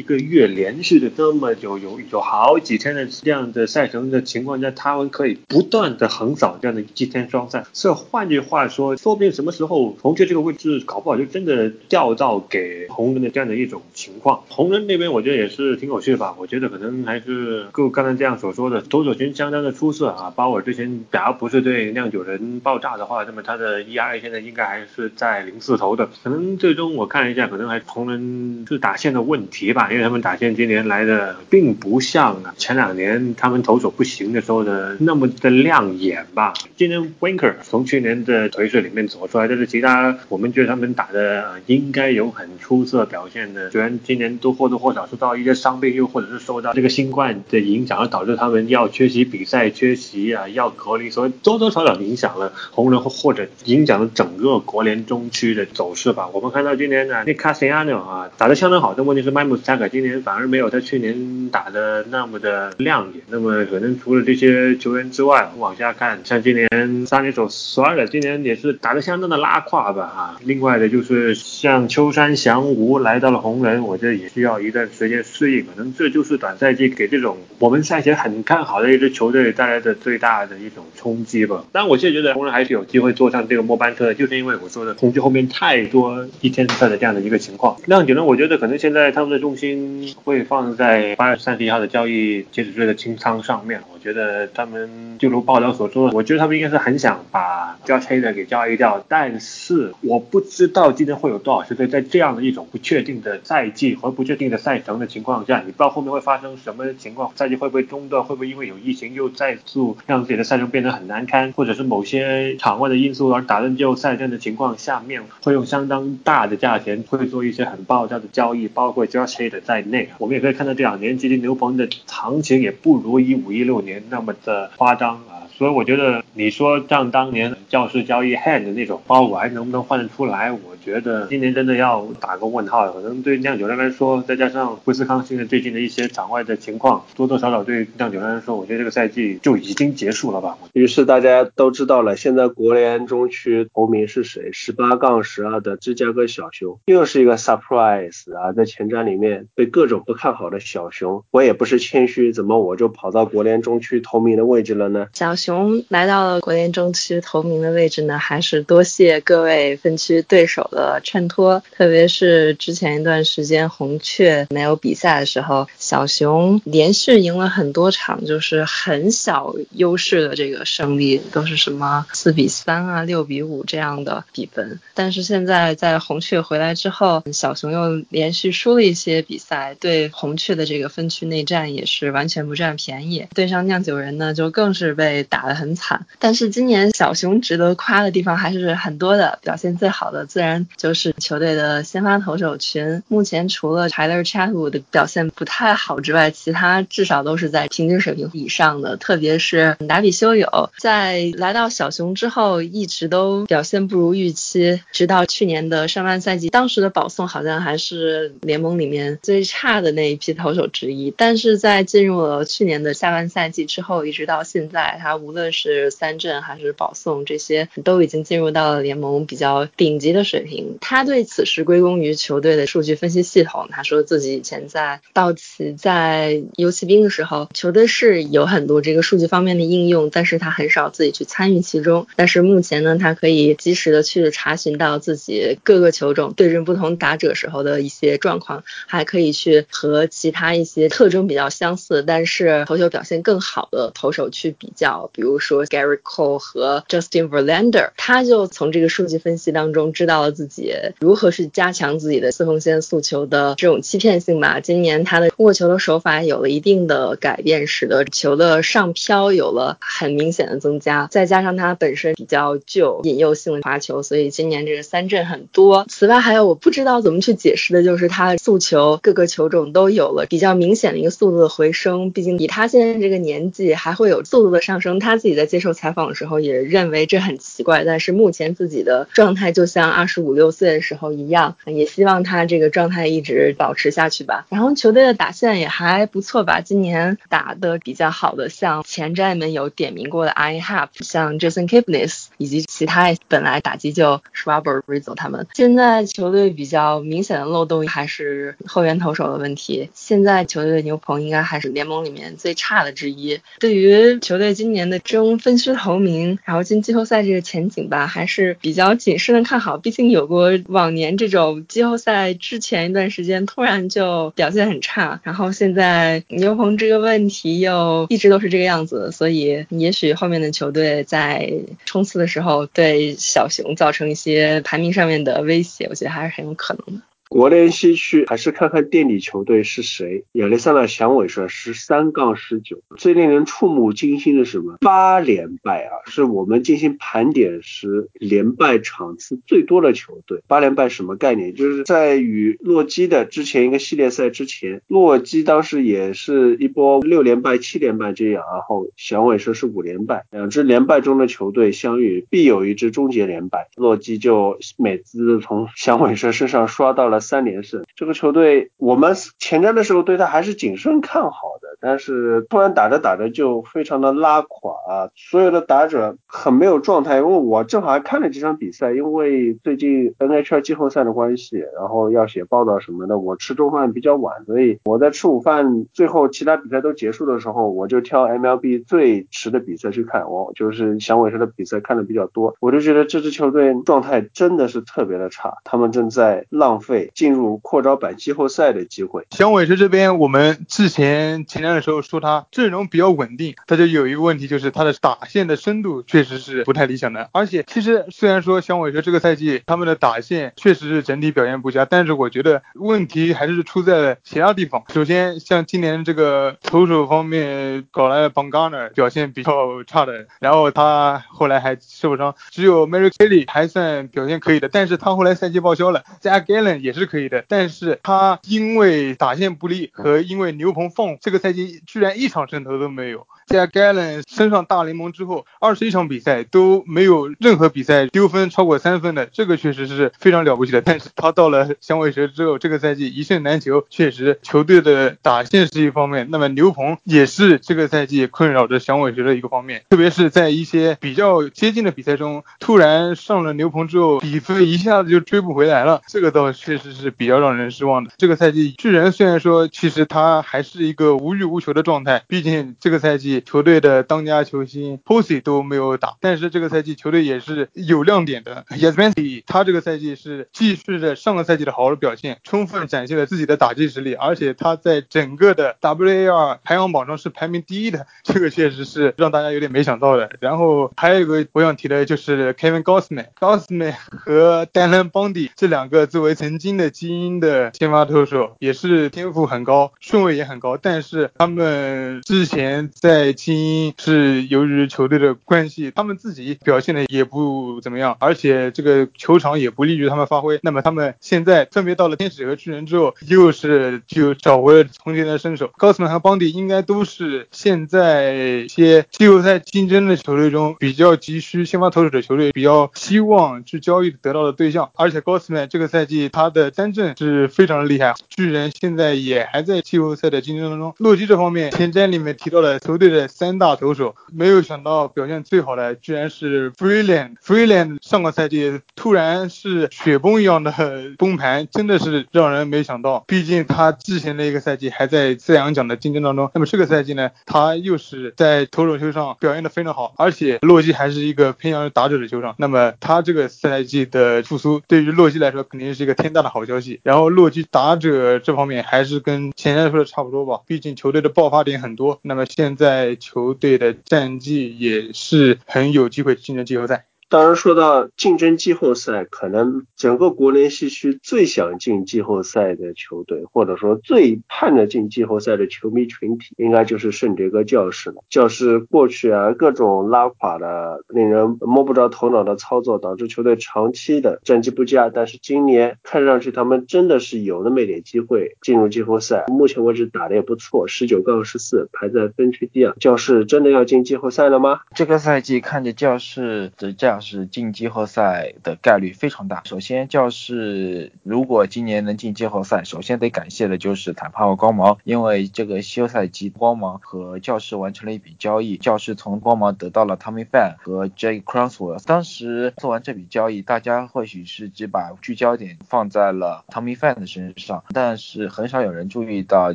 [0.00, 7.66] 个月连续的这么久有有好几天的这样的赛程的情况下，他们可以不断的横扫这样的一天双赛。
[7.72, 14.44] 所以换句话说，说不定什么时候红雀这个位置搞不好就真的掉到给红人的这样的一种情况。
[14.48, 15.79] 红人那边我觉得也是。
[15.80, 16.34] 挺有趣吧？
[16.38, 20.30] 我觉得可能还是够刚才这样所说的，投手群相当的出色啊。
[20.36, 26.10] 鲍尔之前假如不是对酿酒人爆炸的话，那么他的 ERA 现在应该还是在零四头的。
[26.22, 36.52] 可能最终我看了一下，可能还同人是打线的问题吧，因为他们打线今年来的并不像前两年他们投手不行的时候的那么的亮眼吧。
[36.76, 45.69] 今年 Winker 从去年的颓势里面走出来，但是其他我们觉得他们打的应该有很出色表现的，虽然今年都或多或少受到一些伤。
[45.70, 56.28] 伤病又或者是受到这个新冠的影响，而导致他们要缺席比赛、缺席啊，要隔离，所以多多少少影响了红人或者影响了整个国联中区的走势吧。
[56.32, 63.22] 我们看到今年呢，那卡西亚诺啊打得相当好，但问题是麦姆斯塔克今年反而没有他去年打的那么的亮眼。
[63.28, 70.40] 那么可能除了这些球员之外，往下看，像今年三垒手索尔今年也是打得相当的拉胯吧啊。
[70.42, 75.59] 另外的就是像秋山翔吾来到了红人，我觉得也需要一段时间适应。
[75.62, 81.64] 可能这就是短赛季给这种我们赛前很看好的一支球队带来的最大的一种冲击吧。
[81.72, 87.76] 但我现在觉得湖人还是有机会坐上这个末班车，就是因为我说的红军后面太多一天赛的这样的一个情况。
[87.86, 93.80] 酿酒呢，我觉得可能现在他们的重心会放在八月三十一号的交易截止日的清仓上面。
[93.92, 120.08] 我觉得他们就如报道所说的，我觉得他们应该是很想把 Josh Hader 给交易掉，但是我不知道今天会有多少球队在这样的一种不确定的赛季和不确定的赛程的情况下，你不知道后面会发生什么情况，赛季会不会中断，会不会因为有疫情又再次让自己的赛程变得很难堪，或者是某些场外的因素而打断季后赛这样的情况下面，会用相当大的价钱会做一些很爆炸的交易，包括 Josh Hader 在内。
[120.18, 125.48] 我们也可以看到这两年基金牛棚的行情也不如一五一六年那么的夸张啊。
[125.52, 130.50] 所以我觉得你说像当年教师交易 hand 那种包我还能不能换得出来？
[130.50, 132.90] 我觉得今年真的要打个问号。
[132.92, 140.56] 可能对酿酒人来说，再加上威斯康现在最近的一些场外的情况，多多少少对酿酒人来说，我觉得这个赛季就已经结束了吧。
[140.72, 144.50] 于是大家都知道了，现在国联中区头名是谁？
[144.52, 148.52] 十八杠十二的芝加哥小熊，又是一个 surprise 啊！
[148.52, 155.08] 在前瞻里面被各种不看好的小熊，我也不是谦虚，怎么我就跑到国联中区头名的位置了呢？
[155.12, 155.50] 小熊。
[155.50, 174.78] 熊来到了国联中区头名的位置呢，还是多谢各位分区对手的衬托，特别是之前一段时间红雀没有比赛的时候，小熊连续赢了很多场，就是很小优势的这个胜利，都是什么四比三啊、六比五这样的比分。
[174.94, 183.26] 但是现在在红雀回来之后，小熊又连续输了一些比赛，对红雀的这个分区内战也是完全不占便宜。
[183.34, 185.40] 对上酿酒人呢，就更是被打。
[185.40, 189.38] 打得很惨，但是今年小熊值得夸的地方还是很多的。
[189.42, 193.02] 表现最好的自然就是球队的先发投手群。
[193.08, 198.96] 目前除了 Tyler Chatwood 的表现不太好之外，其他至少都是在平均水平以上的。
[198.96, 211.12] 特别是达比修有，在来到小熊之后，一直都表现不如预期，直到去年的上半赛季，当时的保送好像还是联盟里面最差的那一批投手之一。
[211.16, 220.49] 但是在进入了去年的下半赛季之后，一直到现在，他无论是三振还是保送，这些都已经进入到了联盟比较顶级的水平。
[220.80, 223.68] 他对此事归功于球队的数据分析系统。
[223.70, 232.06] 他说自己以前在道奇、在游骑兵的时候，球队是有很多这个数据方面的应用，但是他很少自己去参与其中。
[232.16, 245.10] 但是目前呢，他可以及时的去查询到自己各个球种对阵不同打者时候的一些状况，还可以去和其他一些特征比较相似，但是投球表现更好的投手去比较。
[245.12, 254.58] 比如说 Gary Cole 和 Justin Verlander，他就从这个数据分析当中知道了自己如何去加强自己的四缝线诉求的这种欺骗性吧。
[254.58, 261.06] 今年他的握球的手法有了一定的改变，使得球的上飘有了很明显的增加。
[261.10, 265.84] 再加上他本身比较具有引诱性的滑球，所以今年这个三振很多。
[265.90, 272.10] 此外还有我不知道怎么去解释的就是他的诉求各个球种都有了比较明显的一个速度的回升。
[272.12, 274.98] 毕竟以他现在这个年纪，还会有速度的上升。
[274.98, 284.46] 他自己在接受采访的时候也认为这很奇怪，但是目前自己的状态就像二十五五六岁的时候一样，也希望他这个状态一直保持下去吧。
[284.48, 295.46] 然后球队的打线也还不错吧，今年打的比较好的，像前瞻们有点名过的 I Have，像 Jason Kipnis，以及其他本来打击就 Robert Rizzo 他们。
[295.54, 299.88] 现在球队比较明显的漏洞还是后援投手的问题。
[299.94, 303.40] 现在球队的牛棚应该还是联盟里面最差的之一。
[303.58, 304.80] 对于球队今年。
[304.90, 309.78] 的争分区头名，然后进季后赛这个前景吧，还是比较谨慎的看好。
[309.78, 321.50] 毕竟有有过往年这种季后赛之前一段时间突然就表现很差，然后现在牛棚这个问题又一直都是这个样子，所以也许后面的球队在
[321.86, 327.02] 冲刺的时候对小熊造成一些排名上面的威胁，我觉得还是很有可能的。
[327.30, 330.24] 国联西区还是看看垫底球队是谁。
[330.32, 334.78] 亚历山大响尾蛇十三杠十九，最令人触目惊心的是什么？
[334.80, 336.10] 八连败啊！
[336.10, 340.42] 是我们进行盘点时连败场次最多的球队。
[340.48, 341.54] 八连败什么概念？
[341.54, 350.24] 就是在与洛基的之前一个系列赛之前，洛基当时也是一波六连败、七连败这样，然后响尾蛇是五连败。
[350.32, 353.68] 两支连败中的球队相遇，必有一支终结连败。
[353.76, 357.19] 洛基就美姿从响尾蛇身上刷到了。
[357.20, 361.30] 三连胜，这个球队我们前瞻的时候对他还是谨慎看好
[361.60, 361.68] 的。
[361.82, 367.16] 但是突然打着打着就非常的拉垮啊，所有的打者很没有状态。
[367.16, 389.26] 因为我正好还看了几场比赛，因为最近 NHL 季后赛的关系，然后要写报道什么的，我吃中饭比较晚，所以我在吃午饭最后其他比赛都结束的时候，我就挑 MLB 最迟的比赛去看，我就是响尾蛇的比赛看的比较多，我就觉得这支球队状态真的是特别的差，他们正在浪费进入扩招版季后赛的机会。
[389.30, 397.28] 响尾蛇这边，我们之前前年的时候说他阵容比较稳定，他就有一个问题，就是他的打线的深度确实是不太理想的。
[397.32, 404.82] 而且其实虽然说响尾蛇这个赛季他们的打线确实是整体表现不佳，但是我觉得问题还是出在了其他地方。
[404.92, 416.02] 首先像今年这个投手方面搞来了 Bangana 表现比较差的，然后他后来还受伤，只有 Mary Kelly 还算表现可以的，但是他后来赛季报销了。
[416.20, 423.26] 加 Galen 也是是可以的，但是他因为打线不利和因为牛棚放这个赛季居然一场胜投都没有。
[423.50, 430.80] 在 Galen 升上大联盟之后，二十一场比赛都没有任何比赛丢分超过三分的，这个确实是非常了不起的。
[430.80, 448.12] 但是他到了响尾蛇之后，这个赛季一胜难求，确实球队的打线是一方面，那么牛棚也是这个赛季困扰着响尾蛇的一个方面，特别是在一些比较接近的比赛中，突然上了牛棚之后，比分一下子就追不回来了，这个倒确实是比较让人失望的。
[448.16, 453.39] 这个赛季巨人虽然说其实他还是一个无欲无求的状态，毕竟这个赛季。
[453.40, 458.64] 球队的当家球星 Posey 都没有打，但是这个赛季球队也是有亮点的。
[458.70, 470.30] y e s m a n 他这个赛季是继续着上个赛季的好的表现，充分展现了自己的打击实力，而且他在整个的 WAR 排行榜上是排名第一的，这个确实是让大家有点没想到的。
[470.40, 490.58] 然后还有一个我想提的就是 Kevin Gausman，Gausman 和 Dylan Bundy 这两个作为曾经的精英的先发投手，也是天赋很高，顺位也很高，但是他们之前在精英是由于球队的关系，他们自己表现的也不怎么样，而且这个球场也不利于他们发挥。
[490.62, 495.70] 那么他们现在分别到了天使和巨人之后，又是就找回了从前的身手。
[495.76, 504.90] 高斯曼和邦迪应该都是现在一些季后赛竞争的球队中比较急需先发投手的球队，比较希望去交易得到的对象。
[504.96, 510.94] 而且高斯曼这个赛季他的三振是非常的厉害，巨人现在也还在季后赛的竞争当中。
[510.98, 513.28] 洛基这方面前瞻里面提到了球队的。
[513.40, 517.36] 三大投手，没有想到表现最好的居然是 Freeland。
[517.42, 520.74] Freeland 上个赛季突然是雪崩一样的
[521.16, 523.24] 崩盘，真的是让人没想到。
[523.26, 532.54] 毕竟他之前的一个赛季还在赛扬奖的竞争当中，那么这个赛季呢，他又是在投手球上表现的非常好，而且洛基还是一个偏向于打者的球场。
[532.58, 537.00] 那么他这个赛季的复苏，对于洛基来说肯定是一个天大的好消息。
[537.04, 542.18] 然后洛基打者这方面还是跟前面说的差不多吧，毕竟球队的爆发点很多。
[542.22, 542.99] 那么现在。
[543.00, 547.09] 在球队的战绩也是很有机会进入季后赛。
[547.30, 558.16] 当然，说到竞争季后赛，可能整个国联西区最想进季后赛的球队，或者说最盼着进季后赛的球迷群体，应该就是圣迭戈教士了。
[558.28, 565.08] 教士过去啊各种拉垮的、令人摸不着头脑的操作，导致球队长期的战绩不佳。
[565.08, 569.44] 但是今年看上去他们真的是有那么一点机会进入季后赛。
[569.46, 572.92] 目前为止打的也不错，十九杠十四，排在分区第二。
[572.98, 574.80] 教士真的要进季后赛了吗？
[574.96, 577.19] 这个赛季看着教士的这样。
[577.20, 579.62] 是进季后赛的概率非常大。
[579.64, 592.02] 首先，教室如果今年能进季后赛，首先得感谢的就是坦帕和光芒，因为这个休赛季光芒和教室完成了一笔交易，教室从光芒得到了 Tommy Fan 和 Jake Croswell。
[592.04, 599.74] 当时做完这笔交易，大家或许是只把聚焦点放在了 Tommy Fan 的身上，但是很少有人注意到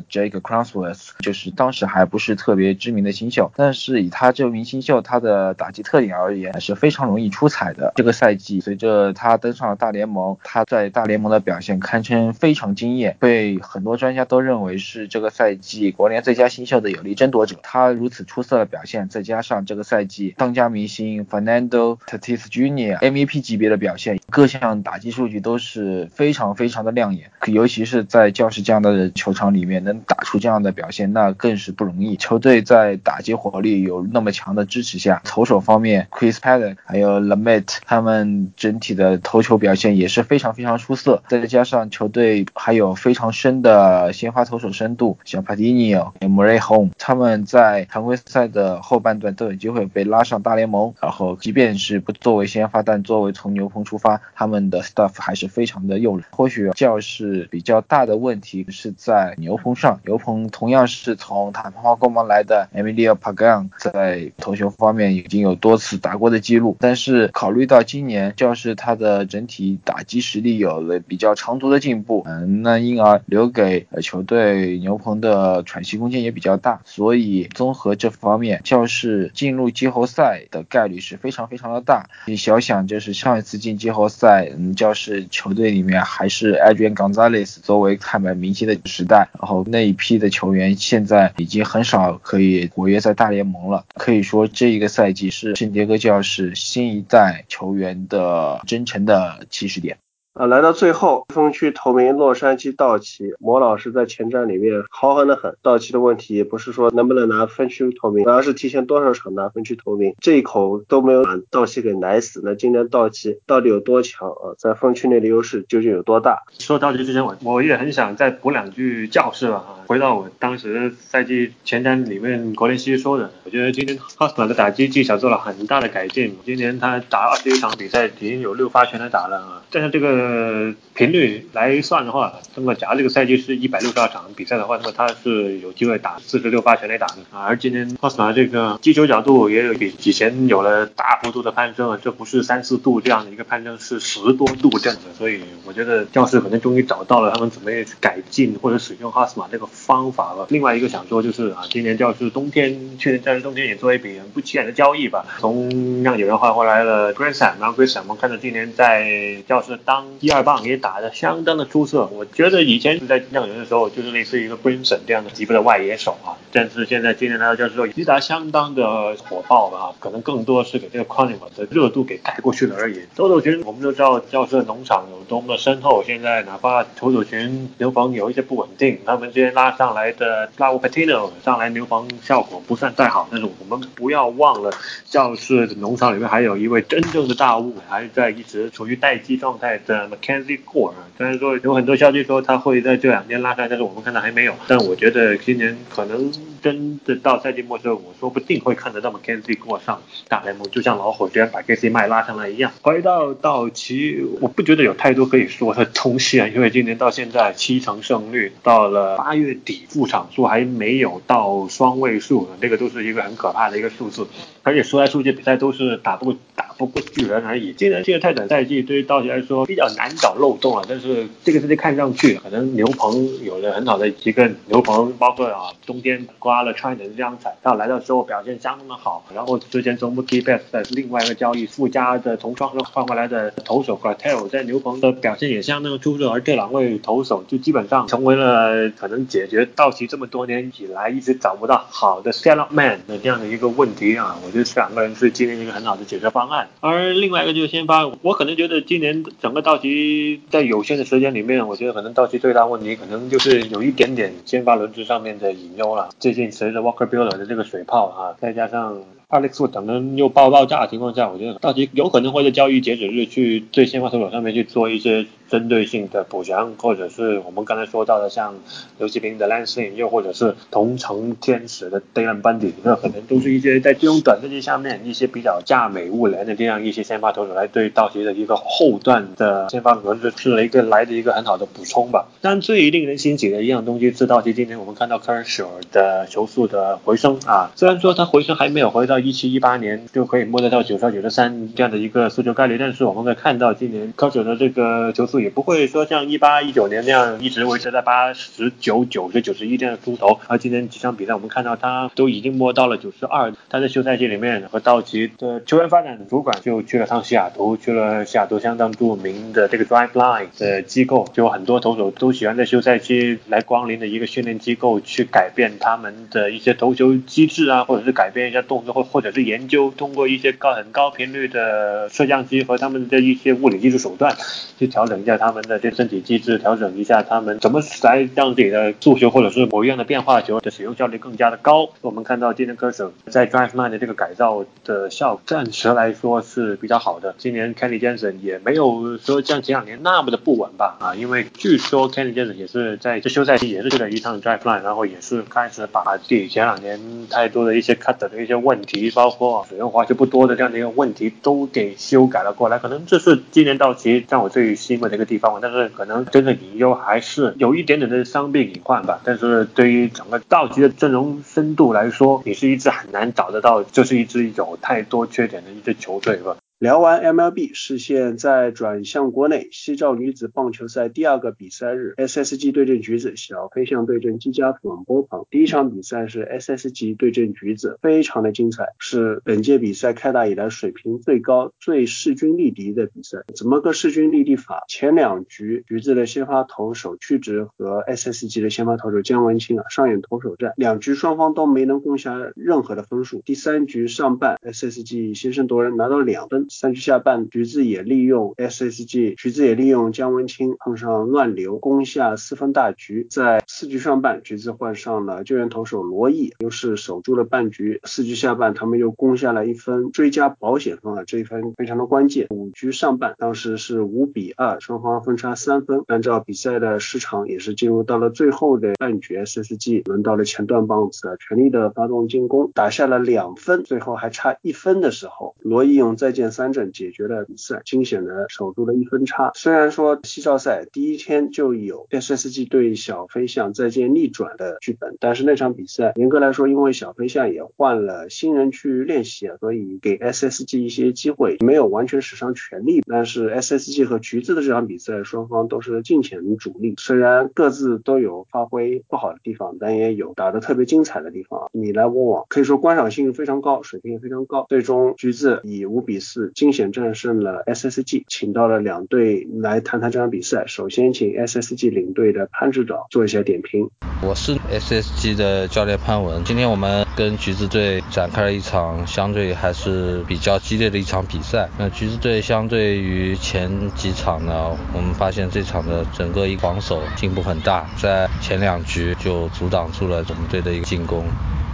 [0.00, 7.26] Jake Croswell，就是当时还不是特别知名的新秀，但是以他这名新秀他的打击特点而言，还是非常容易。
[7.36, 17.56] 出彩的这个赛季，随着他登上了大联盟，他在大联盟的表现堪称非常惊艳，被很多专家都认为是这个赛季国联最佳新秀的有力争夺者。
[17.62, 23.00] 他如此出色的表现，再加上这个赛季当家明星 Fernando Tatis Jr.
[23.00, 27.30] MVP 级别的表现，各项打击数据都是非常非常的亮眼。
[27.44, 32.16] 尤其是在教室这样的球场里面，能打出这样的表现，那更是不容易。
[32.16, 41.22] 球队在打击火力有那么强的支持下，投手方面 Chris Padden 还有 l a m e t 他们整体的投球表现也是非常非常出色。
[41.28, 50.94] 再加上球队还有非常深的先发投手深度，像 Padinio、Murray Home，他们在常规赛的后半段都有机会被拉上大联盟。
[51.00, 56.24] 然后，即便是不作为先发，但作为从牛棚出发，他们的 stuff 还是非常的诱人。
[56.30, 66.76] 或许教室比较大的问题是在牛棚上，牛棚同样是从坦帕湾光芒来的 Emilio Pagan，在投球方面已经有多次打过的记录。
[66.80, 76.80] 但是是考虑到今年教室他的整体打击实力有了比较长足的进步，嗯，那因而留给球队牛棚的喘息空间也比较大。
[76.84, 82.08] 所以综合这方面，教室进入季后赛的概率是非常非常的大。
[82.26, 93.84] 你想想，就是上一次进季后赛，嗯，教室球队里面还是 Adrian Gonzalez 作为看门明星的时代，然后那一批的球员现在已经很少可以活跃在大联盟了。
[93.94, 99.98] 可以说，这一个赛季是圣迭戈教室新一在球员的真诚的起始点。
[100.36, 105.56] 啊，来到最后，分区头名洛杉矶道奇，魔老师在前瞻里面豪横的很。
[105.62, 112.42] 道奇的问题也不是说能不能拿分区头名，而是提前多少场拿分区头名，这一口都没有把道奇给奶死。
[112.44, 114.52] 那今年道奇到底有多强啊？
[114.58, 116.42] 在分区内的优势究竟有多大？
[116.58, 119.54] 说道奇之前，我我也很想再补两句教室吧。
[119.54, 126.36] 啊，回到我当时赛季前瞻里面，国联西说的，我觉得今年哈斯曼的打击技巧做了很大的改进。
[126.44, 129.62] 今年他打二十一场比赛，已经有六发全垒打了啊。
[129.70, 130.25] 但是这个。
[130.26, 137.14] 呃，频率来算的话，那么假如这个赛季是一百六十二场比赛的话，那么他是有机会打四十六发全垒打的。
[137.32, 145.14] 而今年奥斯马这个击球角度也有比以前有了大幅度的攀升，这不是三四度这样的一个攀升，是十多度这样的。
[145.16, 147.70] 所以我觉得教室可能终于找到了他们怎么
[148.00, 150.48] 改进或者使用哈斯马这个方法了。
[150.50, 160.04] 另外一个想说就是啊，今年教室冬天去年教室冬天也做一笔很不起眼的交易吧，从让有人换回来了 Grayson，然后 Grayson 我们看到今年在教室当。
[160.18, 173.00] 第二棒也打得相当的出色，我觉得以前在酿人的时候就是类似于一个 Brinson 这样的级别的外野手啊，但是现在今年来到教授击打相当的火爆啊，可能更多是给这个 c o n n 的热度给盖过去了而已。
[173.14, 184.72] 投手群我们都知道教授农场有多么深厚，现在哪怕投手群牛棚有一些不稳定，他们今天拉上来的 l a u Patino 上来牛棚效果不算太好，但是我们不要忘了
[185.04, 190.05] 教室的农场里面还有一位真正的大物，还在一直处于待机状态的。
[190.08, 194.54] Mackenzie Gore，虽然说有很多消息说他会在这两天拉开，但是我们看到还没有。
[194.66, 202.72] 但我觉得今年可能真的到赛季末时候，我说不定会看得到 McKenzie 过上大联盟，就像老火居然把 Casey 麦拉上来一样。
[202.82, 214.26] 回到道奇，我不觉得有太多可以说的东西啊，因为今年到现在七成胜率，到了八月底副场数还没有到双位数，这个都是一个很可怕的一个数字。
[214.66, 217.72] 而且说来说去比赛都是打不过打不过巨人而已。
[217.72, 219.86] 今年这个泰坦赛季对于道奇来说比较。
[219.96, 229.24] 难找漏洞啊，但是这个赛季看上去可能牛棚有了很好的一个牛棚，包括啊中间刮了 China 这样彩，到来到之后表现相当的好。
[229.32, 242.66] 然后之前从 Mookie Betts 的另外一个交易附加的从双换回来的投手 g r a t e l 在牛棚的表现也相当出色，而这两位投手就基本上成为了可能解决道奇这么多年以来一直找不到好的 s e l l u
[242.66, 244.36] p man 的这样的一个问题啊。
[244.44, 246.68] 我觉得这两个人是今年一个很好的解决方案。
[246.80, 250.40] 而另外一个就是先发，我可能觉得今年整个道奇。
[250.50, 256.08] 在有限的时间里面，我觉得可能道奇最大问题可能就是有一点点先发轮值上面的隐忧了。
[256.18, 265.26] 最近随着 Walker Buehler 的这个水泡啊，再加上 Alex Wood 等人又爆爆炸的情况下，我觉得道奇有可能会在交易截止日去对先发投手上面去做一些。
[265.48, 268.54] 针对性的补强，或者是我们刚才说到的像
[268.98, 282.26] 刘继平的 Lansing，又或者是同城天使的 Dylan Bundy，那可能都是一些在这种短阵期下面一些比较价美物廉的这样一些先发投手来对道奇的一个后段的先发轮子是了一个来的一个很好的补充吧。
[282.40, 295.35] 但最令人欣喜的一样东西是道奇今天我们看到 Kershaw 的球速的回升啊，虽然说他回升还没有回到一七一八年就可以摸得到九十二九十三这样的一个速球概率，但是我们可以看到今年 Kershaw 的这个球速。
[295.40, 303.52] 也不会说像一八一九年那样一直维持在八十九、九十九十一这样的出头，而今天几场比赛我们看到他都已经摸到了九十二。
[303.68, 324.34] 他在休赛期里面和道奇的球员发展主管就去了趟西雅图，去了西雅图相当著名的这个 Drive Line 的机构，就很多投手都喜欢在休赛期来光临的一个训练机构，去改变他们的一些投球机制啊，或者是改变一下动作或或者是研究，通过一些高很高频率的摄像机和他们的一些物理技术手段，
[324.78, 331.90] 去调整下他们的这身体机制，调整一下他们怎么来让自己的速球或者是某一样的变化球的使用效率更加的高。
[332.00, 337.34] 我们看到今年科手在 Drive Line 的这个改造的效果，暂时来说是比较好的。
[337.36, 340.96] 今年 Kenny Jensen 也没有说像前两年那么的不稳吧？
[341.00, 352.78] 啊，因为据说 Kenny Jensen 也是在这休赛期也是去了一趟 Drive Line，然后也是开始把自己前两年太多的一些 cut 的一些问题，包括使用滑球不多的这样的一个问题，都给修改了过来。
[352.78, 359.20] 可能这是今年到奇让我最欣慰的一个地方，但是可能真的隐忧还是有一点点的伤病隐患吧。
[359.24, 366.56] 但是对于整个道奇的阵容深度来说，你是一支很难找得到，就是一支有太多缺点的一支球队吧。
[366.78, 375.46] 聊完 MLB，视线再转向国内西兆女子棒球赛第二个比赛日，SSG 对阵橘子，小飞象对阵基家广播旁。
[375.50, 383.38] 第一场比赛是 SSG 对阵橘子，非常的精彩，是本届比赛开打以来水平最高、最势均力敌的比赛。
[383.54, 384.84] 怎么个势均力敌法？
[384.86, 393.40] 前两局橘子的先发投手屈直和 SSG 的先发投手姜文清啊上演投手战，两局双方都没能攻下任何的分数。
[393.46, 396.65] 第三局上半，SSG 先声夺人拿到两分。
[396.68, 403.26] 三局下半，橘子也利用 SSG，橘子也利用姜文清碰上乱流，攻下四分大局。
[403.30, 408.00] 在四局上半，橘子换上了救援投手罗毅，又是守住了半局。
[408.04, 412.46] 四局下半，他们又攻下了一分追加保险分啊，这一分非常的关键。
[412.50, 416.02] 五局上半，当时是五比二，双方分差三分。
[416.06, 423.82] 按照比赛的时长，也是进入到了最后的半局，SSG 轮到了前段棒子，全力的发动进攻，打下了两分。
[423.84, 429.50] 最后还差一分的时候，罗毅用再见三阵解决了比赛，惊险的守住了一分差。
[429.54, 443.02] 虽然说西少赛第一天就有 SSG 对小飞象再见逆转的剧本，但是那场比赛严格来说，因为小飞象也换了新人去练习，所以给 SSG 一些机会，没有完全使上全力。
[443.06, 454.64] 但是 SSG 和橘子的这场比赛，双方都是尽显主力，虽然各自都有发挥不好的地方，但也有打得特别精彩的地方，你来我往，可以说观赏性非常高，水平也非常高。
[454.68, 460.64] 最终橘子以五比四惊险战胜了 SSG，请到了两队来谈谈这场比赛。
[460.66, 463.90] 首先请 SSG 领队的潘指导做一下点评。
[464.22, 471.68] 我是 SSG 的教练潘文，今天我们跟橘子队展开了一场相对还是比较激烈的一场比赛。
[471.78, 481.24] 那橘子队相对于前几场呢，我们发现这场的整个一防守进步很大，在前两局就阻挡住了我们队的一个进攻。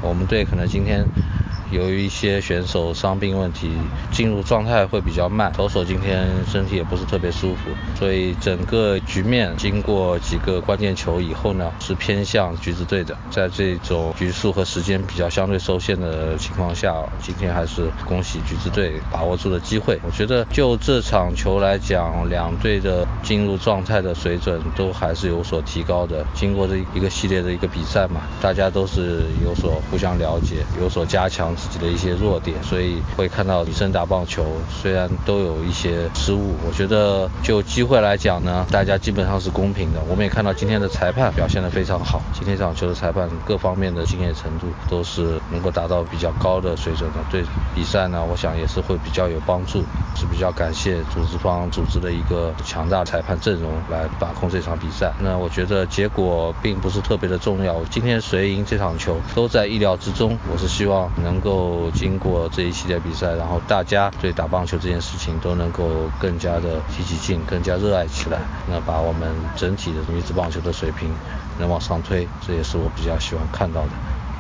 [0.03, 1.05] 我们队可能今天。
[1.73, 3.71] 由于一些选手伤病问题，
[4.13, 5.51] 进入状态会比较慢。
[5.53, 13.17] 投手今天身体也不是特别舒服，所以整个局面经过几个关键球以后呢，是偏向橘子队的。
[13.31, 19.99] 在这种局数和时间比较相对受限的情况下，今天还是恭喜橘子队把握住了机会。
[20.05, 26.23] 我觉得就这场球来讲，两队的进入状态的水准都还是有所提高的。
[26.35, 31.57] 经过这一个系列的一个比赛嘛，大家都是有所互相了解，有所加强。
[31.63, 40.01] 自己的一些弱点，所以会看到女生打棒球虽然都有一些失误，我觉得就机会来讲呢，大家基本上是公平的。
[40.11, 47.19] 我们也看到今天的裁判表现得非常好，今天这场球的裁判各方面的经验程度都是能够达到比较高的水准的。
[47.31, 47.45] 对
[47.77, 49.85] 比赛呢，我想也是会比较有帮助，
[50.17, 55.13] 是比较感谢组织方组织的一个强大裁判阵容来把控这场比赛。
[55.21, 60.37] 那我觉得结果并不是特别的重要，今天谁赢这场球都在意料之中。
[60.53, 61.52] 我是希望能够。
[61.53, 71.15] 够经过这一系列比赛，然后大家对打棒球这件事情都能够更加的提起劲，更加热爱起来，那把我们整体的女子棒球的水平
[71.59, 73.91] 能往上推，这也是我比较喜欢看到的。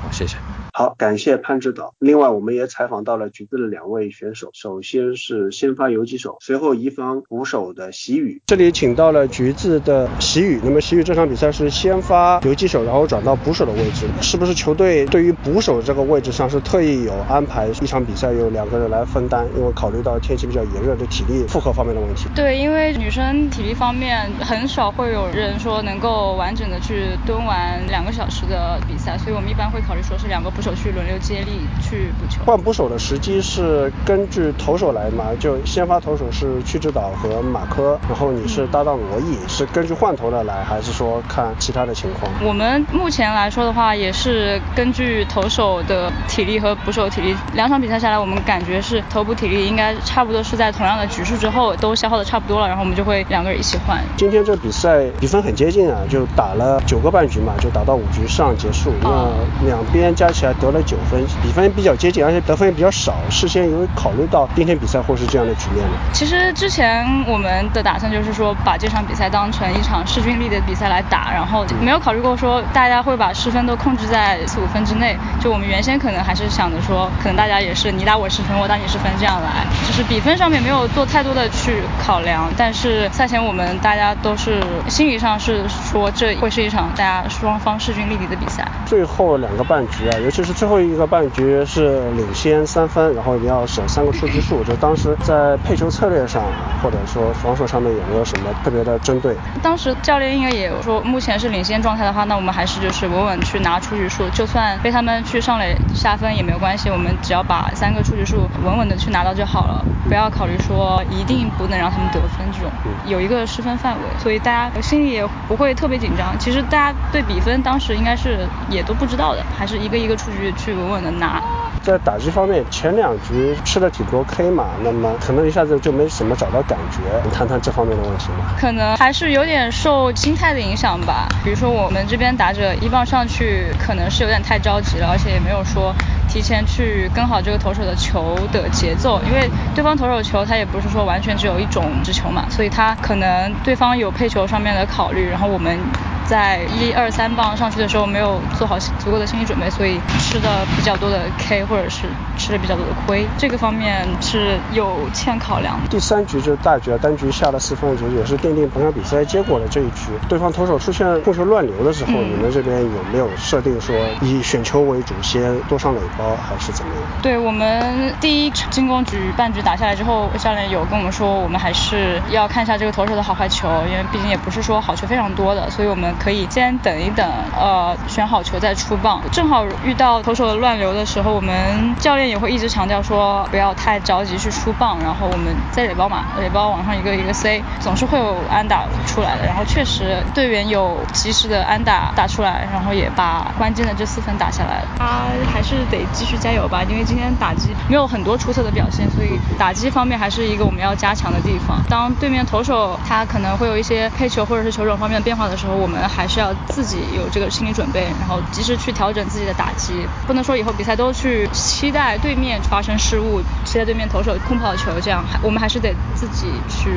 [0.03, 0.52] 好，谢谢。
[0.75, 1.93] 好，感谢潘指导。
[1.99, 8.41] 另外，我们也采访到了橘子的两位选手，首先是先发游击手，随后移防捕手的席宇。
[8.47, 10.59] 这里请到了橘子的席宇。
[10.65, 19.47] 那么席宇这场比赛是先发游击手，然后转到捕手的位置，是不是球队对于捕手这个位置上是特意有安排一场比赛有两个人来分担？
[19.55, 22.31] 因为考虑到天气比较炎热，对体力负荷方面的问题。
[22.35, 30.62] 对，因为女生体力方面很少会有人说能够完整的去蹲完两个小时的比赛，所以我们一般会考虑说是两个捕。
[30.63, 32.41] 手去轮流接力去补球。
[32.47, 35.27] 换捕手的时机是根据投手来嘛？
[35.39, 42.31] 就先发投手是屈指导和马科，然后你是搭档罗毅，是根据换投的来，还是说看其他的情况？
[42.41, 47.35] 我们目前来说的话，也是根据投手的体力和捕手体力。
[47.55, 54.01] 两场比赛下来，我们感觉是头部体力应该差不多是在同样的局数之后都消耗的差不多了，然后我们就会两个人一起换。
[54.17, 58.93] 今天这比赛比分很接近啊，就打了九个半局嘛，就打到五局上结束。
[59.03, 60.52] 那两边加起来。
[60.53, 63.15] 赛得了九分，比分比较接近，而且得分也比较少。
[63.31, 65.95] 事先有考虑到今天比赛会是这样的局面吗？
[66.13, 75.17] 其实之前我们的打算就是说把这场比赛当成一场势均力敌的比赛来打，然后没有考虑过说大家会把失分都控制在四五分之内。
[75.41, 82.51] 就我们原先可能还是想着说，可能大家也是你打我十分，我打你十分这样来，就是比分上面没有做太多的去考量。
[82.57, 88.67] 但是赛前我们大家都是心理上是说这会是一场大家双方势均力敌的比赛。
[88.87, 96.43] 最后两个半局啊，尤其是最后一个半局是领先三分，然后你要守三个出局数，就当时在配球策略上
[96.83, 99.37] 或者说防守上面有没有什么特别的针对？
[99.63, 112.71] 当时教练应该也有说，目前是领先状态的话，那我们还是就是稳稳去拿出局数，就算被他们去上垒下分也没有关系，我们只要把三个出局数稳稳的去拿到就好了，不要考虑说一定不能让他们得分这种，
[113.07, 116.37] 有一个失分范围，所以大家心里也不会特别紧张。
[116.39, 121.43] 其实大家对比分当时应该是也都不知道的，还是一个一个出局去稳稳的拿。
[121.83, 126.99] 在打击方面，前两局吃了挺多 K 嘛，那么可能一下子就没什么找到感觉。
[127.25, 128.55] 你谈谈这方面的问题吗？
[128.57, 131.27] 可能还是有点受心态的影响吧。
[131.43, 135.93] 比如说我们这边打者一棒上去，可能是有点太着急了，而且也没有说
[136.29, 145.77] 提前去跟好这个投手的球的节奏，因为对方投手球他也不是说完全只有一种直球嘛，所以他可能对方有配球上面的考虑，然后我们。
[146.25, 152.07] 在一二三棒上去的时候没有做好足够的心理准备，所以吃的比较多的 K 或者是
[152.39, 155.79] 吃的比较多的亏，这个方面是有欠考量。
[155.91, 160.13] 第三局就是大局啊，单局下了四分，局，也是奠定本场比赛结果的这一局。
[160.29, 167.03] 对方投手出现控球乱流的时候，你们这边有没有设定说以选球为主，先多上垒包还是怎么样？
[167.21, 176.13] 对我们第一进攻局半局打下来之后，教练有跟我们说，我们还是要看一下这个投手的好坏球，因为毕竟也不是说好球非常多的，所以我们。
[176.23, 177.27] 可以先等一等，
[177.59, 179.21] 呃，选好球再出棒。
[179.33, 189.47] 正好遇到到投手的乱流的时候，我们教练也会一直强调说不要太着急去出棒，然后我们在垒包嘛，垒包往上一个一个塞，总是会有安打出来的。
[189.47, 194.85] 然后确实队员有及时的安打打出来，然后也把关键的这四分打下来。
[194.99, 201.81] 他还是得继续加油吧，因为今天打击没有很多出色的表现，所以打击方面还是一个我们要加强的地方。
[201.89, 206.03] 当对面投手他可能会有一些配球或者是球种方面的变化的时候，我们。
[206.03, 209.92] 还是要自己有这个心理准备，然后及时去调整自己的打击，
[210.27, 216.91] 不能说以后比赛都去期待对面发生失误，期待对面投手空跑球，这样我们还是得自己去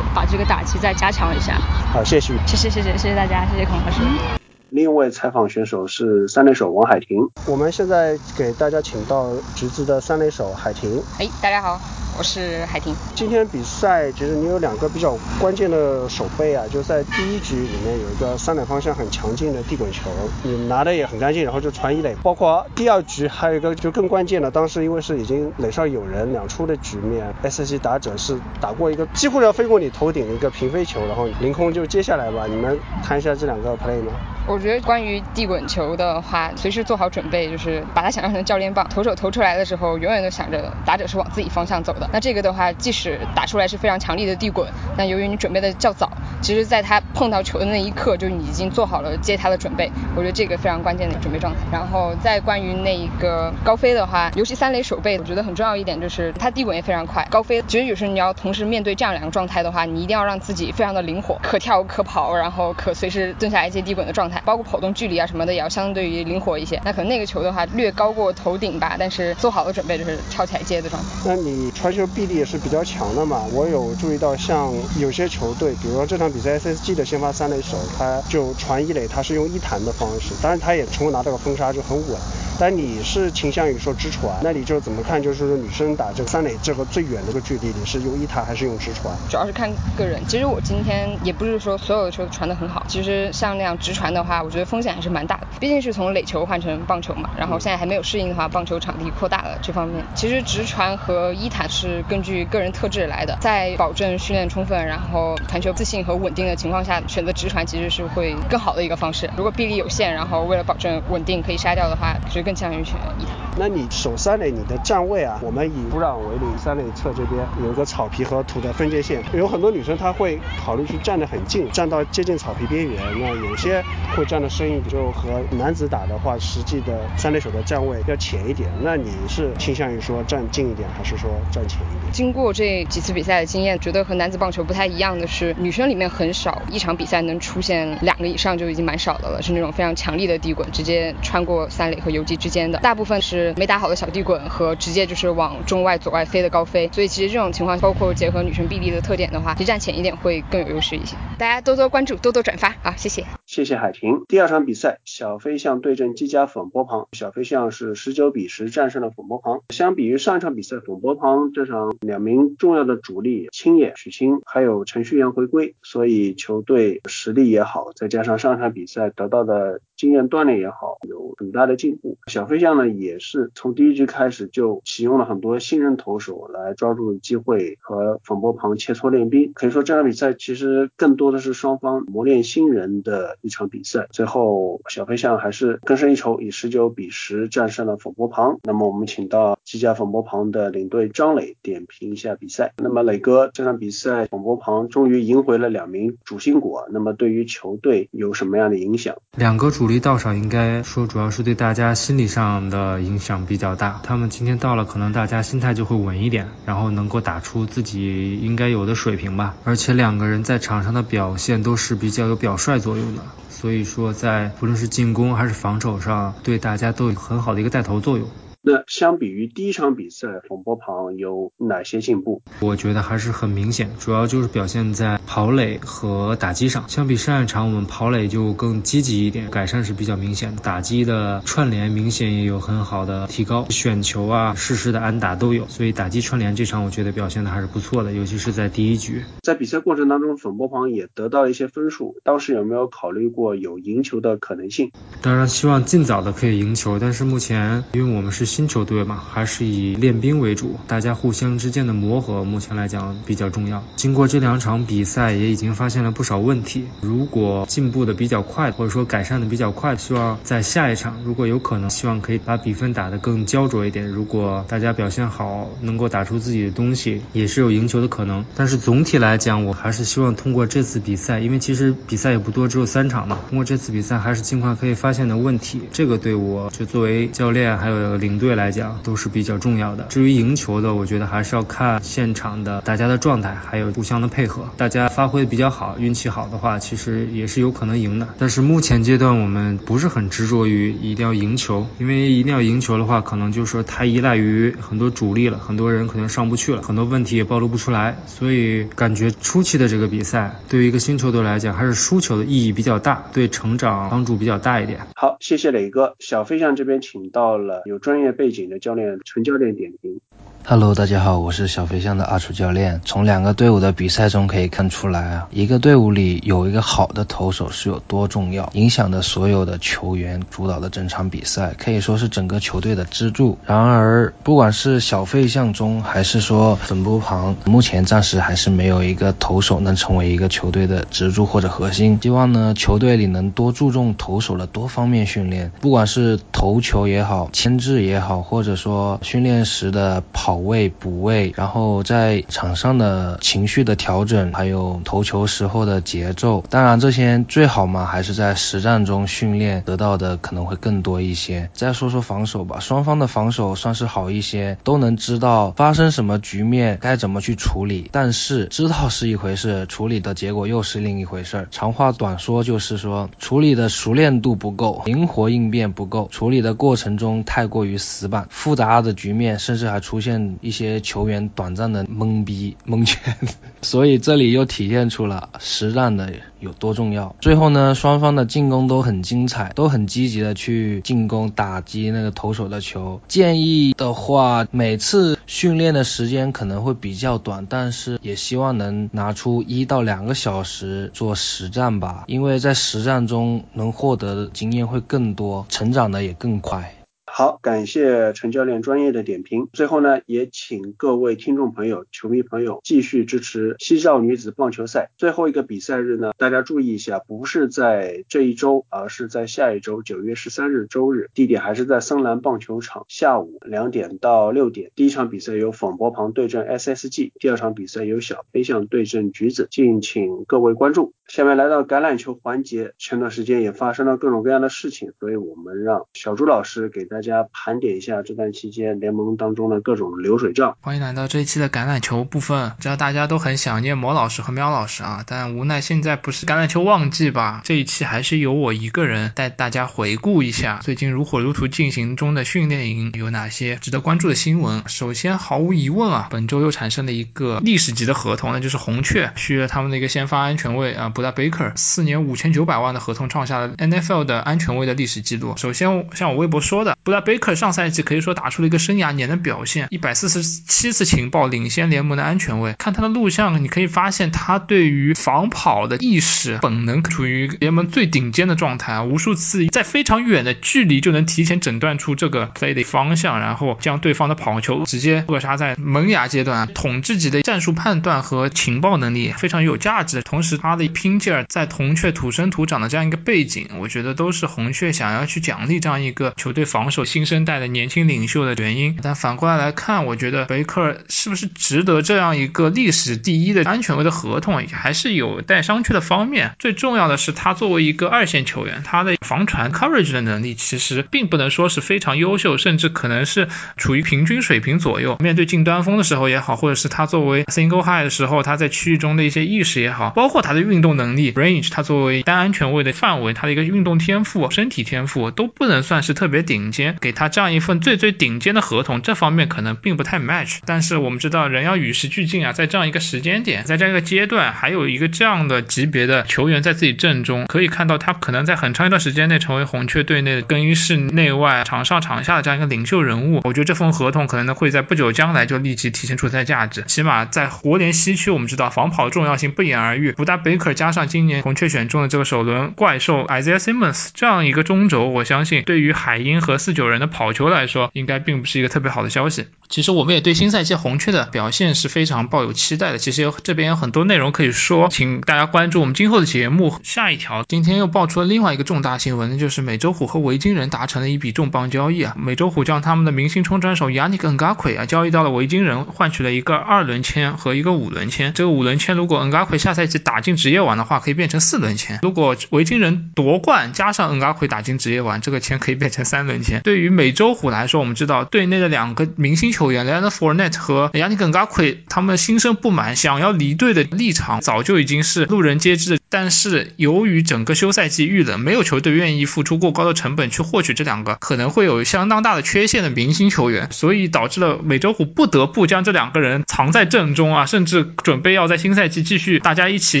[0.14, 1.54] 把这个打击再加强一下。
[1.92, 4.43] 好，谢谢，谢谢谢谢谢谢大家，谢谢孔老师。
[4.74, 11.00] 另一位采访选手是三垒手王海婷，我们现在给大家请到橘子的三垒手海婷。
[11.20, 11.80] 哎，大家好。
[12.16, 12.94] 我是海婷。
[13.14, 20.10] 今天比赛其实你有两个比较关键的手背啊，就在第一局里面有一个三垒方向很强劲的地滚球，
[20.42, 22.14] 你拿的也很干净，然后就传一垒。
[22.22, 32.46] 包括第二局还有一个就更关键的，当时因为是已经垒上有人两出的局面，S C 打者是打过一个几乎要飞过你头顶的一个平飞球，然后凌空就接下来吧。
[32.48, 34.12] 你们谈一下这两个 play 吗？
[34.46, 42.08] 我我觉得关于地滚球的话，随时做好准备，就是把它想象成教练棒，投手投出来的时候，永远都想着打者是往自己方向走的。
[42.14, 44.66] 那这个的话，即使打出来是非常强力的地滚，
[44.96, 46.10] 但由于你准备的较早，
[46.40, 49.92] 其实在他碰到球的那一刻，就你已经做好了接他的准备。
[50.16, 51.58] 我觉得这个非常关键的准备状态。
[51.70, 57.22] 然后再关于那一个高飞的话，尤其三垒手背，我觉得很重要一点就是他地滚也非常快。
[57.30, 64.40] 高飞其实有时候你要同时面对这样两个状态的话，你一定要让自己非常的灵活，可跳可跑，然后可随时蹲下来接地滚的状态。
[64.46, 66.80] 包包括跑动距离啊什么的也要相对于灵活一些。
[66.84, 71.08] 那可能那个球的话略高过头顶吧，但是做好了准备就是跳起来接的状态。
[71.26, 73.42] 那你传球臂力也是比较强的嘛？
[73.52, 82.16] 我有注意到像有些球队，比如说这场比赛 SSG 的先发三垒手，他就传一垒，他是用一弹的方式，当然他也成功拿到了封杀，就很稳。
[82.56, 85.20] 但你是倾向于说直传，那你就怎么看？
[85.20, 89.12] 就是说女生打这个三垒这个最远这个距离，你是用一弹还是用直传？
[89.28, 89.68] 主要是看
[89.98, 90.22] 个人。
[90.28, 92.84] 其实我今天也不是说所有的球传得很好。
[92.86, 95.46] 其实像那样直传的话，我觉得风险还是蛮大的。
[95.60, 100.04] 毕竟是从垒球换成棒球嘛，然后现在还没有适应的话，棒球场地扩大了这方面。
[100.14, 109.30] 其实直传和一弹是根据个人特质来的，在保证训练充分，然后传球自信和稳定的情况下，选择直传其实是会更好的一个方式。
[109.36, 113.34] 如果臂力有限，然后为了保证稳定可以杀掉的话，其实更倾向于选一弹。
[113.56, 123.00] 那你守三垒，你的站位啊，我们以土壤为例，三垒侧这边有一个草皮和土的分界线，有很多女生她会考虑去站得很近，站到接近草皮边缘。
[123.20, 123.82] 那有些
[124.16, 128.68] 会站得深一点，就和男子打的话，实际的三垒手的站位要浅一点。
[128.82, 132.12] 那你是倾向于说站近一点，还是说站浅一点？
[132.12, 142.34] 经过这几次比赛的经验，觉得和男子棒球不太一样的是，女生里面很少一场比赛能出现两个以上就已经蛮少的了，是那种非常强力的地滚，直接穿过三垒和游击。
[142.34, 151.14] 之间的，大部分是没打好的小地滚和直接就是往中外左外飞的高飞，所以其实这种情况包括结合女生臂力的特点的话，其实站前一点会更有优势一些。
[151.38, 153.24] 大家多多关注，多多转发，好，谢谢。
[153.54, 154.24] 谢谢海婷。
[154.26, 159.60] 第二场比赛，小飞象对阵机甲粉波旁，小飞象是十九比十战胜了粉波旁。
[159.68, 172.18] 相比于上一场比赛，粉波旁这场两名重要的主力青野、许昕还有程序员回归，所以球队实力也好，再加上上一场比赛得到的经验锻炼也好，有很大的进步。
[172.26, 179.52] 小飞象呢，也是从第一局开始就启用了很多新人投手来抓住机会和粉波旁切磋练兵。
[179.54, 183.38] 可以说这场比赛其实更多的是双方磨练新人的。
[183.40, 188.58] 一场比赛，最后小飞象还是更胜一筹，以十九比十战胜了粉波旁。
[188.62, 192.72] 那么我们请到机甲粉波旁的领队张磊点评一下比赛。
[192.78, 199.14] 那么磊哥，这场比赛粉波旁终于赢回了两名主心骨，那么对于球队有什么样的影响？
[199.36, 204.00] 两个主主力道上，应该说主要是对大家心理上的影响比较大。
[204.02, 209.54] 他们今天到了，可能大家心态就会稳一点，然后能够打出自己应该有的水平吧。
[209.62, 213.20] 而且两个人在场上的表现都是比较有表率作用的。
[213.50, 218.26] 所以说，在不论是进攻还是防守上，对大家都有很好的一个带头作用。
[218.66, 222.40] 那相比于第一场比赛，冯波旁有哪些进步？
[222.60, 226.88] 我觉得还是很明显，主要就是表现在跑垒和打击上。
[226.88, 230.62] 相比上一场，我们跑垒就更积极一点，改善是比较明显的。
[230.62, 235.68] 打击的串联明显也有很好的提高，选球啊、适时的安打都有。
[235.68, 239.24] 所以打击串联这场，我觉得表现的还是不错的，尤其是在第一局。
[239.42, 242.16] 在比赛过程当中，冯波旁也得到了一些分数。
[242.24, 244.90] 当时有没有考虑过有赢球的可能性？
[245.20, 248.53] 当然希望尽早的可以赢球，但是目前因为我们是。
[248.54, 253.82] 新球队嘛，还是以练兵为主，大家互相之间的磨合，目前来讲比较重要。
[253.96, 256.84] 经过这两场比赛，也已经发现了不少问题。
[257.00, 264.06] 如果进步的比较快，或者说改善的比较快，希望在下一场，如果有可能，希望可以把比分打得更焦灼一点。
[264.06, 268.44] 如果大家表现好，能够打出自己的东西，也是有赢球的可能。
[268.54, 273.40] 但是总体来讲，我还是希望通过这次比赛，因为其实比赛也不多，只有三场嘛。
[273.50, 275.80] 通过这次比赛，还是尽快可以发现的问题。
[275.90, 278.43] 这个对我就作为教练还有领队。
[278.44, 280.04] 队来讲都是比较重要的。
[280.10, 284.68] 至于赢球的，我觉得还是要看现场的大家的状态，还有互相的配合。
[284.76, 288.28] 大家发挥比较好，运气好的话，其实也是有可能赢的。
[288.38, 298.18] 但是目前阶段我们不是很执着于一定要赢球，因为一定要赢球的话，可能就是说太依赖于很多主力了，很多人可能上不去了，很多问题也暴露不出来。
[298.26, 305.00] 所以感觉初期的这个比赛，对于一个新球队来讲，还是输球的意义比较大，对成长帮助比较大一点。
[305.14, 306.14] 好，谢谢磊哥。
[306.18, 308.33] 小飞象这边请到了有专业。
[308.34, 310.20] 背景的教练纯教练点评。
[310.66, 313.02] Hello，大家好，我是小飞象的阿楚教练。
[313.04, 323.58] 从两个队伍的比赛中可以看出来啊，一个队伍里有一个好的投手是有多重要，影响的所有的球员，主导的整场比赛，可以说是整个球队的支柱。
[323.66, 332.18] 然而，不管是小飞象中还是说粉波旁，目前暂时还是没有一个投手能成为一个球队的支柱或者核心。
[332.22, 340.53] 希望呢，球队里能多注重投手的多方面训练，不管是投球也好，牵制也好，或者说训练时的跑。
[340.54, 351.70] 保位补位，然后在场上的情绪的调整，还有投球时候的节奏，当然这些最好嘛，还是在实战中训练得到的可能会更多一些。
[351.72, 358.08] 再说说防守吧，双方的防守算是好一些，都能知道发生什么局面该怎么去处理。
[358.12, 361.66] 但是知道是一回事，处理的结果又是另一回事。
[361.72, 370.43] 长话短说就是说，处理的熟练度不够，灵活应变不够，处理的过程中太过于死板，复杂的局面甚至还出现。
[370.60, 373.36] 一些球员短暂的懵逼蒙圈，
[373.82, 377.34] 所以这里又体现出了实战的有多重要。
[377.40, 383.20] 最后呢，双方的进攻都很精彩，都很积极的去进攻打击那个投手的球。
[383.28, 396.94] 建议的话，每次训练的时间可能会比较短，但是也希望能拿出一到两个小时做实战吧，因为在实战中能获得的经验会更多，成长的也更快。
[397.36, 399.68] 好，感谢陈教练专业的点评。
[399.72, 405.10] 最后呢，也请各位听众朋友、球迷朋友继续支持西少女子棒球赛。
[405.18, 414.92] 最后一个比赛日呢，大家注意一下，不是在这一周，而是在下一周九月十三日周日，地点还是在森兰棒球场，下午两点到六点。
[414.94, 421.12] 第一场比赛由仿博旁对阵 SSG，第二场比赛由小飞象对阵橘子，敬请各位关注。
[421.26, 430.76] 下面来到橄榄球环节，前段时间也发生了各种各样的事情，所以我们让小朱老师给大家盘点一下这段期间联盟当中的各种流水账。
[430.82, 437.62] 欢迎来到这一期的橄榄球部分，知道大家都很想念魔老师和喵老师啊，但无奈现在不是橄榄球旺季吧？
[437.64, 444.82] 这一期还是由我一个人带大家回顾一下最近如火如荼进行中的训练营有哪些值得关注的新闻。
[444.88, 451.12] 首先，毫无疑问啊，本周又产生了一个历史级的合同，那就是红雀续约他们的一个先发安全卫啊。
[451.14, 455.54] 布达贝克四年五千九百万的合同创下了 NFL 的安全卫的历史记录。
[455.56, 462.74] 首先，像我微博说的，布达贝克上赛季可以说打出了一个生涯年的表现，一百四十七次情报领先联盟的安全卫。
[462.76, 476.66] 看他的录像，你可以发现他对于防跑的意识本能处于联盟最顶尖的状态，无数次在非常远的距离就能提前诊断出这个 play 的方向，然后将对方的跑球直接扼杀在萌芽阶段。
[476.74, 480.84] 统治级的战术判断和情报能力非常有价值，同时他的。
[481.04, 488.98] 拼劲儿在铜雀土生土长的这样一个背景，我觉得都是红雀想要去奖励这样一个球队防守新生代的年轻领袖的原因。
[489.02, 496.52] 但反过来来看，我觉得贝克尔是不是值得这样一个历史第一的安全位的合同，还是有待商榷的方面。
[496.58, 505.18] 最重要的是，他作为一个二线球员，他的防传 coverage 的能力其实并不能说是非常优秀，甚至可能是处于平均水平左右。
[505.20, 510.93] 面对近端锋的时候也好，或者是他作为 single high 的时候，他在区域中的一些意识也好，包括他的运动。
[510.94, 520.58] 能力 range，他作为单安全位的范围，他的一个运动天赋、身体天赋都不能算是特别顶尖，给他这样一份最最顶尖的合同，这方面可能并不太 match。
[520.64, 533.40] 但是我们知道人要与时俱进啊，在这样一个时间点，在这样一个阶段，还有一个这样的级别的球员在自己阵中，可以看到他可能在很长一段时间内成为红雀队内的更衣室内外、场上场下的这样一个领袖人物。
[533.44, 540.12] 我觉得这份合同可能会在不久将来就立即体现出它的价值，起码在国联西区，我们知道防跑的重要性不言而喻。
[540.12, 540.83] 福达贝克加。
[540.84, 549.46] 加上今年红雀选中的这个首轮怪兽 Isaiah Simmons 这样一个中轴，我相信对于海鹰和四九人的跑球来说，应该并不是一个特别好的消息。
[549.70, 552.98] 其实我们也对新赛季红雀的表现是非常抱有期待的。
[552.98, 556.78] 其实有这边有很多内容可以说，请大家关注我们今后的节目。
[556.82, 562.14] 下一条，今天又爆出了另外一个重大新闻，那就是美洲虎和维京人达成了一笔重磅交易啊！
[562.18, 568.34] 美洲虎将他们的明星冲传手亚尼克恩加奎啊交易到了维京人，换取了一个二轮签和一个五轮签。
[568.34, 576.60] 这个五轮签如果恩加奎下赛季打进职业网，的话可以变成四轮签，如果维京人夺冠加上恩嘎奎打进职业碗，这个签可以变成三轮签。
[576.62, 585.98] 对于美洲虎来说，我们知道队内的两个明星球员 Leonard Fornet 和 Yannick Ngakoue，他们心生不满，想要离队的立场早就已经是路人皆知的。
[586.14, 600.00] 但是由于整个休赛季遇冷，没有球队愿意付出过高的成本去获取这两个可能会有相当大的缺陷的明星球员，所以导致了美洲虎不得不将这两个人藏在阵中啊，甚至准备要在新赛季继续大家一起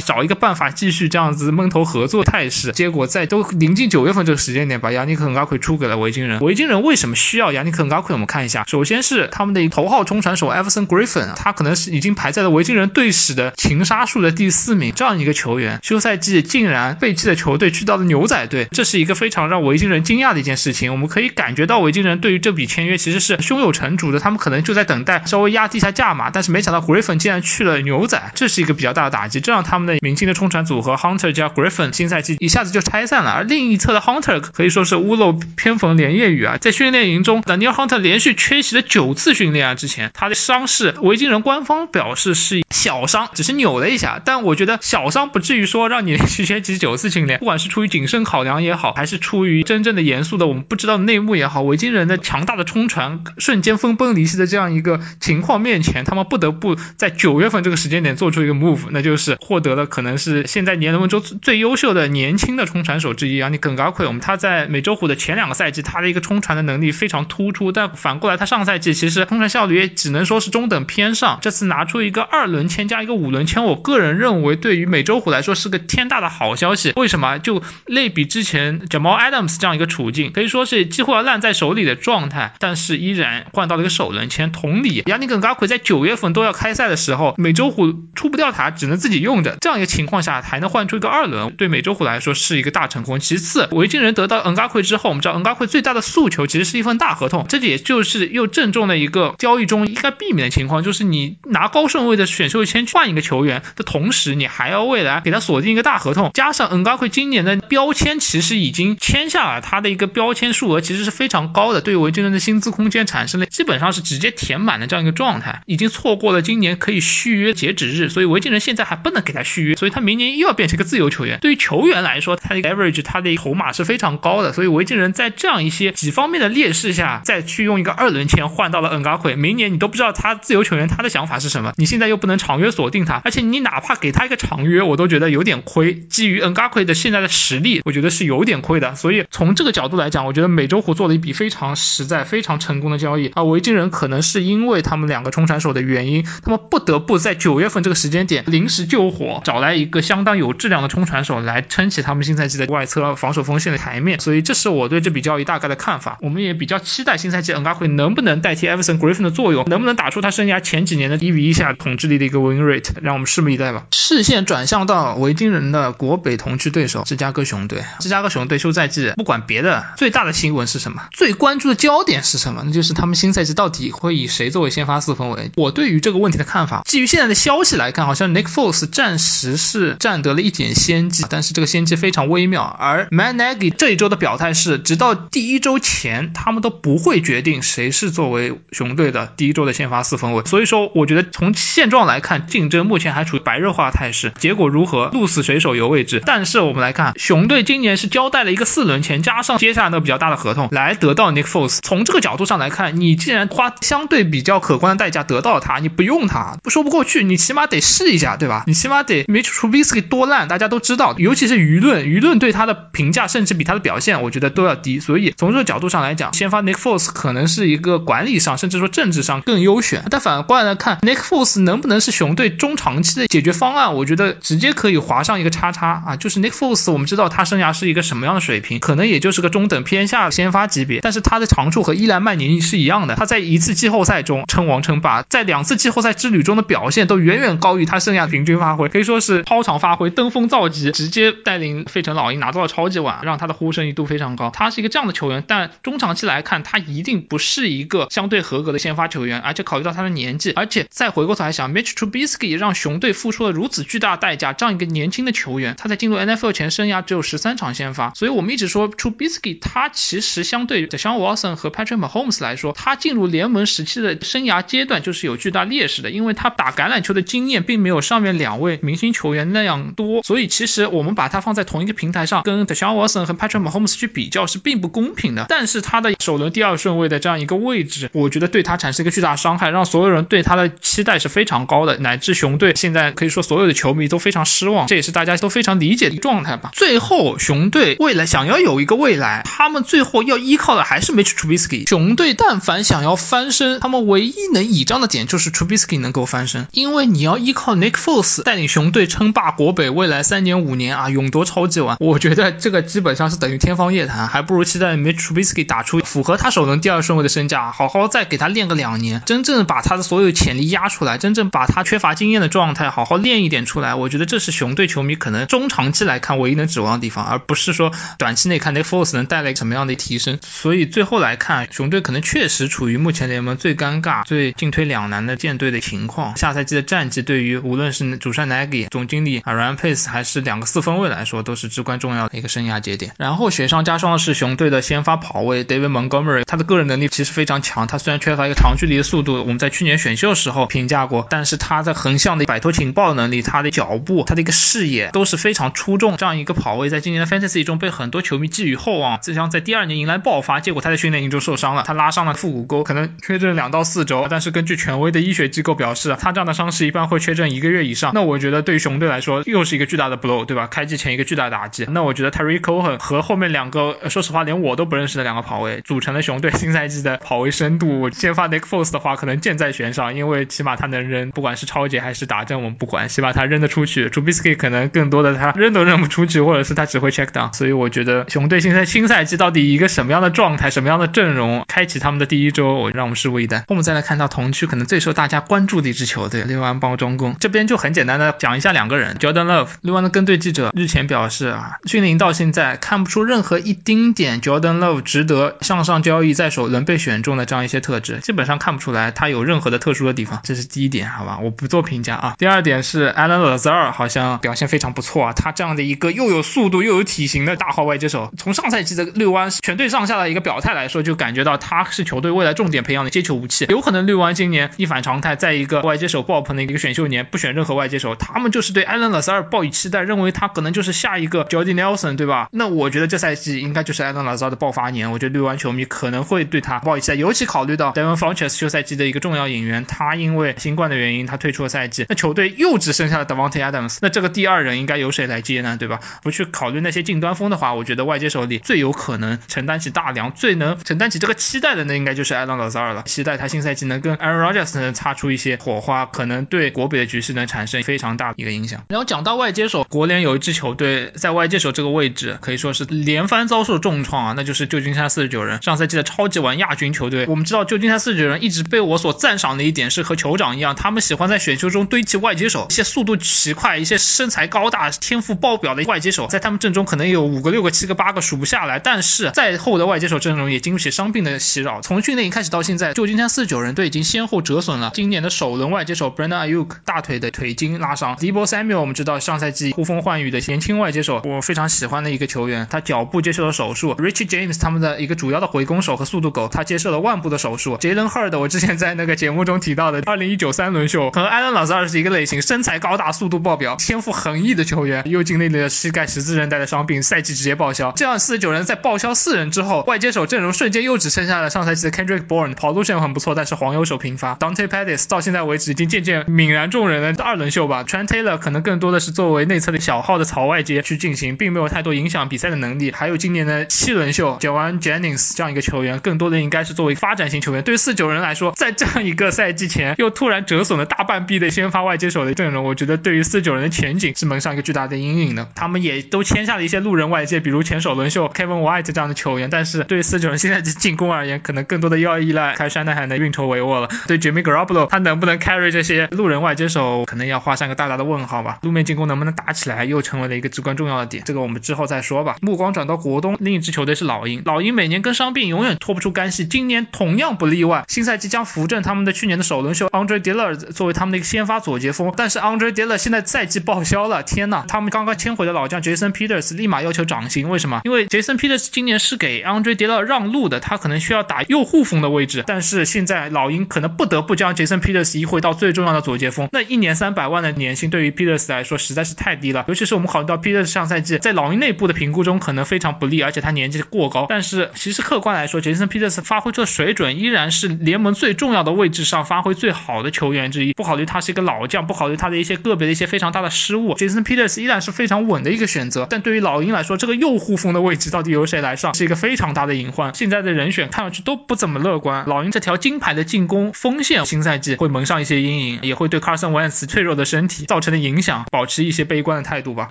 [0.00, 2.70] 找一个办法继续这样子闷头合作态势。
[2.70, 6.38] 结果在都临近九月份这个时间点，把亚尼克·恩加奎出给了维京人。
[6.38, 8.14] 维京人为什么需要亚尼克·恩加奎？
[8.14, 16.03] 我们看一下，首先是他们的头号冲传手 Everson Griffin，他可能是已经排在了维京人队史的情杀数的第四名，这样一个球员休。
[16.04, 20.92] 赛季竟然被弃的球队去到了牛仔队，这是一个非常让维京人惊讶的一件事情。
[20.92, 33.30] 我们可以感觉到维京人对于这笔签约其实是胸有成竹的，他们可能就在等待稍微压低一下价码，但是没想到 Griffin 竟然去了牛仔，这是一个比较大的打击，这让他们的明星的冲传组合 Hunter 加 Griffin 新赛季一下子就拆散了。
[33.30, 45.93] 而另一侧的 Hunter 可以说是屋漏偏逢连夜雨啊，在训练营中，Daniel Hunter 连续缺席了九次训练啊，之前他的伤势，维京人官方表示是小伤，只是扭了一下，但我觉得小伤不至于说让。
[45.94, 64.04] 让你去缺席九次训练， 不管是出于谨慎考量也好，还是出于真正的严肃的我们不知道内幕也好，维京人的强大的冲传瞬间分崩离析的这样一个情况面前，他们不得不在九月份这个时间点做出一个 move， 那就是获得了可能是现在联盟中最优秀的年轻的冲传手之一啊，你耿嘎奎。
[64.08, 71.38] 我们他在美洲虎的前两个赛季，他的一个冲传的能力非常突出，但反过来他上赛季其实冲传效率也只能说是中等偏上。
[71.40, 75.83] 这次拿出一个二轮签加一个五轮签，我个人认为对于美洲虎来说是个。
[75.84, 77.38] 天大的好消息，为什么？
[77.38, 84.50] 就类比之前 Jamal Adams 这样一个处境，可以说是几乎要烂在手里的状态，但是依然换到了一个首轮签。
[84.52, 93.20] 同理，亚尼根加奎在九月份都要开赛的时候，美洲虎出不掉塔，只能自己用的这样一个情况下，还能换出一个二轮，对美洲虎来说是一个大成功。
[93.20, 105.74] 其次，维京人得到恩加奎之后，我们知道恩加奎最大的诉求其实是一份大合同，这也就是又正中了一个交易中应该避免的情况，就是你拿高顺位的选秀签换一个球员的同时，你还要未来给他锁定。
[105.74, 121.40] 一个大合同，加上 n g a k u 今年的标签其实已经签下了，他的一个标签数额其实是非常高的，对维京人的薪资空间产生了基本上是直接填满的这样一个状态，已经错过了今年可以续约截止日，所以维京人现在还不能给他续约，所以他明年又要变成一个自由球员。
[121.40, 135.94] 对于球员来说，他的 average 他的筹码是非常高的，所以维京人在这样一些几方面的劣势下，再去用一个二轮签换到了 n g a k u 明年你都不知道他自由球员他的想法是什么，你现在又不能长约锁定他，而且你哪怕给他一个长约，我都觉得有点亏。
[135.94, 138.94] 基于 n g a k u 的现在的实力，我觉得是有点亏的。
[138.94, 143.42] 所以从这个角度来讲，我觉得美洲虎做了一笔非常实在、非常成功的交易啊。
[143.44, 154.20] 维京人可能是因为他们两个冲传手的原因，他们不得不在九月份这个时间点临时救火，找来一个相当有质量的冲传手来撑起他们新赛季的外侧防守锋线的台面。
[154.20, 156.18] 所以这是我对这笔交易大概的看法。
[156.20, 163.86] 我们也比较期待新赛季 n g a k u 能不能代替 Everson Griffin 的作用，能不能打出他生涯前几年的一比一下统治力的一个 win rate，让我们拭目以待吧。
[163.92, 167.84] 视线转向到维京人的国北同区对手芝加哥熊队。
[168.00, 171.02] 芝加哥熊队休赛季不管别的，最大的新闻是什么？
[171.12, 172.62] 最关注的焦点是什么？
[172.64, 175.50] 那就是他们新赛季到底会以谁作为先发四分卫？
[175.56, 182.62] 我对于这个问题的看法，基于现在的消息来看，好像 Nick Foles 暂时是占得了一点先机，但是这个先机非常微妙。
[182.62, 190.44] 而 Man Nagy 这一周的表态是，直到第一周前，他们都不会决定谁是作为熊队的第一周的先发四分卫。
[190.44, 196.22] 所以说，我觉得从现状来看，竞争目前还处于白热化态势，结果如何，鹿死谁手游位置。
[196.24, 201.80] 但是我们来看，熊队今年是交代了一个四轮钱，加上接下来那个比较大的合同，来得到 Nick Foles。
[201.82, 208.62] 从这个角度上来看，你既然花相对比较可观的代价得到了他，你不用他，不说不过去，你起码得试一下，对吧？
[208.68, 215.00] 你起码得 Mitch Trubisky 多烂，大家都知道，尤其是舆论，舆论对他的评价甚至比他的表现，我觉得都要低。
[215.00, 220.04] 所以从这个角度上来讲，先发 Nick Foles 可能是一个管理上，甚至说政治上更优选。
[220.10, 223.94] 但反过来看，Nick Foles 能不能是熊队中长期的解决方案？
[223.94, 226.16] 我觉得直接可以划上一个叉叉啊！
[226.16, 233.16] 就是 Nick Foles，我们知道他生涯是一个什么样的水平，可能也就是个中等偏下先发级别，但是他的长处和伊兰曼尼是一样的。
[233.16, 244.50] 他在一次季后赛中称王称霸，在两次季后赛之旅中的表现都远远高于他生涯平均发挥，可以说是超常发挥、登峰造极，直接带领费城老鹰拿到了超级碗，让他的呼声一度非常高。
[244.50, 273.34] 他是一个这样的球员，但中长期来看，他一定不是一个相对合格的先发球员，而且考虑到他的年纪，而且再回过头来想，Mitch Trubisky 让熊队付出了如此巨大代价，这样一个年轻的球员，他在进入 NFL 前生涯只有十三场先发，所以我们一直说 Trubisky 他其实相对 Deshaun Watson 和 Patrick Mahomes 来说，他进入联盟时期的生涯阶段就是有巨大劣势的，因为他打橄榄球的经验并没有上面两位明星球员那样多，所以其实我们把他放在同一个平台上，跟 Deshaun Watson 和
[273.34, 275.46] Patrick Mahomes 去比较是并不公平的。
[275.48, 286.70] 但是他的首轮第二顺位的这样一个位置，我觉得对他产生一个巨大伤害，让所有人对他的期待是非常高的，乃至熊队现在可以说所有的球迷都非常失望，这是大家都非常理解的状态吧。
[286.72, 291.88] 最后，熊队未来想要有一个未来，他们最后要依靠的还是 Mitch Trubisky。
[291.88, 320.38] 熊队但凡想要翻身，他们唯一能倚仗的点就是 Trubisky 能够翻身，因为你要依靠 Nick Foles 带领熊队称霸国北，未来三年五年啊，勇夺超级碗，我觉得这个基本上是等于天方夜谭，还不如期待 Mitch Trubisky 打出符合他首轮第二顺位的身价，好好再给他练个两年，真正把他的所有潜力压出来，真正把他缺乏经验的状态好好练一点出来，我觉得这是熊队球迷可能中长期来看唯一能指望的地方，而不是说短期内看 Nick Foles 能带来什么样的提升。
[320.42, 326.36] 所以最后来看，熊队可能确实处于目前联盟最尴尬、最进退两难的舰队的情况。
[326.36, 333.12] 下赛季的战绩对于无论是主帅 Nagy、总经理 Ryan Pace 还是两个四分卫来说，都是至关重要的一个生涯节点。
[333.18, 337.86] 然后雪上加霜的是熊队的先发跑卫 David Montgomery，他的个人能力其实非常强。
[337.86, 346.16] 他虽然缺乏一个长距离的速度，我们在去年选秀时候评价过，但是他在横向的摆脱情报能力、他的脚步、他的一个视野都是非常出众。
[346.16, 354.26] 这样一个跑位在今年的 Fantasy 中被很多球迷寄予厚望，就像在第二年迎来爆发，结果他在训练营中受伤了，他拉伤了腹股沟，可能缺阵两到四周。
[354.28, 358.10] 但是根据权威的医学机构表示，他这样的伤势一般会缺阵一个月以上。
[358.14, 360.66] 那我觉得对于熊队来说又是一个巨大的 blow，对吧？
[360.66, 361.86] 开季前一个巨大的打击。
[361.88, 368.10] 那我觉得 Terry Cohen 和后面两个，说实话连我都不认识的两个跑位，组成了熊队新赛季的跑位深度。
[368.10, 374.08] 先发 Nick Foles 的话，可能箭在弦上，因为起码他能扔，不管是超节还是打针，我们不管，起码他扔得出去。
[374.08, 377.52] Zubik 可能更多的他扔都扔不出去，或者是他只会 check down。
[377.52, 383.64] 所以我觉得熊队现在新赛季到底一个什么样的状态，什么样的阵容，开启他们的第一周，我让我们拭目以待。
[383.68, 389.68] 我们再来看到同区可能最受大家关注的一支球队六安邦中攻，这边就很简单的讲一下两个人，Jordan Love。
[389.82, 402.34] 六安的跟队记者日前表示啊，训练营到现在看不出任何一丁点 Jordan Love 值得向上交易在手能被选中的这样一些特质，基本上看不出来他有任何的特殊的地方，这是第一点，好吧，我不做评价啊。
[402.38, 405.32] 第二点是 Alan Lazar 好像表表现非常不错啊。
[405.32, 413.66] 他这样的一个又有速度又有体型的大号外接手，从上赛季的绿湾全队上下的一个表态来说，就感觉到他是球队未来重点培养的接球武器。
[413.68, 422.48] 有可能绿湾今年一反常态，在一个外接手爆棚的一个选秀年，不选任何外接手，他们就是对艾伦拉萨尔抱以期待，认为他可能就是下一个 Jordy Nelson，对吧？
[422.52, 435.78] 那我觉得这赛季应该就是艾伦拉萨尔的爆发年，我觉得绿湾球迷可能会对他抱以期待，尤其考虑到 Devon Funchess 休赛季的一个重要引援，他因为新冠的原因他退出了赛季，那球队又只剩下了 Devonte Adams，那这个第第二人应该由谁来接呢？
[435.78, 436.00] 对吧？
[436.22, 443.04] 不去考虑那些近端锋的话，我觉得外接手里最有可能承担起大梁、最能承担起这个期待的，那应该就是艾伦拉萨尔了。
[443.04, 448.84] 期待他新赛季能跟 Aaron Rodgers 能擦出一些火花，可能对国北的局势能产生非常大的一个影响。
[448.90, 455.62] 然后讲到外接手，国联有一支球队在外接手这个位置可以说是连番遭受重创啊，那就是旧金山四十九人。
[455.62, 468.80] 上赛季的超级碗亚军球队，我们知道旧金山四十九人一直被我所赞赏的一点是和酋长一样，他们喜欢在选秀中堆砌外接手，一些速度奇快、一些身材高大、天赋爆表的外接手，在他们阵中可能有五个、六个、七个、八个数不下来。
[468.80, 497.92] 但是再后的外接手阵容也经不起伤病的袭扰，从训练营开始到现在，旧金山四十九人队已经先后折损了今年的首轮外接手 Brandon Ayuk 大腿的腿筋拉伤，Debo Samuel 我们知道上赛季呼风唤雨的年轻外接手，我非常喜欢的一个球员，他脚部接受了手术，Richie James 他们的一个主要的回攻手和速度狗，他接受了腕部的手术，Jalen Hurd 我之前在那个节目中提到的二零一九三轮秀和艾伦老师是一个类型，身材高大、速度爆表、天赋横溢的球员，又经历了膝盖十字韧带的伤病，赛季直接报销。
[497.92, 504.34] 这样四十九人在报销四人之后，外接手阵容瞬间又只剩下了上赛季的 Kendrick Bourne，跑路线很不错，但是黄油手频发。
[504.36, 507.84] Dante Pettis 到现在为止已经渐渐泯然众人的二轮秀吧。
[507.84, 512.92] Trent Taylor 可能更多的是作为内侧的小号的槽外接去进行，并没有太多影响比赛的能力。
[512.92, 517.62] 还有今年的七轮秀 j o a n Jennings 这样一个球员，更多的应该是作为发展型球员。
[517.62, 525.48] 对于四九人来说，在这样一个赛季前又突然折损了大半壁的先发外接手的阵容，我觉得对于四九人的前景是蒙上一个巨大的阴影的。
[525.54, 533.88] 他们也都签下了一些路人外接，比如前首轮秀 Kevin White 这样的球员，但是对于四九人现在的进攻而言，可能更多的要依赖开山奈海的运筹帷幄了。
[534.06, 538.58] 对 Jimmy Garoppolo，他能不能 carry 这些路人外接手，可能要画上一个大大的问号吧。
[538.62, 541.22] 路面进攻能不能打起来，又成为了一个至关重要的点。
[541.24, 542.36] 这个我们之后再说吧。
[542.40, 544.42] 目光转到国东，另一支球队是老鹰。
[544.44, 547.84] 老鹰每年跟伤病永远脱不出干系，今年同样不例外。
[547.88, 554.22] 新赛季将扶正他们的去年的首轮秀 Andre Dillard 作为他们的一个先发左截锋，但是 Andre Dillard 现在赛季报销了。
[554.22, 557.82] 天呐，他们刚刚签回的老将 Jason Peters 立马要求涨薪，为什么？
[557.84, 566.48] 因为 Jason Peters 今年是给 Andre Dillard 让路的，他可能需要打右护锋的位置，但是现在老鹰可能不得不将 Jason Peters 移回到最重要的左截锋。
[566.52, 574.26] 那一年三百万的年薪对于 Peters 来说实在是太低了，尤其是我们考虑到 Peters 上赛季在老鹰内部的评估中可能非常不利，而且他年纪过高。
[574.28, 580.72] 但是其实客观来说，Jason Peters 发挥出的水准依然是联盟最重要的位置上发挥最好的球员之一。
[580.72, 586.06] 不考虑他是一个老将，不考虑他的一些个别的一些非常大的失误，Jason Peters 依然是非常稳的一个选择。
[586.08, 590.14] 但对于老鹰来说，这个右护锋的位置到底由谁来上，是一个非常大的隐患。
[590.14, 592.24] 现在的人选看上去都不怎么乐观。
[592.26, 599.88] 老鹰这条金牌的进攻锋线，新赛季会蒙上一些阴影，也会对 Carson Wentz 脆弱的身体造成的影响保持一些悲观的态度吧。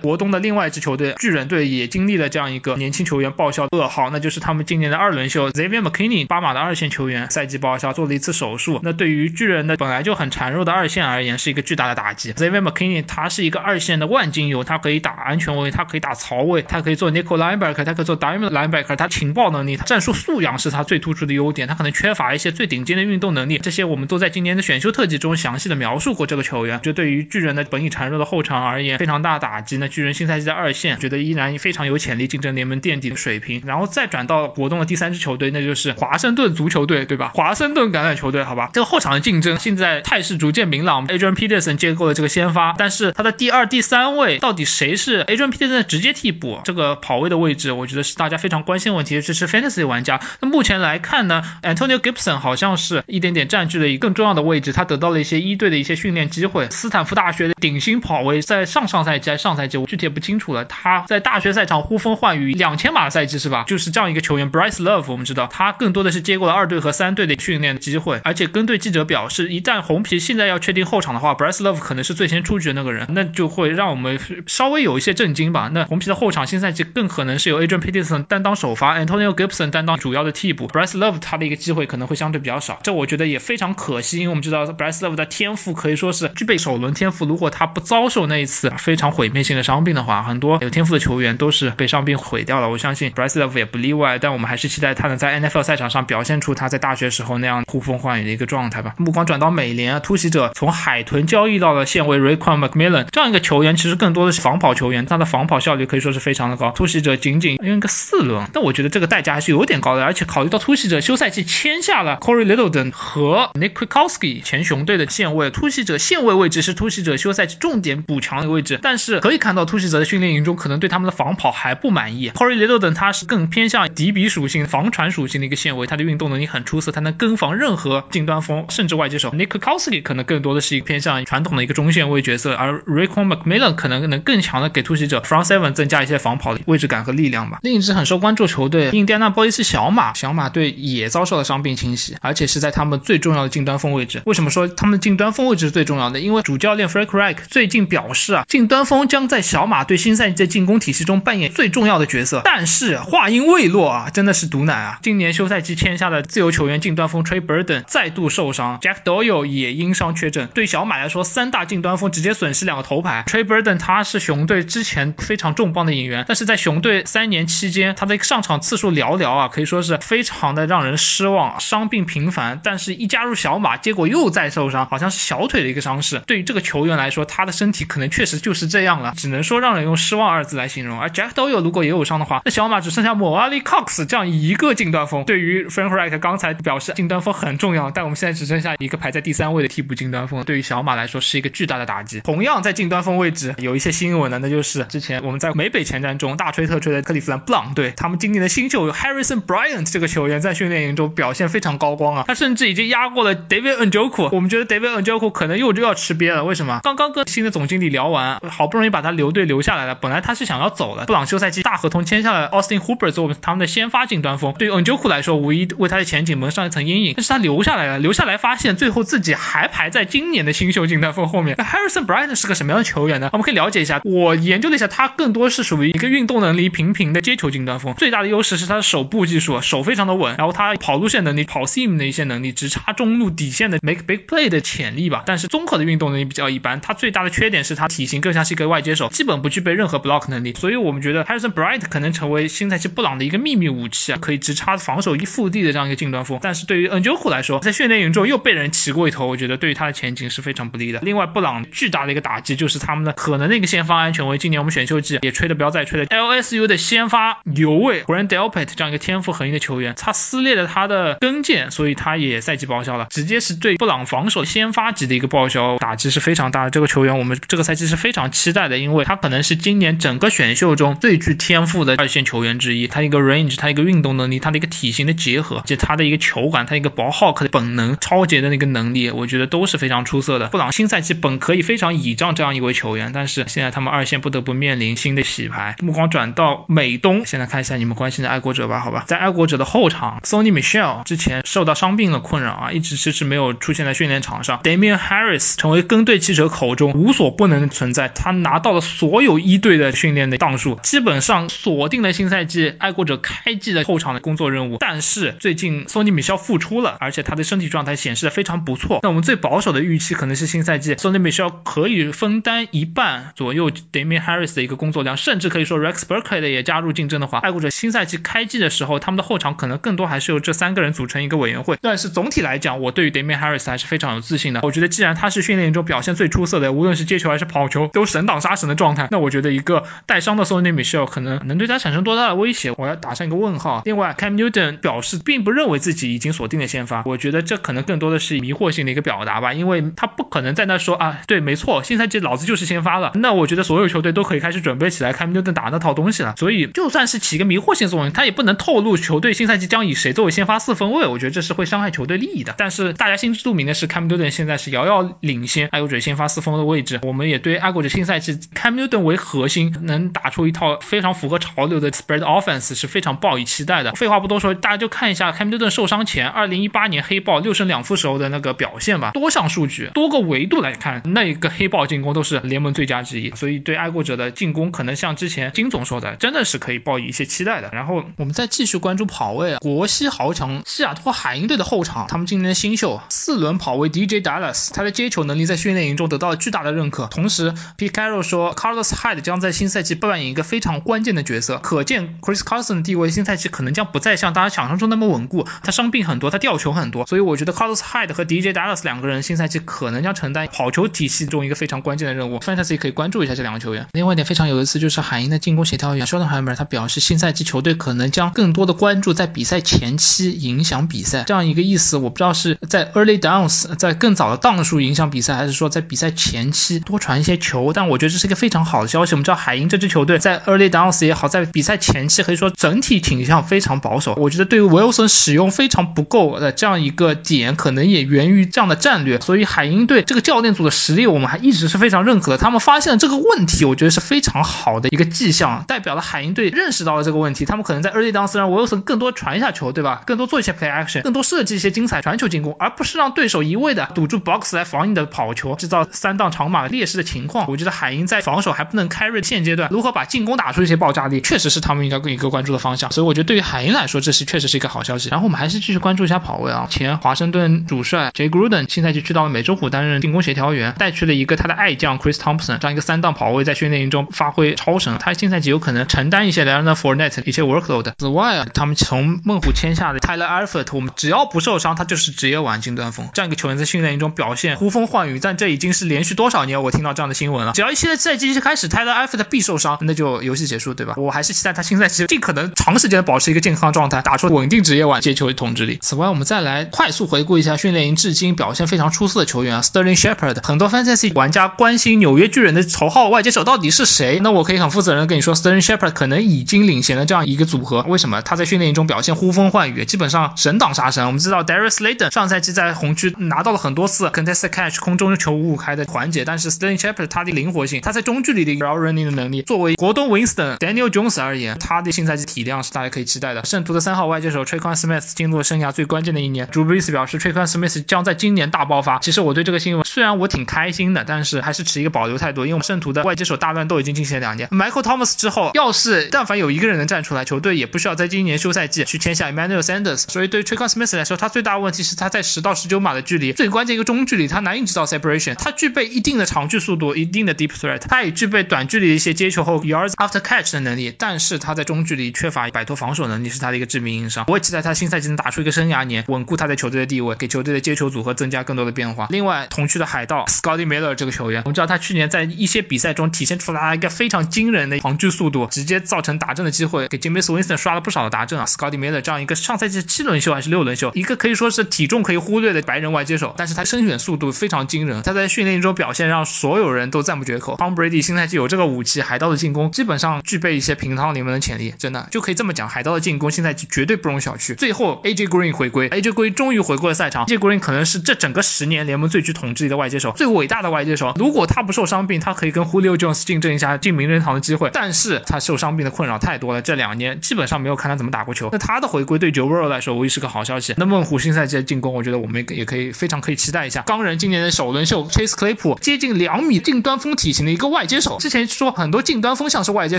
[0.02, 8.80] 国东的另外一支球队巨人队也经历了这样一个年轻球员报销噩耗，那就是他们今年的二轮秀 zvi McKinney，巴马的二线球员赛季报销，做了一次手术。
[8.82, 12.32] 那对于巨人的本来就很孱弱的二线而言，是一个巨大的打击。
[12.32, 21.68] zvi McKinney 他是一个二线的万金油，他可以打安全位，他可以打槽位，他可以做 nickel linebacker，他可以做 diamond linebacker，他情报能力、他战术素养是他最突出的优点。
[21.68, 26.80] 他可能缺乏一些最顶尖的运动能力，这些我们都在今年的选秀特辑中详细的描述过这个球员。
[26.82, 29.76] 就对于巨人的本已孱弱的后场而言，非常大打击。
[29.76, 33.62] 那巨人新赛季的二线，觉得依然非常有潜力竞争联盟垫底的水平。
[33.66, 37.32] 然后再转到国东的第三支球队，那就是华盛顿足球队，对吧？
[37.34, 38.70] 华盛顿橄榄球队，好吧。
[38.72, 46.60] 这个后场的竞争现在态势逐渐明朗，Adrian Peterson 接过了这个先发，但是他的第二、第三位到底谁是 AJ Pton 的直接替补？
[46.62, 50.20] 这个跑位的位置，我觉得是大家非常关心的问题，这是 Fantasy 玩家。
[50.38, 56.70] 那目前来看呢，Antonio Gibson 好像是一点点占据了一个更重要的位置，他得到了一些一队的一些训练机会。
[56.70, 60.64] 斯坦福大学的顶薪跑位，在上上赛季、在上赛季我具体也不清楚了。
[60.64, 63.64] 他在大学赛场呼风唤雨，两千码赛季是吧？
[63.66, 75.70] 就是这样一个球员，Bryce Love，我们知道他更多的是接过了二队和三队的训练机会，而且跟队记者表示，一旦红皮现在要确定后场的话，Bryce Love 可能是最先出局的那个人，那就会会让我们稍微有一些震惊吧。
[75.72, 92.68] 那红皮的后场新赛季更可能是由 Adrian Peterson 担当首发，Antonio Gibson 担当主要的替补，Bryce Love 他的一个机会可能会相对比较少，这我觉得也非常可惜，因为我们知道 Bryce Love 的天赋可以说是具备首轮天赋，如果他不遭受那一次非常毁灭性的伤病的话，很多有天赋的球员都是被伤病毁掉了。
[92.68, 98.94] 我相信 Bryce Love 也不例外，但我们还是期待他能在 NFL 赛场上表现出他在大学时候那样呼风唤雨的一个状态吧。
[98.98, 106.72] 目光转到美联啊，突袭者从海豚交易到了现为 Rayquan McMillan 这样一个球球员其实更多的是防跑球员，他的防跑效率可以说是非常的高。
[106.72, 122.30] 突袭者仅仅用个四轮，但我觉得这个代价还是有点高的，而且考虑到突袭者休赛季签下了 Corey Littleton 和 Nick Kukowski 前雄队的线位，突袭者线位位置是突袭者休赛季重点补强的位置，但是可以看到突袭者的训练营中可能对他们的防跑还不满意。
[122.30, 129.30] Corey Littleton 他是更偏向底比属性、防传属性的一个线位，他的运动能力很出色，他能跟防任何近端锋甚至外接手。
[129.30, 137.58] Nick Kwiatkowski 可能更多的是一个偏向传统的一个中线位角色，而 Raycom Rickon McMillan 可能能更强的给突袭者 Front Seven 增加一些防跑的位置感和力量吧。
[137.62, 144.22] 另一支很受关注球队印第安纳波利斯小马，小马队也遭受了伤病侵袭，而且是在他们最重要的近端锋位置。
[144.24, 146.20] 为什么说他们的近端锋位置是最重要的？
[146.20, 152.42] 因为主教练 Frank Reich 最近表示啊，近端锋将在小马队新赛季的进攻体系中扮演最重要的角色。
[152.44, 154.98] 但是话音未落啊，真的是毒奶啊！
[155.02, 160.48] 今年休赛季签下的自由球员近端锋 Trey Burden 再度受伤，Jack Doyle 也因伤缺阵。
[160.48, 163.24] 对小马来说，三大近端锋直接损失两个头牌。
[163.34, 172.60] Trey Burden 他是熊队之前非常重磅的引援，但是在熊队三年期间，他的上场次数寥寥啊，可以说是非常的让人失望，伤病频繁。
[172.62, 176.22] 但是一加入小马，结果又再受伤，好像是小腿的一个伤势。
[176.28, 181.00] 对于这个球员来说，他的身体可能确实就是这样了，只能说让人用失望二字来形容。
[181.00, 185.24] 而 Jack Doyle 如果也有伤的话，那小马只剩下 Mo Ali Cox 这样一个近端锋。
[185.24, 192.20] 对于 Frank Reich 刚才表示近端锋很重要，但我们现在只剩下一个排在第三位的替补近端锋，对于小马来说是一个巨大的打击。
[192.20, 204.28] 同样在近端锋位位置有一些新闻呢，那就是之前我们在美北前瞻中大吹特吹的克利夫兰布朗队，他们今年的新秀 Harrison Bryant 这个球员在训练营中表现非常高光啊，他甚至已经压过了 David Njoku。
[204.30, 206.80] 我们觉得 David Njoku 可能又就要吃瘪了，为什么？
[206.82, 217.14] 刚刚跟新的总经理聊完，好不容易把他留队留下来了，本来他是想要走的，布朗休赛季大合同签下了 Austin Hooper 作为他们的先发近端锋，对于 Njoku 来说，无疑为他的前景蒙上一层阴影。
[217.16, 221.54] 但是他留下来了，留下来发现最后自己还排在今年的新秀近端锋后面。
[221.56, 223.30] 那 Harrison Bryant 是个什么样的球员呢？
[223.32, 224.00] 我们可以了解一下。
[224.04, 235.22] 我研究了一下，他更多是属于一个运动能力平平的接球近端锋，最大的优势是他的手部技术，手非常的稳，然后他跑路线能力、跑 seam 的一些能力，直插中路底线的 make big play 的潜力吧。
[235.26, 240.54] 但是综合的运动能力比较一般，他最大的缺点是他体型更像是一个外接手，基本不具备任何 block 能力。
[240.54, 246.38] 所以我们觉得 Harrison Bright 可能成为新赛季布朗的一个秘密武器啊，可以直插防守一腹地的这样一个近端锋。
[246.42, 251.00] 但是对于 Njoku 来说，在训练营中又被人骑过一头，我觉得对于他的前景是非常不利的。
[251.02, 266.70] 另外，布朗巨大的一个打击就是他他们的可能的一个先发安全卫，今年我们选秀季也吹的不要再吹了，LSU 的先发牛卫 Grant Delpit 这样一个天赋横溢的球员，他撕裂了他的跟腱，所以他也赛季报销了，直接是对布朗防守先发级的一个报销，打击是非常大的。
[266.70, 272.86] 这个球员我们这个赛季是非常期待的，因为他可能是今年整个选秀中最具天赋的二线球员之一。
[272.86, 280.46] 他一个 range，他一个运动能力，他的一个体型的结合，以及他的一个球感，他一个薄 hawk 的本能，超节的那个能力，我觉得都是非常出色的。
[280.50, 285.74] 布朗新赛季本可以非常倚仗这样一位球球员，但是现在他们二线不得不面临新的洗牌。
[285.80, 294.60] 目光转到美东，现在看一下你们关心的爱国者吧，好吧，在爱国者的后场，Sony Michelle 之前受到伤病的困扰啊，一直迟迟没有出现在训练场上。
[294.62, 304.76] Damian Harris 成为跟队记者口中无所不能的存在，他拿到了所有一队的训练的档数，基本上锁定了新赛季爱国者开季的后场的工作任务。
[304.78, 309.00] 但是最近 Sony Michelle 复出了，而且他的身体状态显示的非常不错。
[309.02, 321.78] 那我们最保守的预期可能是新赛季 Sony Michelle 可以分担一半左右 Damian Harris 的一个工作量，甚至可以说 Rex Burkhead 也加入竞争的话，爱国者新赛季开季的时候，他们的后场可能更多还是由这三个人组成一个委员会。
[321.80, 324.60] 但是总体来讲，我对于 Damian Harris 还是非常有自信的。
[324.64, 333.82] 我觉得既然他是训练中表现最出色的，无论是接球还是跑球都神挡杀神的状态，那我觉得一个带伤的 Sony Michel 可能能对他产生多大的威胁，我要打上一个问号。
[333.84, 343.12] 另外，Cam Newton 表示并不认为自己已经锁定了先发，我觉得这可能更多的是迷惑性的一个表达吧，因为他不可能在那说啊，对，没错，新赛季老子就是先发了。
[343.14, 346.34] 那我觉得所有球队都可以开始准备起来，Cam Newton 打那套东西了。
[346.36, 352.54] 所以就算是起个迷惑性作用，他也不能透露球队新赛季将以谁作为先发四分位，我觉得这是会伤害球队利益的。
[352.58, 357.00] 但是大家心知肚明的是，Cam Newton 现在是遥遥领先爱国者先发四分的位置。
[357.02, 363.92] 我们也对爱国者新赛季 Cam Newton 为核心，能打出一套非常符合潮流的 spread offense 是非常抱以期待的。
[363.92, 369.10] 废话不多说，大家就看一下 Cam Newton 受伤前2018年黑豹六胜两负时候的那个表现吧。
[369.12, 373.32] 多项数据、多个维度来看，那个黑豹进攻都是联盟最佳之一。
[373.34, 377.70] 所以对爱国者的进攻，可能像之前金总说的，真的是可以抱以一些期待的。
[377.72, 387.08] 然后我们再继续关注跑位啊，国西豪强西雅图海鹰队的后场，他们今年的新秀四轮跑位 DJ Dallas，他的接球能力在训练营中得到了巨大的认可。
[387.08, 395.46] 同时，Pete Carroll 说 Carlos Hyde 将在新赛季扮演一个非常关键的角色，可见 Chris Carson 的地位新赛季可能将不再像大家想象中那么稳固。
[395.62, 402.40] 他伤病很多，他掉球很多，所以我觉得 Carlos Hyde 和 DJ Dallas 两个人新赛季可能将承担跑球体系中一个非常关键的任务。
[402.44, 403.86] Fantasy 可以关注一下这两个球员。
[403.92, 417.72] 另外一点非常有意思就是海鹰的进攻协调员 Sheldon Hammer 他表示，新赛季球队可能将更多的关注在比赛前期影响比赛这样一个意思，我不知道是在 early downs 在更早的档数影响比赛，还是说在比赛前期多传一些球。
[417.72, 419.14] 但我觉得这是一个非常好的消息。
[419.14, 424.14] 我们知道海鹰这支球队在 early downs 也好，在比赛前期可以说整体倾向非常保守。
[424.16, 429.20] 我觉得对于 Wilson 使用非常不够的这样一个点，可能也源于这样的战略。
[429.20, 437.44] 所以海鹰队这个教练组的实力，我们还一直是非常认可他们发现了这个问题，我觉得是非常好的一个迹象，代表了海鹰队认识到了这个问题。
[437.44, 440.02] 他们可能在 early downs 让 Wilson 更多传一下球，对吧？
[440.06, 447.46] 更多做一些 play action，更多设计一些精彩传球进攻，而不是让对手一味的堵住 box 来防你的跑球，制造三档长马劣势的情况。
[447.48, 452.90] 我觉得海鹰在防守还不能 carry 现阶段，如何把进攻打出一些爆炸力，确实是他们应该更一个关注的方向。
[452.90, 455.08] 所以我觉得对于海鹰来说，这是确实是一个好消息。
[455.10, 467.92] 然后我们还是继续关注一下跑位啊，前华盛顿主帅 Jay Gruden 新赛季去到了美洲虎担任进攻协调员，带去了一个他的爱将 Chris Thompson，这样一个三档跑位在训练营中发挥超神，他新赛季有可能承担一些 Leonard Fournette 一些 workload。
[467.98, 473.10] 此外啊，他们从猛虎签下的 Tyler Alford，我们只要不受伤，他就是职业玩金端锋。
[473.12, 477.52] 这样一个球员在训练营中表现呼风唤雨，但这已经是连续多少年我听到这样的新闻了。
[477.52, 480.94] 只要一新的赛季一开始，Tyler Alford 必受伤，那就游戏结束，对吧？
[480.96, 485.78] 我还是期待他新赛季尽可能长时间的保持一个健康状态，打出稳定职业玩接球统治力。
[485.82, 490.44] 此外，我们再来快速回顾一下训练营至今表现非常出色的球员啊，Sterling Shepard。
[490.46, 494.20] 很多 Fantasy 玩家关心纽约巨人的头号外接手到底是谁？
[494.22, 497.80] 那我可以很负责任的跟你说 stern Shepard 可能已经领衔了这样一个组合。
[497.88, 498.20] 为什么？
[498.20, 501.06] 他在训练营中表现呼风唤雨，基本上神挡杀神。
[501.06, 510.90] 我们知道 Darius Slayton 上赛季在红区拿到了很多次 contested catch 空中球五五开的环节，但是 stern Shepard 他的灵活性，他在中距离的 r o running 的能力，作为国东 Winston Daniel
[510.90, 513.46] Jones 而言，他的新赛季体量是大家可以期待的。
[513.46, 518.98] 圣徒的三号外接手 Trequan Smith 进入了生涯最关键的一年，Drew Brees 表示 Trequan Smith 将在今年大爆发。
[518.98, 529.98] 其实我对这个新闻虽然我挺开心的，但是还是持一个保留太多，因为我们圣徒的外接手大乱斗已经进行了两年，Michael Thomas 之后，要是但凡有一个人能站出来，球队也不需要在今年休赛季去签下 Emmanuel Sanders。
[530.08, 535.36] 所以对 Trequan Smith 来说，他最大的问题是他在十到十九码的距离，最关键一个中距离，他难以制造 separation。
[535.36, 544.24] 他具备一定的长距速度，一定的 deep threat，他也具备短距离的一些接球后 yards after catch 的能力，但是他在中距离缺乏摆脱防守能力，是他的一个致命硬伤。
[544.26, 549.06] 我也期待他新赛季能打出一个生涯年，稳固他在球队的地位，给球队的接球组合增加更多的变化。
[549.10, 558.46] 另外，同区的海盗 Scotty Miller 这个球员，我们知道他去年在一些比赛中体现出来一个非常惊人的长距速度，直接造成打正的机会，给 James Winston 刷了不少的达阵啊。
[558.46, 567.56] Scotty Miller 这样一个上赛季七轮秀还是六轮秀，一个可以说是体重可以忽略的白人外接手，但是他身选速度非常惊人，他在训练中表现让所有人都赞不绝口。
[567.58, 574.54] Tom Brady 新赛季有这个武器，海盗的进攻基本上具备一些平汤联盟的潜力，真的就可以这么讲，海盗的进攻新赛季绝对不容小觑。
[574.56, 581.12] 最后 AJ Green 回归，AJ Green 终于回归了赛场，AJ Green 可能是这整个十年联盟最具统治力的外接手，最伟大的外接手。
[581.16, 588.48] 如果他不受伤病，他可以跟 Julio Jones 竞争一下进名人堂的机会，但是他受伤病的困扰太多了，这两年基本上没有看他怎么打过球。
[588.52, 590.74] 那他的回归对 Joe Burrow 来说无疑是个好消息。
[590.78, 593.82] 那么虎新赛季的进攻，我觉得我们也可以非常可以期待一下。
[593.82, 599.98] 钢人今年的首轮秀 Chase Claypool 接近两米近端锋体型的一个外接手，之前说很多近端锋像是外接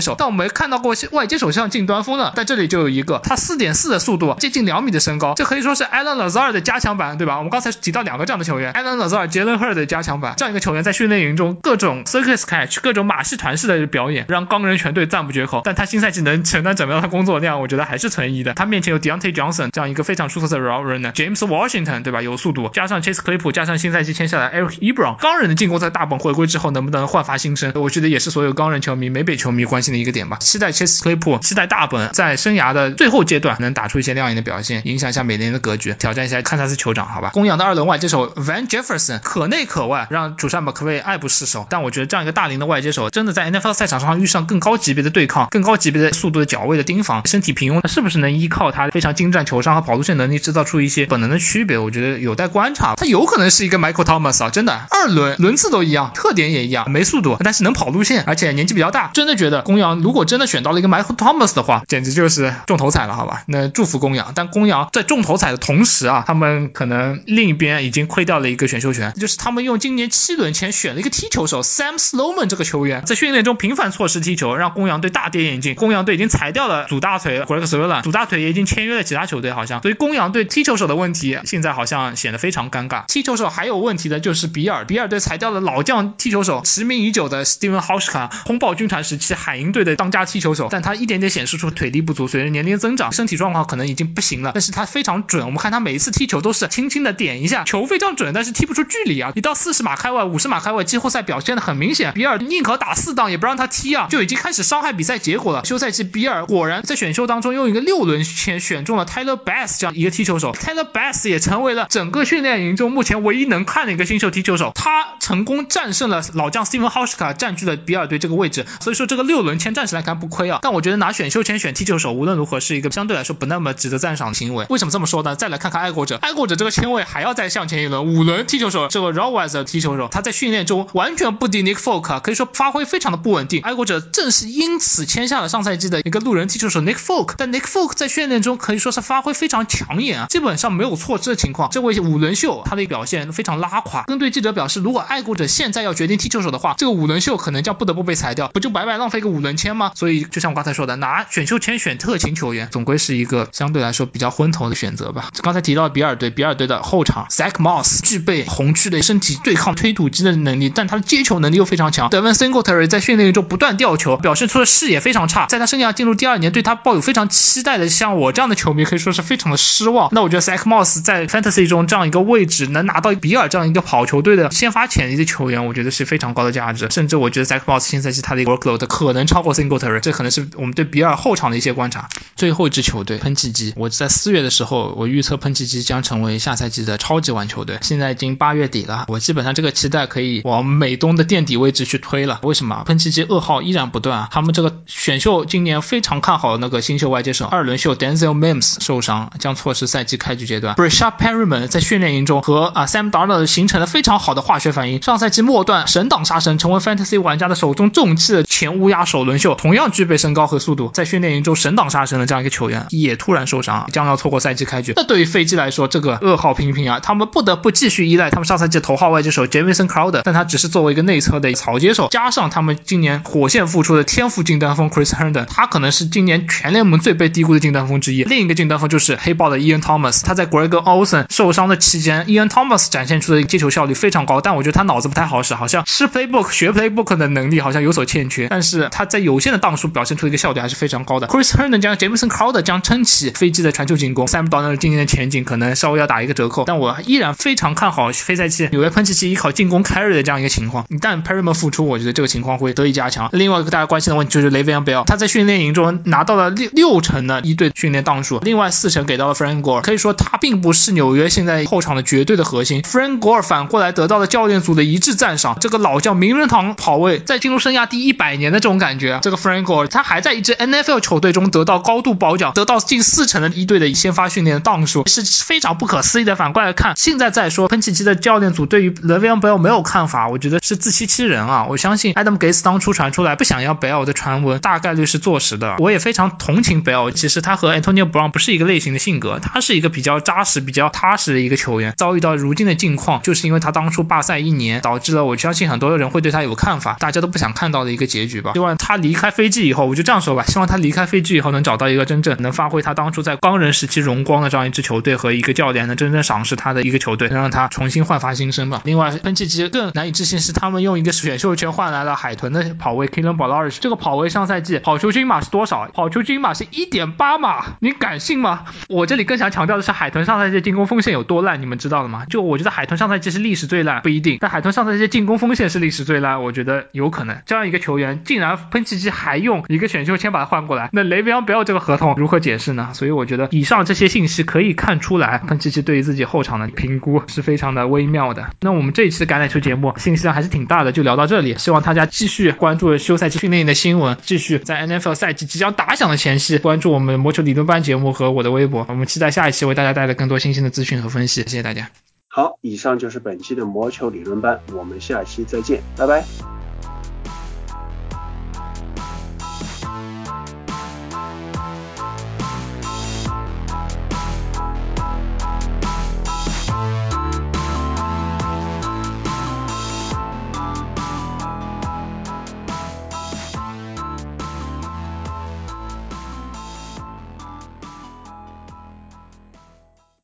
[0.00, 7.36] 手，但我没看到过外接手像近端锋的，在这里就有一个，他四点四的速度，接近两米的身高，这可以说是 Alan Lazar 的加强版，对吧？
[7.36, 15.62] 我们刚才提到两个这样的球员，Alan Lazar、Jalen Hurd 的加强版，这样一个球员在训练营中各种 circus catch、各种马戏团式的表演，让钢人全队赞不绝口。
[15.64, 18.54] 但他新赛季能承担怎么样的工作量，我觉得还是存疑的。
[18.54, 22.22] 他面前有 Deontay Johnson 这样一个非常出色的 route runner，James Washington 对吧？
[22.22, 27.72] 有速度，加上 Chase Claypool，加上新赛季签下来 Eric Ebron，钢人的进攻在大本回归之后能不能焕发新生？
[27.74, 30.36] 我觉得也是所有钢人球迷、美北球迷关心的一个点吧。
[30.36, 37.30] 期待 Chase Claypool，期待大本在生涯的最后阶段能打出一些亮眼的表现，影响一下美联的格局，挑战一下堪萨斯酋长，好吧？
[37.32, 41.55] 公羊的二轮外接手 Van Jefferson 可内可外，让主帅马克威爱不释手。
[41.70, 51.78] 但我觉得这样一个大龄的外接手，真的在 NFL 赛场上遇上更高级别的对抗、更高级别的速度的脚位的盯防，身体平庸，是不是能依靠他非常精湛球商和跑路线能力制造出一些本能的区别？
[51.78, 52.94] 我觉得有待观察。
[52.96, 59.10] 他有可能是一个 Michael Thomas 啊，真的二轮轮次都一样，特点也一样，没速度，但是能跑路线，而且年纪比较大。
[59.14, 63.44] 真的觉得公羊如果真的选到了一个 Michael Thomas 的话，简直就是中头彩了，好吧？
[63.46, 64.32] 那祝福公羊。
[64.34, 75.74] 但公羊在中头彩的同时啊，他们可能另一边已经亏掉了一个选秀权，就是他们用今年七轮前选了一个踢球手 Sam Sloman 这个球员，在训练中频繁错失踢球，让公羊队大跌眼镜。
[75.74, 79.82] 公羊队已经裁掉了主大腿 Greg s w i l l a 主大腿也已经签约了其他球队，好像。
[79.82, 83.04] 所以公羊队踢球手的问题现在好像显得非常尴尬。
[83.06, 94.52] 踢球手还有问题的就是比尔，比尔队裁掉了老将踢球手，驰名已久的 Steven Hauschka，轰爆军团时期海鹰队的当家踢球手，但他一点点显示出腿力不足，随着年龄增长，身体状况可能已经不行了。
[94.54, 99.32] 但是他非常准，我们看他每一次踢球都是轻轻的点一下，球非常准，但是踢不出距离啊。
[99.34, 105.66] 一到四十码开外、五十码开外，季后赛表表现的很明显，比尔宁可打四档也不让他踢啊，就已经开始伤害比赛结果了。
[105.66, 120.60] 休赛期比尔果然在选秀当中用一个六轮签选中了 Tyler Bass 这样一个踢球手，Tyler Bass 也成为了整个训练营中目前唯一能看的一个新秀踢球手，他成功战胜了老将 Steven Hauschka，占据了比尔队这个位置，所以说这个六轮签暂时来看不亏啊。
[120.62, 124.64] 但我觉得拿选秀签选踢球手无论如何是一个相对来说不那么值得赞赏的行为。
[124.70, 125.36] 为什么这么说呢？
[125.36, 133.62] 再来看看爱国者，爱国者这个签位还要再向前一轮，五轮踢球手这个 r o w e s 踢球手，他在训练中完全不敌 Nick Folk，可以说发挥非常的不稳定。
[133.62, 141.70] 爱国者正是因此签下了上赛季的一个路人踢球手 Nick Folk，但 Nick Folk 在训练中可以说是发挥非常抢眼啊，基本上没有错失的情况。
[141.70, 144.04] 这位五轮秀他的表现非常拉垮。
[144.06, 149.92] 跟对记者表示，如果爱国者现在要决定踢球手的话，这个五轮秀可能将不得不被裁掉，不就白白浪费一个五轮签吗？
[149.94, 155.30] 所以就像我刚才说的，拿选秀签选特勤球员，总归是一个相对来说比较昏头的选择吧。
[155.42, 162.10] 刚才提到比尔队，比尔队的后场 Zach Moss 具备红区的身体对抗推土机的能力，但他的接球能力又非常强。
[162.10, 165.46] Devin Singletary 在训练中不断掉球，表现出的视野非常差。
[165.46, 170.10] 在他生涯进入第二年，对他抱有非常期待的，像我这样的球迷可以说是非常的失望。
[170.12, 176.88] 那我觉得 Zach Moss 在 Fantasy 中这样一个位置，能拿到比尔这样一个跑球队的先发潜力的球员，我觉得是非常高的价值。
[176.90, 182.08] 甚至我觉得 Zach Moss 新赛季他的 workload 可能超过 Singletary，这可能是我们对比尔后场的一些观察。
[182.34, 187.78] 最后一支球队喷气机，我在四月的时候，我预测喷气机将成为下赛季的超级碗球队。
[187.82, 192.40] 现在已经八月底了，我基本上这个期待可以往每东的垫底位置去推了。
[192.42, 192.82] 为什么？
[192.84, 194.28] 喷气机噩耗依然不断！
[194.30, 200.74] 他们这个选秀今年非常看好那个新秀外接手二轮秀 Denzel Mims 受伤，将错失赛季开局阶段。
[200.76, 205.02] Breshad Perryman 在训练营中和啊 Sam Darnold 形成了非常好的化学反应。
[205.02, 214.92] 上赛季末段神挡杀神，成为 Fantasy 玩家的手中重器的前乌鸦首轮秀，同样具备身高和速度，在训练营中神挡杀神的这样一个球员也突然受伤，将要错过赛季开局。
[214.96, 228.24] 那对于飞机来说，这个噩耗频频啊，他们不得不继续依赖他们上赛季头号外接手 Jamison Crowder，但他只是作为一个内侧的草接手，加上他们今年火线复出的天赋近端锋 Chris Herndon，他可能是今年全联盟最被低估的近端锋之一。
[228.24, 238.48] 另一个近端锋就是黑豹的 Ian Thomas，他在 Greg Olsen 受伤的期间，Ian Thomas 展现出的接球效率非常高，但我觉得他脑子不太好使，好像吃 Playbook 学 Playbook 的能力好像有所欠缺。
[238.48, 241.26] 但是他在有限的档数表现出的一个效率还是非常高的。
[241.28, 250.75] Chris Herndon 将 Jameson Crowder 将撑起飞机的传球进攻，Sam Darnold 今年的前景可能稍微要打一个折扣，但我依然非常看好非赛季纽约喷气机依靠进攻 carry 的这样一个情况。
[250.88, 253.30] 一旦 Perryman 复出，我觉得这个情况会得以加强。
[253.32, 262.82] 另外一个大家关心的问题就是 Le'Veon Bell，他在训练营中拿到了六六成的一队训练档数，另外四成给到了 Frank Gore，可以说他并不是纽约现在后场的绝对的核心。
[262.82, 276.36] Frank Gore 反过来得到了教练组的一致赞赏，这个老将名人堂跑位在进入生涯第一百年的这种感觉，这个 Frank Gore 他还在一支 NFL 球队中得到高度褒奖，得到近四成的一队的先发训练的档数，是非常不可思议的。
[276.36, 281.66] 反过来看，现在再说喷气机的教练组对于 Le'Veon Bell 没有看法，我觉得是自欺欺人啊！
[281.70, 285.76] 我相信 Adam Gates 当初传出来不想要 Bell 的传闻，大概率是坐实的。
[285.78, 291.94] 我也非常同情 Bell，其实他和 Antonio Brown 不是一个类型的性格，他是一个比较扎实、比较踏实的一个球员。
[291.96, 298.54] 遭遇到如今的境况，就是因为他当初罢赛一年，导致了我相信很多人会对他有看法，大家都不想看到的一个结局吧。
[298.54, 308.82] 希望他离开飞机以后，我就这样说吧，希望他离开飞机以后能找到一个真正能发挥他当初在钢人时期荣光的这样一支球队和一个教练，能真正赏识他的一个球队，能让他重新焕发新生吧。
[308.84, 315.88] 另外，喷气机更难以置信是他们用一个选秀权换来了海豚的跑位 Kalen Ballard，这个跑位上赛季跑球均码是多少？
[315.92, 318.64] 跑球均码是一点八码，你敢信吗？
[318.88, 322.24] 我这里更想强调的是海豚上赛季进攻锋线有多烂，你们知道了吗？
[322.24, 327.36] 就我觉得海豚上赛季是历史最烂，不一定，但海豚上赛季进攻锋线是历史最烂，我觉得有可能。
[327.46, 332.90] 这样一个球员竟然喷气机还用一个选秀签把他换过来，那雷维昂不要这个合同如何解释呢？
[332.94, 338.50] 所以我觉得以上这些信息可以看出来，喷气机对于自己后场的评估是非常的微妙的。
[338.60, 341.56] 那我们这一期的橄榄球节目信息量还是挺大的，就聊到这里。
[341.58, 348.86] 希望大家继续关注休赛期训练营的新闻，继续在 NFL 赛季即将打响的前夕关注我们魔球理论班节目和我的微博。
[348.88, 351.42] 我们期待下一期为大家带来更多新鲜的资讯和分析。
[351.42, 351.90] 谢谢大家。
[352.28, 356.55] 好，以上就是本期的魔球理论班，我们下期再见，拜拜。